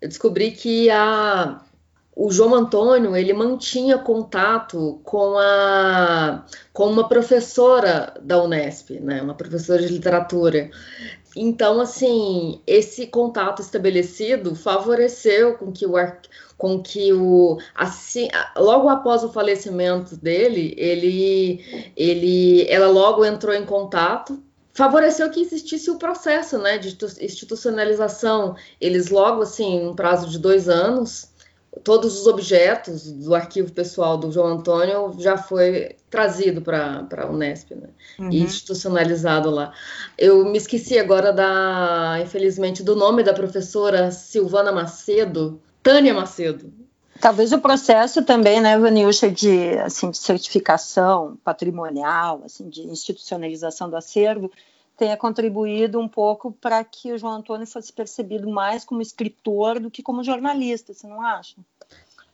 eu 0.00 0.08
descobri 0.08 0.52
que 0.52 0.88
a, 0.88 1.60
o 2.16 2.32
João 2.32 2.54
Antônio 2.54 3.14
ele 3.14 3.34
mantinha 3.34 3.98
contato 3.98 4.98
com 5.04 5.36
a 5.36 6.46
com 6.72 6.86
uma 6.86 7.06
professora 7.06 8.14
da 8.22 8.42
Unesp, 8.42 8.98
né, 8.98 9.20
uma 9.20 9.34
professora 9.34 9.82
de 9.82 9.92
literatura. 9.92 10.70
Então, 11.36 11.80
assim, 11.80 12.60
esse 12.66 13.06
contato 13.06 13.60
estabelecido 13.60 14.54
favoreceu 14.54 15.54
com 15.58 15.70
que 15.70 15.86
o, 15.86 15.92
com 16.56 16.82
que 16.82 17.12
o 17.12 17.58
assim, 17.74 18.28
logo 18.56 18.88
após 18.88 19.22
o 19.22 19.32
falecimento 19.32 20.16
dele, 20.16 20.74
ele, 20.76 21.92
ele, 21.96 22.66
ela 22.68 22.88
logo 22.88 23.24
entrou 23.24 23.54
em 23.54 23.64
contato 23.64 24.42
favoreceu 24.78 25.28
que 25.28 25.40
existisse 25.40 25.90
o 25.90 25.98
processo 25.98 26.56
né, 26.56 26.78
de 26.78 26.96
institucionalização. 27.20 28.54
Eles 28.80 29.10
logo, 29.10 29.42
assim, 29.42 29.84
um 29.84 29.92
prazo 29.92 30.30
de 30.30 30.38
dois 30.38 30.68
anos, 30.68 31.27
todos 31.84 32.20
os 32.20 32.26
objetos 32.26 33.10
do 33.10 33.34
arquivo 33.34 33.72
pessoal 33.72 34.16
do 34.16 34.30
João 34.30 34.58
Antônio 34.58 35.14
já 35.18 35.36
foi 35.36 35.96
trazido 36.10 36.62
para 36.62 37.06
a 37.16 37.26
Unesp 37.26 37.74
né, 37.74 37.88
uhum. 38.18 38.30
e 38.30 38.40
institucionalizado 38.40 39.50
lá. 39.50 39.72
Eu 40.16 40.44
me 40.44 40.58
esqueci 40.58 40.98
agora 40.98 41.32
da, 41.32 42.18
infelizmente, 42.22 42.82
do 42.82 42.96
nome 42.96 43.22
da 43.22 43.32
professora 43.32 44.10
Silvana 44.10 44.72
Macedo, 44.72 45.60
Tânia 45.82 46.14
Macedo. 46.14 46.72
Talvez 47.20 47.52
o 47.52 47.58
processo 47.58 48.22
também, 48.22 48.60
né, 48.60 48.78
Vanilcha, 48.78 49.30
de, 49.30 49.76
assim, 49.78 50.10
de 50.10 50.18
certificação 50.18 51.36
patrimonial, 51.42 52.42
assim, 52.44 52.68
de 52.68 52.82
institucionalização 52.86 53.90
do 53.90 53.96
acervo, 53.96 54.50
tenha 54.98 55.16
contribuído 55.16 56.00
um 56.00 56.08
pouco 56.08 56.50
para 56.50 56.82
que 56.82 57.12
o 57.12 57.18
João 57.18 57.34
Antônio 57.34 57.66
fosse 57.66 57.92
percebido 57.92 58.50
mais 58.50 58.84
como 58.84 59.00
escritor 59.00 59.78
do 59.78 59.90
que 59.90 60.02
como 60.02 60.24
jornalista, 60.24 60.92
você 60.92 61.06
não 61.06 61.22
acha? 61.22 61.56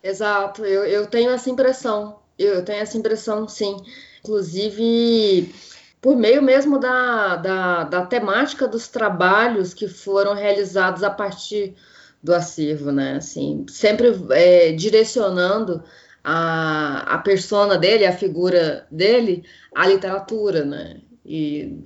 Exato, 0.03 0.65
eu, 0.65 0.85
eu 0.85 1.07
tenho 1.07 1.31
essa 1.31 1.51
impressão, 1.51 2.19
eu 2.39 2.65
tenho 2.65 2.81
essa 2.81 2.97
impressão, 2.97 3.47
sim. 3.47 3.77
Inclusive, 4.21 5.55
por 6.01 6.17
meio 6.17 6.43
mesmo 6.43 6.79
da, 6.79 7.37
da, 7.37 7.85
da 7.85 8.07
temática 8.07 8.67
dos 8.67 8.89
trabalhos 8.89 9.75
que 9.75 9.87
foram 9.87 10.35
realizados 10.35 11.03
a 11.03 11.11
partir 11.11 11.75
do 12.23 12.35
acervo, 12.35 12.91
né? 12.91 13.17
Assim, 13.17 13.67
sempre 13.69 14.09
é, 14.31 14.73
direcionando 14.73 15.83
a, 16.23 17.15
a 17.15 17.19
persona 17.19 17.77
dele, 17.77 18.07
a 18.07 18.17
figura 18.17 18.87
dele, 18.91 19.45
à 19.75 19.87
literatura, 19.87 20.65
né? 20.65 21.03
E 21.25 21.79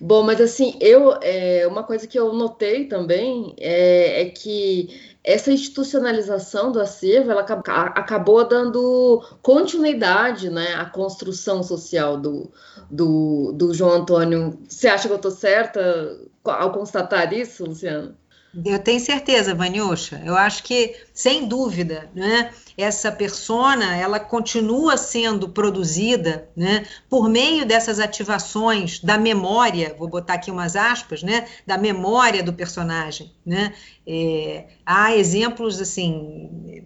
bom, 0.00 0.22
mas 0.22 0.40
assim, 0.40 0.76
eu 0.80 1.18
é, 1.22 1.66
uma 1.66 1.82
coisa 1.82 2.06
que 2.06 2.18
eu 2.18 2.32
notei 2.32 2.86
também 2.86 3.54
é, 3.58 4.22
é 4.22 4.24
que 4.30 5.16
essa 5.22 5.52
institucionalização 5.52 6.72
do 6.72 6.80
acervo 6.80 7.30
ela 7.30 7.42
acabou 7.42 8.48
dando 8.48 9.22
continuidade 9.42 10.48
né, 10.48 10.74
à 10.74 10.86
construção 10.86 11.62
social 11.62 12.16
do, 12.16 12.50
do, 12.90 13.52
do 13.52 13.74
João 13.74 13.92
Antônio. 13.92 14.58
Você 14.68 14.88
acha 14.88 15.06
que 15.06 15.12
eu 15.12 15.16
estou 15.16 15.30
certa 15.30 16.18
ao 16.44 16.72
constatar 16.72 17.32
isso, 17.32 17.64
Luciana? 17.64 18.16
Eu 18.64 18.78
tenho 18.78 18.98
certeza, 18.98 19.54
Vaniosha. 19.54 20.22
Eu 20.24 20.34
acho 20.34 20.62
que, 20.62 20.96
sem 21.12 21.46
dúvida, 21.46 22.10
né, 22.14 22.50
essa 22.76 23.12
persona 23.12 23.94
ela 23.94 24.18
continua 24.18 24.96
sendo 24.96 25.50
produzida 25.50 26.48
né, 26.56 26.86
por 27.10 27.28
meio 27.28 27.66
dessas 27.66 28.00
ativações 28.00 29.00
da 29.00 29.18
memória, 29.18 29.94
vou 29.98 30.08
botar 30.08 30.34
aqui 30.34 30.50
umas 30.50 30.76
aspas, 30.76 31.22
né, 31.22 31.46
da 31.66 31.76
memória 31.76 32.42
do 32.42 32.52
personagem. 32.52 33.30
Né? 33.44 33.74
É, 34.06 34.64
há 34.84 35.14
exemplos 35.14 35.80
assim. 35.80 36.84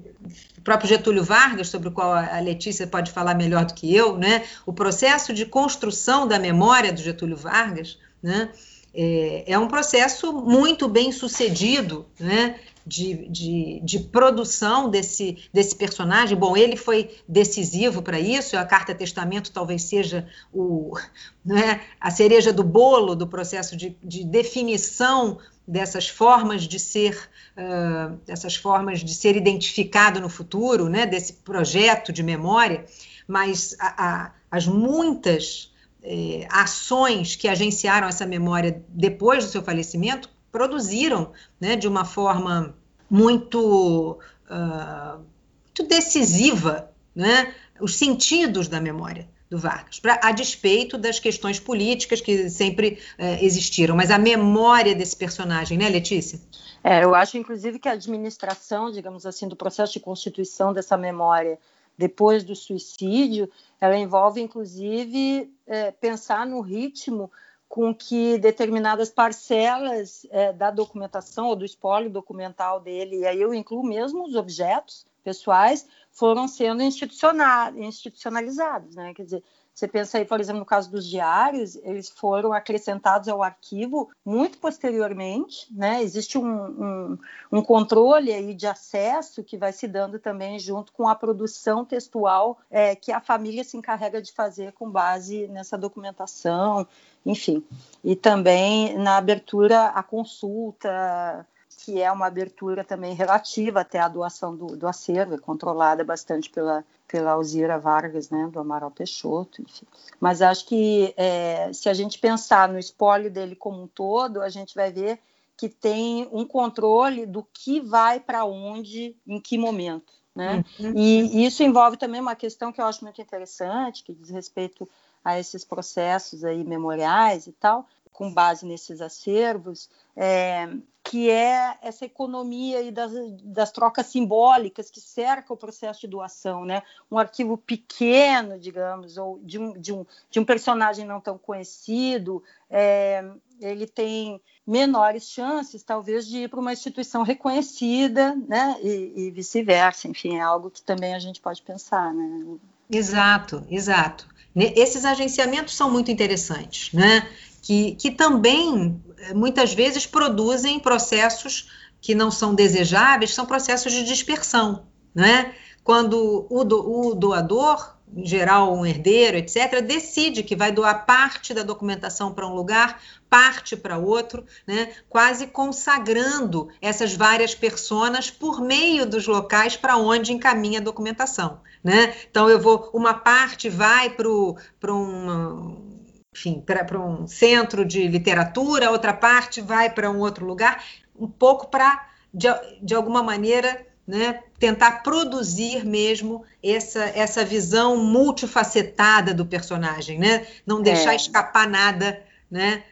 O 0.59 0.63
próprio 0.63 0.89
Getúlio 0.89 1.25
Vargas, 1.25 1.69
sobre 1.69 1.89
o 1.89 1.93
qual 1.93 2.13
a 2.13 2.39
Letícia 2.39 2.87
pode 2.87 3.11
falar 3.11 3.35
melhor 3.35 3.65
do 3.65 3.75
que 3.75 3.93
eu, 3.95 4.17
né? 4.17 4.45
o 4.65 4.73
processo 4.73 5.33
de 5.33 5.45
construção 5.45 6.27
da 6.27 6.39
memória 6.39 6.93
do 6.93 7.01
Getúlio 7.01 7.37
Vargas, 7.37 7.99
né? 8.23 8.51
É, 8.95 9.45
é 9.47 9.59
um 9.59 9.69
processo 9.69 10.33
muito 10.33 10.89
bem 10.89 11.13
sucedido, 11.13 12.07
né? 12.19 12.61
De, 12.85 13.29
de, 13.29 13.81
de, 13.85 14.01
produção 14.01 14.91
desse, 14.91 15.39
desse 15.55 15.77
personagem. 15.77 16.37
Bom, 16.37 16.57
ele 16.57 16.75
foi 16.75 17.17
decisivo 17.29 18.03
para 18.03 18.19
isso, 18.19 18.57
a 18.57 18.65
Carta 18.65 18.93
Testamento 18.93 19.53
talvez 19.53 19.85
seja 19.85 20.27
o, 20.53 20.99
né, 21.47 21.81
a 22.01 22.11
cereja 22.11 22.53
do 22.53 22.65
bolo 22.65 23.15
do 23.15 23.25
processo 23.25 23.77
de, 23.77 23.97
de 24.03 24.25
definição 24.25 25.39
dessas 25.65 26.09
formas 26.09 26.63
de 26.65 26.81
ser 26.81 27.31
uh, 27.57 28.17
dessas 28.27 28.57
formas 28.57 28.99
de 28.99 29.15
ser 29.15 29.37
identificado 29.37 30.21
no 30.21 30.29
futuro, 30.29 30.89
né, 30.89 31.07
desse 31.07 31.35
projeto 31.35 32.13
de 32.13 32.25
memória, 32.25 32.85
mas 33.29 33.77
a, 33.79 34.07
a, 34.07 34.33
as 34.51 34.67
muitas 34.67 35.72
é, 36.03 36.47
ações 36.51 37.37
que 37.37 37.49
agenciaram 37.49 38.09
essa 38.09 38.27
memória 38.27 38.83
depois 38.89 39.45
do 39.45 39.51
seu 39.51 39.63
falecimento 39.63 40.29
produziram, 40.51 41.33
né, 41.61 41.77
de 41.77 41.89
uma 41.89 42.05
forma 42.05 42.77
muito, 43.09 44.19
uh, 44.51 45.19
muito 45.65 45.89
decisiva, 45.89 46.91
né, 47.15 47.55
os 47.81 47.97
sentidos 47.97 48.69
da 48.69 48.81
memória 48.81 49.29
do 49.49 49.59
Vargas, 49.59 50.01
pra, 50.01 50.19
a 50.23 50.33
despeito 50.33 50.97
das 50.97 51.19
questões 51.19 51.61
políticas 51.61 52.21
que 52.21 52.49
sempre 52.51 52.99
uh, 53.19 53.45
existiram, 53.45 53.97
mas 53.97 54.11
a 54.11 54.19
memória 54.19 54.95
desse 54.95 55.17
personagem, 55.17 55.79
né, 55.79 55.89
Letícia? 55.89 56.41
É, 56.85 57.05
eu 57.05 57.15
acho, 57.15 57.39
inclusive, 57.39 57.79
que 57.79 57.89
a 57.89 57.93
administração, 57.93 58.91
digamos 58.91 59.25
assim, 59.25 59.47
do 59.47 59.55
processo 59.55 59.93
de 59.93 60.01
constituição 60.01 60.73
dessa 60.73 60.97
memória 60.97 61.59
depois 62.03 62.43
do 62.43 62.57
suicídio, 62.57 63.49
ela 63.81 63.97
envolve, 63.97 64.41
inclusive, 64.41 65.55
é, 65.65 65.93
pensar 65.93 66.45
no 66.45 66.61
ritmo 66.61 67.31
com 67.69 67.95
que 67.95 68.37
determinadas 68.39 69.09
parcelas 69.09 70.27
é, 70.31 70.53
da 70.53 70.73
documentação 70.73 71.47
ou 71.47 71.55
do 71.55 71.65
espólio 71.65 72.11
documental 72.11 72.81
dele, 72.81 73.21
e 73.21 73.27
aí 73.27 73.41
eu 73.41 73.55
incluo 73.55 73.85
mesmo 73.85 74.25
os 74.25 74.35
objetos 74.35 75.07
pessoais, 75.23 75.87
foram 76.11 76.49
sendo 76.49 76.83
institucionalizados, 76.83 78.97
né? 78.97 79.15
Quer 79.15 79.23
dizer, 79.23 79.45
você 79.83 79.89
pensa 79.89 80.19
aí, 80.19 80.25
por 80.25 80.39
exemplo, 80.39 80.61
no 80.61 80.67
caso 80.67 80.89
dos 80.89 81.05
diários, 81.05 81.75
eles 81.83 82.09
foram 82.09 82.53
acrescentados 82.53 83.29
ao 83.29 83.43
arquivo 83.43 84.11
muito 84.25 84.59
posteriormente, 84.59 85.67
né? 85.73 86.01
Existe 86.03 86.39
um, 86.39 86.45
um, 86.47 87.19
um, 87.51 87.63
controle 87.63 88.33
aí 88.33 88.55
de 88.55 88.65
acesso 88.65 89.43
que 89.43 89.59
vai 89.59 89.73
se 89.73 89.89
dando 89.89 90.21
também 90.21 90.57
junto 90.61 90.93
com 90.93 91.09
a 91.09 91.17
produção 91.17 91.85
textual 91.85 92.59
é, 92.71 92.95
que 92.95 93.11
a 93.11 93.21
família 93.21 93.65
se 93.65 93.77
encarrega 93.77 94.23
de 94.23 94.31
fazer 94.31 94.73
com 94.73 94.89
base 94.89 95.49
nessa 95.49 95.77
documentação, 95.77 96.87
enfim. 97.27 97.65
E 98.05 98.15
também 98.15 98.97
na 98.97 99.17
abertura 99.17 99.87
à 99.87 100.03
consulta, 100.03 101.45
que 101.85 102.01
é 102.01 102.11
uma 102.13 102.27
abertura 102.27 102.85
também 102.85 103.13
relativa 103.13 103.81
até 103.81 103.99
à 103.99 104.07
doação 104.07 104.55
do, 104.55 104.77
do 104.77 104.87
acervo, 104.87 105.35
é 105.35 105.39
controlada 105.39 106.05
bastante 106.05 106.49
pela, 106.49 106.85
pela 107.09 107.33
Alzira 107.33 107.77
Vargas, 107.77 108.31
né, 108.31 108.49
do 108.53 108.61
Amaral 108.61 108.91
Peixoto, 108.91 109.61
enfim. 109.61 109.85
Mas 110.21 110.41
acho 110.41 110.67
que 110.67 111.13
é, 111.17 111.73
se 111.73 111.89
a 111.89 111.95
gente 111.95 112.21
pensar 112.21 112.69
no 112.69 112.79
espólio 112.79 113.29
dele 113.29 113.57
como 113.57 113.83
um 113.83 113.89
todo, 113.89 114.41
a 114.41 114.49
gente 114.49 114.77
vai 114.77 114.93
ver 114.93 115.19
que 115.57 115.69
tem 115.69 116.29
um 116.33 116.45
controle 116.45 117.27
do 117.27 117.45
que 117.53 117.81
vai 117.81 118.21
para 118.21 118.45
onde, 118.45 119.17
em 119.27 119.41
que 119.41 119.59
momento. 119.59 120.13
Né? 120.35 120.65
Uhum. 120.79 120.93
E 120.97 121.45
isso 121.45 121.65
envolve 121.65 121.97
também 121.97 122.21
uma 122.21 122.37
questão 122.37 122.73
que 122.73 122.81
eu 122.81 122.87
acho 122.87 123.05
muito 123.05 123.21
interessante, 123.21 124.05
que 124.05 124.15
diz 124.15 124.31
respeito 124.31 124.89
a 125.25 125.39
esses 125.39 125.65
processos 125.65 126.45
aí 126.45 126.63
memoriais 126.63 127.49
e 127.49 127.53
tal, 127.53 127.87
com 128.13 128.33
base 128.33 128.67
nesses 128.67 129.01
acervos, 129.01 129.89
é, 130.17 130.69
que 131.03 131.29
é 131.29 131.77
essa 131.83 132.05
economia 132.05 132.81
e 132.83 132.93
das, 132.93 133.11
das, 133.43 133.73
trocas 133.73 134.07
simbólicas 134.07 134.91
que 134.91 135.01
cerca 135.01 135.53
o 135.53 135.57
processo 135.57 136.03
de 136.03 136.07
doação, 136.07 136.65
né? 136.65 136.83
Um 137.11 137.19
arquivo 137.19 137.57
pequeno, 137.57 138.59
digamos, 138.59 139.17
ou 139.17 139.41
de 139.43 139.59
um, 139.59 139.73
de 139.73 139.93
um, 139.93 140.07
de 140.31 140.39
um 140.39 140.45
personagem 140.45 141.05
não 141.05 141.21
tão 141.21 141.37
conhecido, 141.37 142.43
é, 142.71 143.25
ele 143.61 143.87
tem 143.87 144.41
menores 144.67 145.25
chances, 145.25 145.83
talvez, 145.83 146.27
de 146.27 146.45
ir 146.45 146.49
para 146.49 146.61
uma 146.61 146.73
instituição 146.73 147.23
reconhecida, 147.23 148.37
né? 148.47 148.77
E, 148.83 149.13
e 149.17 149.31
vice-versa. 149.31 150.07
Enfim, 150.07 150.37
é 150.37 150.41
algo 150.41 150.71
que 150.71 150.83
também 150.83 151.15
a 151.15 151.19
gente 151.19 151.41
pode 151.41 151.63
pensar, 151.63 152.13
né? 152.15 152.59
Exato, 152.91 153.67
exato. 153.71 154.29
Esses 154.55 155.05
agenciamentos 155.05 155.75
são 155.75 155.91
muito 155.91 156.11
interessantes, 156.11 156.93
né? 156.93 157.27
Que, 157.63 157.95
que 157.95 158.11
também 158.11 159.01
eh, 159.19 159.33
muitas 159.33 159.73
vezes 159.73 160.05
produzem 160.05 160.81
processos 160.81 161.71
que 162.01 162.15
não 162.15 162.31
são 162.31 162.55
desejáveis, 162.55 163.33
são 163.33 163.47
processos 163.47 163.93
de 163.93 164.03
dispersão, 164.03 164.87
né? 165.15 165.55
Quando 165.85 166.47
o, 166.51 166.65
do, 166.65 167.09
o 167.09 167.15
doador, 167.15 167.97
em 168.15 168.27
geral 168.27 168.75
um 168.77 168.85
herdeiro, 168.85 169.37
etc., 169.37 169.81
decide 169.81 170.43
que 170.43 170.55
vai 170.55 170.71
doar 170.71 171.07
parte 171.07 171.55
da 171.55 171.63
documentação 171.63 172.33
para 172.33 172.47
um 172.47 172.55
lugar, 172.55 173.01
parte 173.29 173.77
para 173.77 173.99
outro, 173.99 174.45
né? 174.67 174.93
quase 175.09 175.47
consagrando 175.49 176.69
essas 176.81 177.15
várias 177.15 177.55
personas 177.55 178.31
por 178.31 178.61
meio 178.61 179.07
dos 179.07 179.27
locais 179.27 179.77
para 179.77 179.97
onde 179.97 180.33
encaminha 180.33 180.79
a 180.79 180.83
documentação. 180.83 181.61
Né? 181.83 182.15
Então, 182.31 182.49
eu 182.49 182.61
vou, 182.61 182.91
uma 182.93 183.15
parte 183.15 183.69
vai 183.69 184.11
para 184.11 184.95
um 184.95 185.92
enfim, 186.33 186.61
para 186.61 186.99
um 186.99 187.27
centro 187.27 187.85
de 187.85 188.09
literatura, 188.09 188.91
outra 188.91 189.13
parte 189.13 189.61
vai 189.61 189.91
para 189.91 190.11
um 190.11 190.19
outro 190.19 190.47
lugar, 190.47 190.83
um 191.15 191.29
pouco 191.29 191.69
para, 191.69 192.09
de, 192.33 192.49
de 192.83 192.95
alguma 192.95 193.23
maneira, 193.23 193.87
né, 194.07 194.43
tentar 194.59 195.03
produzir 195.03 195.85
mesmo 195.85 196.45
essa, 196.63 197.05
essa 197.05 197.45
visão 197.45 197.97
multifacetada 197.97 199.33
do 199.33 199.47
personagem, 199.47 200.19
né? 200.19 200.47
não 200.67 200.83
deixar 200.83 201.13
é. 201.13 201.17
escapar 201.17 201.69
nada. 201.69 202.23
Né? 202.51 202.83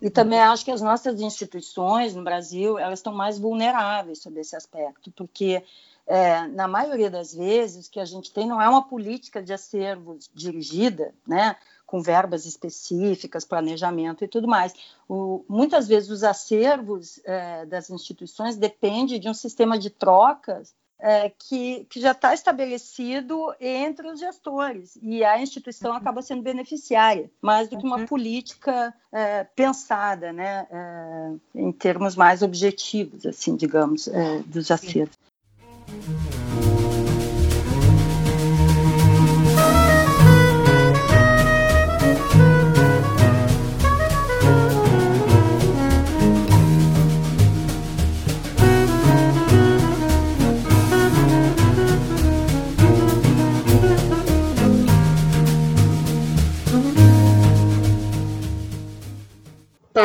E 0.00 0.08
também 0.08 0.38
acho 0.38 0.64
que 0.64 0.70
as 0.70 0.80
nossas 0.80 1.20
instituições 1.20 2.14
no 2.14 2.24
Brasil 2.24 2.78
elas 2.78 3.00
estão 3.00 3.12
mais 3.12 3.38
vulneráveis 3.38 4.22
sobre 4.22 4.40
esse 4.40 4.56
aspecto, 4.56 5.10
porque 5.10 5.62
é, 6.06 6.46
na 6.48 6.68
maioria 6.68 7.10
das 7.10 7.34
vezes 7.34 7.88
que 7.88 8.00
a 8.00 8.04
gente 8.04 8.32
tem 8.32 8.46
não 8.46 8.60
é 8.60 8.68
uma 8.68 8.86
política 8.86 9.42
de 9.42 9.52
acervos 9.52 10.30
dirigida, 10.34 11.12
né? 11.26 11.56
Com 11.94 12.02
verbas 12.02 12.44
específicas, 12.44 13.44
planejamento 13.44 14.24
e 14.24 14.28
tudo 14.28 14.48
mais. 14.48 14.74
O, 15.08 15.44
muitas 15.48 15.86
vezes 15.86 16.10
os 16.10 16.24
acervos 16.24 17.20
é, 17.24 17.64
das 17.66 17.88
instituições 17.88 18.56
dependem 18.56 19.20
de 19.20 19.28
um 19.28 19.34
sistema 19.34 19.78
de 19.78 19.90
trocas 19.90 20.74
é, 20.98 21.30
que, 21.30 21.86
que, 21.88 22.00
já 22.00 22.10
está 22.10 22.34
estabelecido 22.34 23.54
entre 23.60 24.08
os 24.08 24.18
gestores 24.18 24.98
e 25.00 25.22
a 25.22 25.40
instituição 25.40 25.92
uhum. 25.92 25.98
acaba 25.98 26.20
sendo 26.20 26.42
beneficiária, 26.42 27.30
mais 27.40 27.68
do 27.68 27.78
que 27.78 27.86
uma 27.86 27.98
uhum. 27.98 28.06
política 28.06 28.92
é, 29.12 29.44
pensada, 29.44 30.32
né, 30.32 30.66
é, 30.72 31.32
em 31.54 31.70
termos 31.70 32.16
mais 32.16 32.42
objetivos, 32.42 33.24
assim, 33.24 33.54
digamos, 33.54 34.08
é, 34.08 34.40
dos 34.46 34.68
acervos. 34.68 35.16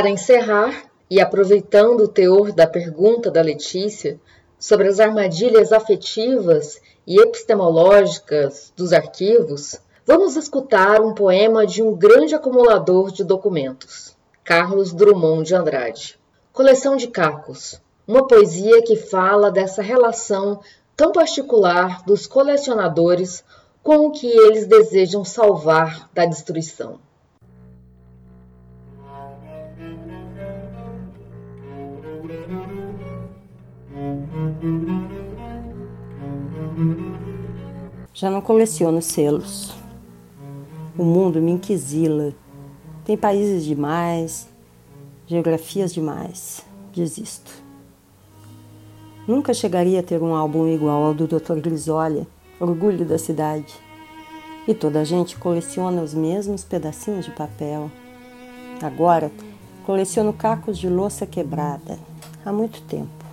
Para 0.09 0.15
encerrar, 0.15 0.85
e 1.07 1.21
aproveitando 1.21 2.01
o 2.01 2.07
teor 2.07 2.51
da 2.51 2.65
pergunta 2.65 3.29
da 3.29 3.43
Letícia 3.43 4.19
sobre 4.57 4.87
as 4.87 4.99
armadilhas 4.99 5.71
afetivas 5.71 6.81
e 7.05 7.21
epistemológicas 7.21 8.73
dos 8.75 8.91
arquivos, 8.91 9.79
vamos 10.07 10.35
escutar 10.35 10.99
um 10.99 11.13
poema 11.13 11.63
de 11.63 11.83
um 11.83 11.95
grande 11.95 12.33
acumulador 12.33 13.11
de 13.11 13.23
documentos, 13.23 14.17
Carlos 14.43 14.93
Drummond 14.93 15.43
de 15.43 15.53
Andrade. 15.53 16.19
Coleção 16.51 16.95
de 16.95 17.07
Cacos, 17.09 17.79
uma 18.07 18.25
poesia 18.25 18.81
que 18.81 18.95
fala 18.95 19.51
dessa 19.51 19.83
relação 19.83 20.59
tão 20.97 21.11
particular 21.11 22.03
dos 22.03 22.25
colecionadores 22.25 23.43
com 23.83 24.07
o 24.07 24.11
que 24.11 24.25
eles 24.25 24.65
desejam 24.65 25.23
salvar 25.23 26.09
da 26.15 26.25
destruição. 26.25 26.97
Já 38.19 38.29
não 38.29 38.41
coleciono 38.41 39.01
selos. 39.01 39.71
O 40.97 41.05
mundo 41.05 41.41
me 41.41 41.53
inquisila. 41.53 42.33
Tem 43.05 43.15
países 43.15 43.63
demais, 43.63 44.45
geografias 45.25 45.93
demais. 45.93 46.61
Desisto. 46.93 47.49
Nunca 49.25 49.53
chegaria 49.53 50.01
a 50.01 50.03
ter 50.03 50.21
um 50.21 50.35
álbum 50.35 50.67
igual 50.67 51.01
ao 51.01 51.13
do 51.13 51.27
Dr. 51.27 51.61
Grisolha, 51.61 52.27
orgulho 52.59 53.05
da 53.05 53.17
cidade. 53.17 53.73
E 54.67 54.73
toda 54.73 54.99
a 54.99 55.05
gente 55.05 55.37
coleciona 55.37 56.01
os 56.01 56.13
mesmos 56.13 56.65
pedacinhos 56.65 57.23
de 57.23 57.31
papel. 57.31 57.89
Agora, 58.81 59.31
coleciono 59.85 60.33
cacos 60.33 60.77
de 60.77 60.89
louça 60.89 61.25
quebrada. 61.25 61.97
Há 62.45 62.51
muito 62.51 62.81
tempo. 62.81 63.23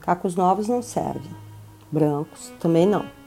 Cacos 0.00 0.34
novos 0.34 0.68
não 0.68 0.80
servem. 0.80 1.36
Brancos 1.92 2.50
também 2.58 2.86
não. 2.86 3.19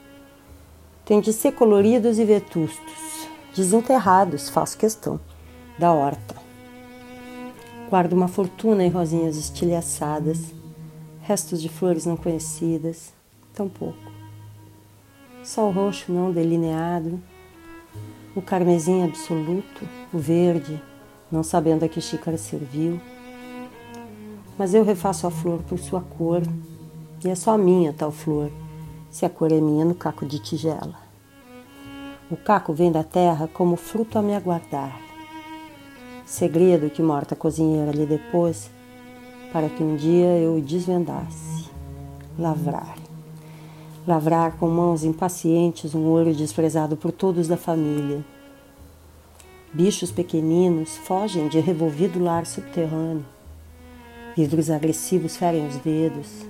Tem 1.06 1.20
de 1.20 1.34
ser 1.34 1.52
coloridos 1.52 2.18
e 2.18 2.24
vetustos. 2.24 3.28
Desenterrados, 3.54 4.50
faço 4.50 4.78
questão. 4.78 5.20
Da 5.78 5.92
horta. 5.92 6.36
Guardo 7.90 8.14
uma 8.14 8.30
fortuna 8.30 8.86
em 8.86 8.90
rosinhas 8.90 9.36
estilhaçadas, 9.36 10.54
restos 11.22 11.62
de 11.62 11.68
flores 11.68 12.06
não 12.06 12.16
conhecidas, 12.16 13.12
tão 13.54 13.68
pouco. 13.68 14.12
Só 15.44 15.68
o 15.68 15.72
roxo 15.72 16.12
não 16.12 16.32
delineado, 16.32 17.22
o 18.34 18.42
carmesim 18.42 19.04
absoluto, 19.04 19.88
o 20.14 20.18
verde, 20.18 20.82
não 21.30 21.44
sabendo 21.44 21.84
a 21.84 21.90
que 21.90 22.00
xícara 22.00 22.38
serviu. 22.38 23.00
Mas 24.58 24.74
eu 24.74 24.86
refaço 24.86 25.28
a 25.28 25.32
flor 25.32 25.62
por 25.64 25.78
sua 25.78 26.02
cor, 26.02 26.42
e 27.26 27.30
é 27.30 27.36
só 27.36 27.58
minha 27.58 27.92
tal 27.92 28.12
flor, 28.12 28.50
se 29.14 29.26
a 29.26 29.30
cor 29.30 29.54
é 29.54 29.62
minha 29.62 29.86
no 29.86 29.96
caco 29.96 30.26
de 30.26 30.40
tigela. 30.40 31.00
O 32.30 32.36
caco 32.36 32.74
vem 32.74 32.92
da 32.92 33.06
terra 33.06 33.48
como 33.48 33.78
fruto 33.78 34.20
a 34.20 34.22
me 34.22 34.36
aguardar 34.36 35.14
segredo 36.26 36.90
que 36.90 37.02
morta 37.02 37.36
cozinheira 37.36 37.92
lhe 37.92 38.06
depôs, 38.06 38.70
para 39.52 39.70
que 39.70 39.84
um 39.84 39.96
dia 39.96 40.38
eu 40.38 40.56
o 40.56 40.62
desvendasse. 40.62 41.70
Lavrar. 42.38 42.98
Lavrar 44.08 44.58
com 44.58 44.68
mãos 44.68 45.04
impacientes 45.04 45.94
um 45.94 46.06
ouro 46.06 46.34
desprezado 46.34 46.98
por 46.98 47.12
todos 47.12 47.48
da 47.48 47.56
família. 47.56 48.26
Bichos 49.72 50.12
pequeninos 50.12 50.98
fogem 50.98 51.48
de 51.48 51.60
revolvido 51.60 52.20
lar 52.20 52.46
subterrâneo. 52.46 53.26
Vidros 54.36 54.72
agressivos 54.72 55.38
ferem 55.38 55.68
os 55.68 55.78
dedos. 55.78 56.48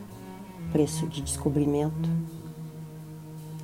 Preço 0.72 1.08
de 1.08 1.22
descobrimento. 1.22 2.10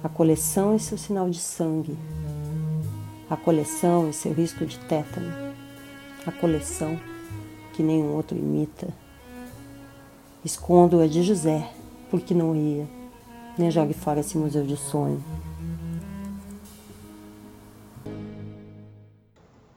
A 0.04 0.10
coleção 0.10 0.76
e 0.76 0.80
seu 0.80 0.97
sinal 0.97 1.30
de 1.30 1.39
sangue. 1.39 1.97
A 3.30 3.38
coleção 3.38 4.10
e 4.10 4.14
seu 4.14 4.34
risco 4.34 4.66
de 4.66 4.78
tétano 4.80 5.50
a 6.26 6.32
coleção 6.32 7.00
que 7.74 7.82
nenhum 7.82 8.16
outro 8.16 8.38
imita. 8.38 8.88
Escondo 10.43 11.02
a 11.02 11.08
de 11.08 11.24
José, 11.24 11.68
porque 12.10 12.34
não 12.34 12.56
ia, 12.56 12.88
nem 13.58 13.72
jogue 13.72 13.93
fora 13.93 14.20
esse 14.20 14.38
museu 14.38 14.64
de 14.64 14.78
sonho. 14.78 15.24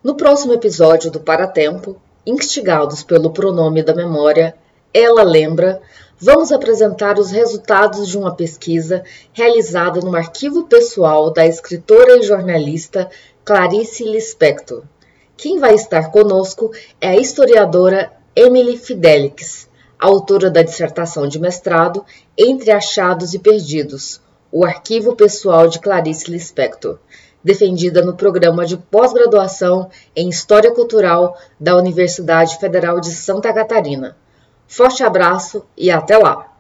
No 0.03 0.16
próximo 0.16 0.53
episódio 0.53 1.11
do 1.11 1.20
Paratempo, 1.20 1.97
instigados 2.27 3.03
pelo 3.03 3.31
pronome 3.31 3.83
da 3.83 3.95
memória, 3.95 4.55
ela 4.93 5.23
lembra, 5.23 5.81
vamos 6.25 6.53
apresentar 6.53 7.18
os 7.18 7.33
resultados 7.33 8.09
de 8.09 8.16
uma 8.16 8.33
pesquisa 8.33 9.03
realizada 9.33 9.99
no 9.99 10.14
arquivo 10.14 10.62
pessoal 10.68 11.33
da 11.33 11.45
escritora 11.45 12.16
e 12.16 12.23
jornalista 12.23 13.11
Clarice 13.45 14.05
Lispector, 14.05 14.85
quem 15.37 15.59
vai 15.59 15.75
estar 15.75 16.12
conosco 16.12 16.70
é 17.01 17.09
a 17.09 17.16
historiadora 17.16 18.12
Emily 18.37 18.77
Fidelix, 18.77 19.68
autora 19.99 20.49
da 20.49 20.62
dissertação 20.62 21.27
de 21.27 21.41
mestrado 21.41 22.05
Entre 22.39 22.70
Achados 22.70 23.35
e 23.35 23.41
Perdidos, 23.41 24.20
o 24.53 24.64
arquivo 24.64 25.16
pessoal 25.16 25.66
de 25.66 25.81
Clarice 25.81 26.31
Lispector, 26.31 27.01
defendida 27.43 28.01
no 28.01 28.14
programa 28.14 28.64
de 28.64 28.77
pós-graduação 28.77 29.91
em 30.14 30.29
História 30.29 30.70
Cultural 30.70 31.37
da 31.59 31.77
Universidade 31.77 32.59
Federal 32.59 33.01
de 33.01 33.11
Santa 33.11 33.53
Catarina. 33.53 34.16
Forte 34.66 35.02
abraço 35.02 35.64
e 35.76 35.90
até 35.90 36.16
lá! 36.16 36.52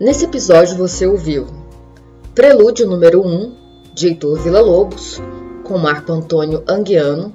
Nesse 0.00 0.24
episódio 0.24 0.78
você 0.78 1.06
ouviu 1.06 1.46
Prelúdio 2.34 2.86
número 2.88 3.20
1, 3.20 3.54
de 3.92 4.08
Heitor 4.08 4.40
Villa-Lobos, 4.40 5.20
com 5.62 5.76
Marco 5.76 6.10
Antônio 6.10 6.64
Anguiano, 6.66 7.34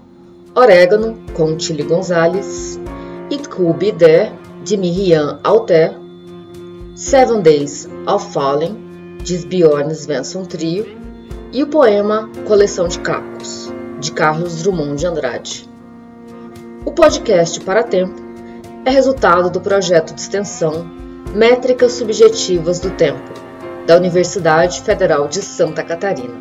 Orégano, 0.56 1.16
com 1.36 1.56
Tilly 1.56 1.84
Gonzalez, 1.84 2.80
It 3.32 3.48
Could 3.50 3.78
Be 3.78 3.92
There, 3.92 4.34
de 4.64 4.78
Miriam 4.78 5.40
Alter, 5.44 5.96
Seven 6.96 7.42
Days 7.42 7.90
of 8.08 8.32
Falling, 8.32 9.18
de 9.22 9.40
Bjorn 9.40 9.94
Svensson 9.94 10.46
Trio, 10.46 10.88
e 11.52 11.62
o 11.62 11.68
poema 11.68 12.30
Coleção 12.48 12.88
de 12.88 13.00
Cacos, 13.00 13.70
de 14.00 14.14
Carlos 14.14 14.64
Drummond 14.64 14.96
de 14.96 15.06
Andrade. 15.06 15.70
O 16.86 16.94
podcast 16.94 17.60
Para 17.60 17.84
Tempo 17.84 18.16
é 18.86 18.90
resultado 18.90 19.50
do 19.50 19.60
projeto 19.60 20.16
de 20.16 20.22
extensão 20.22 20.90
Métricas 21.34 21.92
Subjetivas 21.92 22.80
do 22.80 22.92
Tempo, 22.92 23.30
da 23.86 23.98
Universidade 23.98 24.82
Federal 24.82 25.28
de 25.28 25.42
Santa 25.42 25.84
Catarina. 25.84 26.40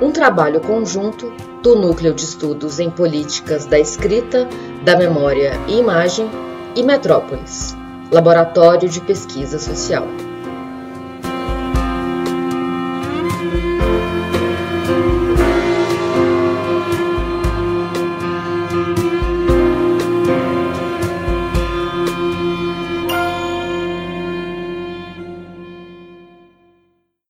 Um 0.00 0.10
trabalho 0.10 0.62
conjunto 0.62 1.30
do 1.62 1.76
Núcleo 1.76 2.14
de 2.14 2.24
Estudos 2.24 2.80
em 2.80 2.90
Políticas 2.90 3.66
da 3.66 3.78
Escrita, 3.78 4.48
da 4.82 4.96
Memória 4.96 5.52
e 5.68 5.78
Imagem 5.78 6.26
e 6.74 6.82
Metrópolis, 6.82 7.76
Laboratório 8.14 8.88
de 8.88 9.00
Pesquisa 9.00 9.58
Social. 9.58 10.06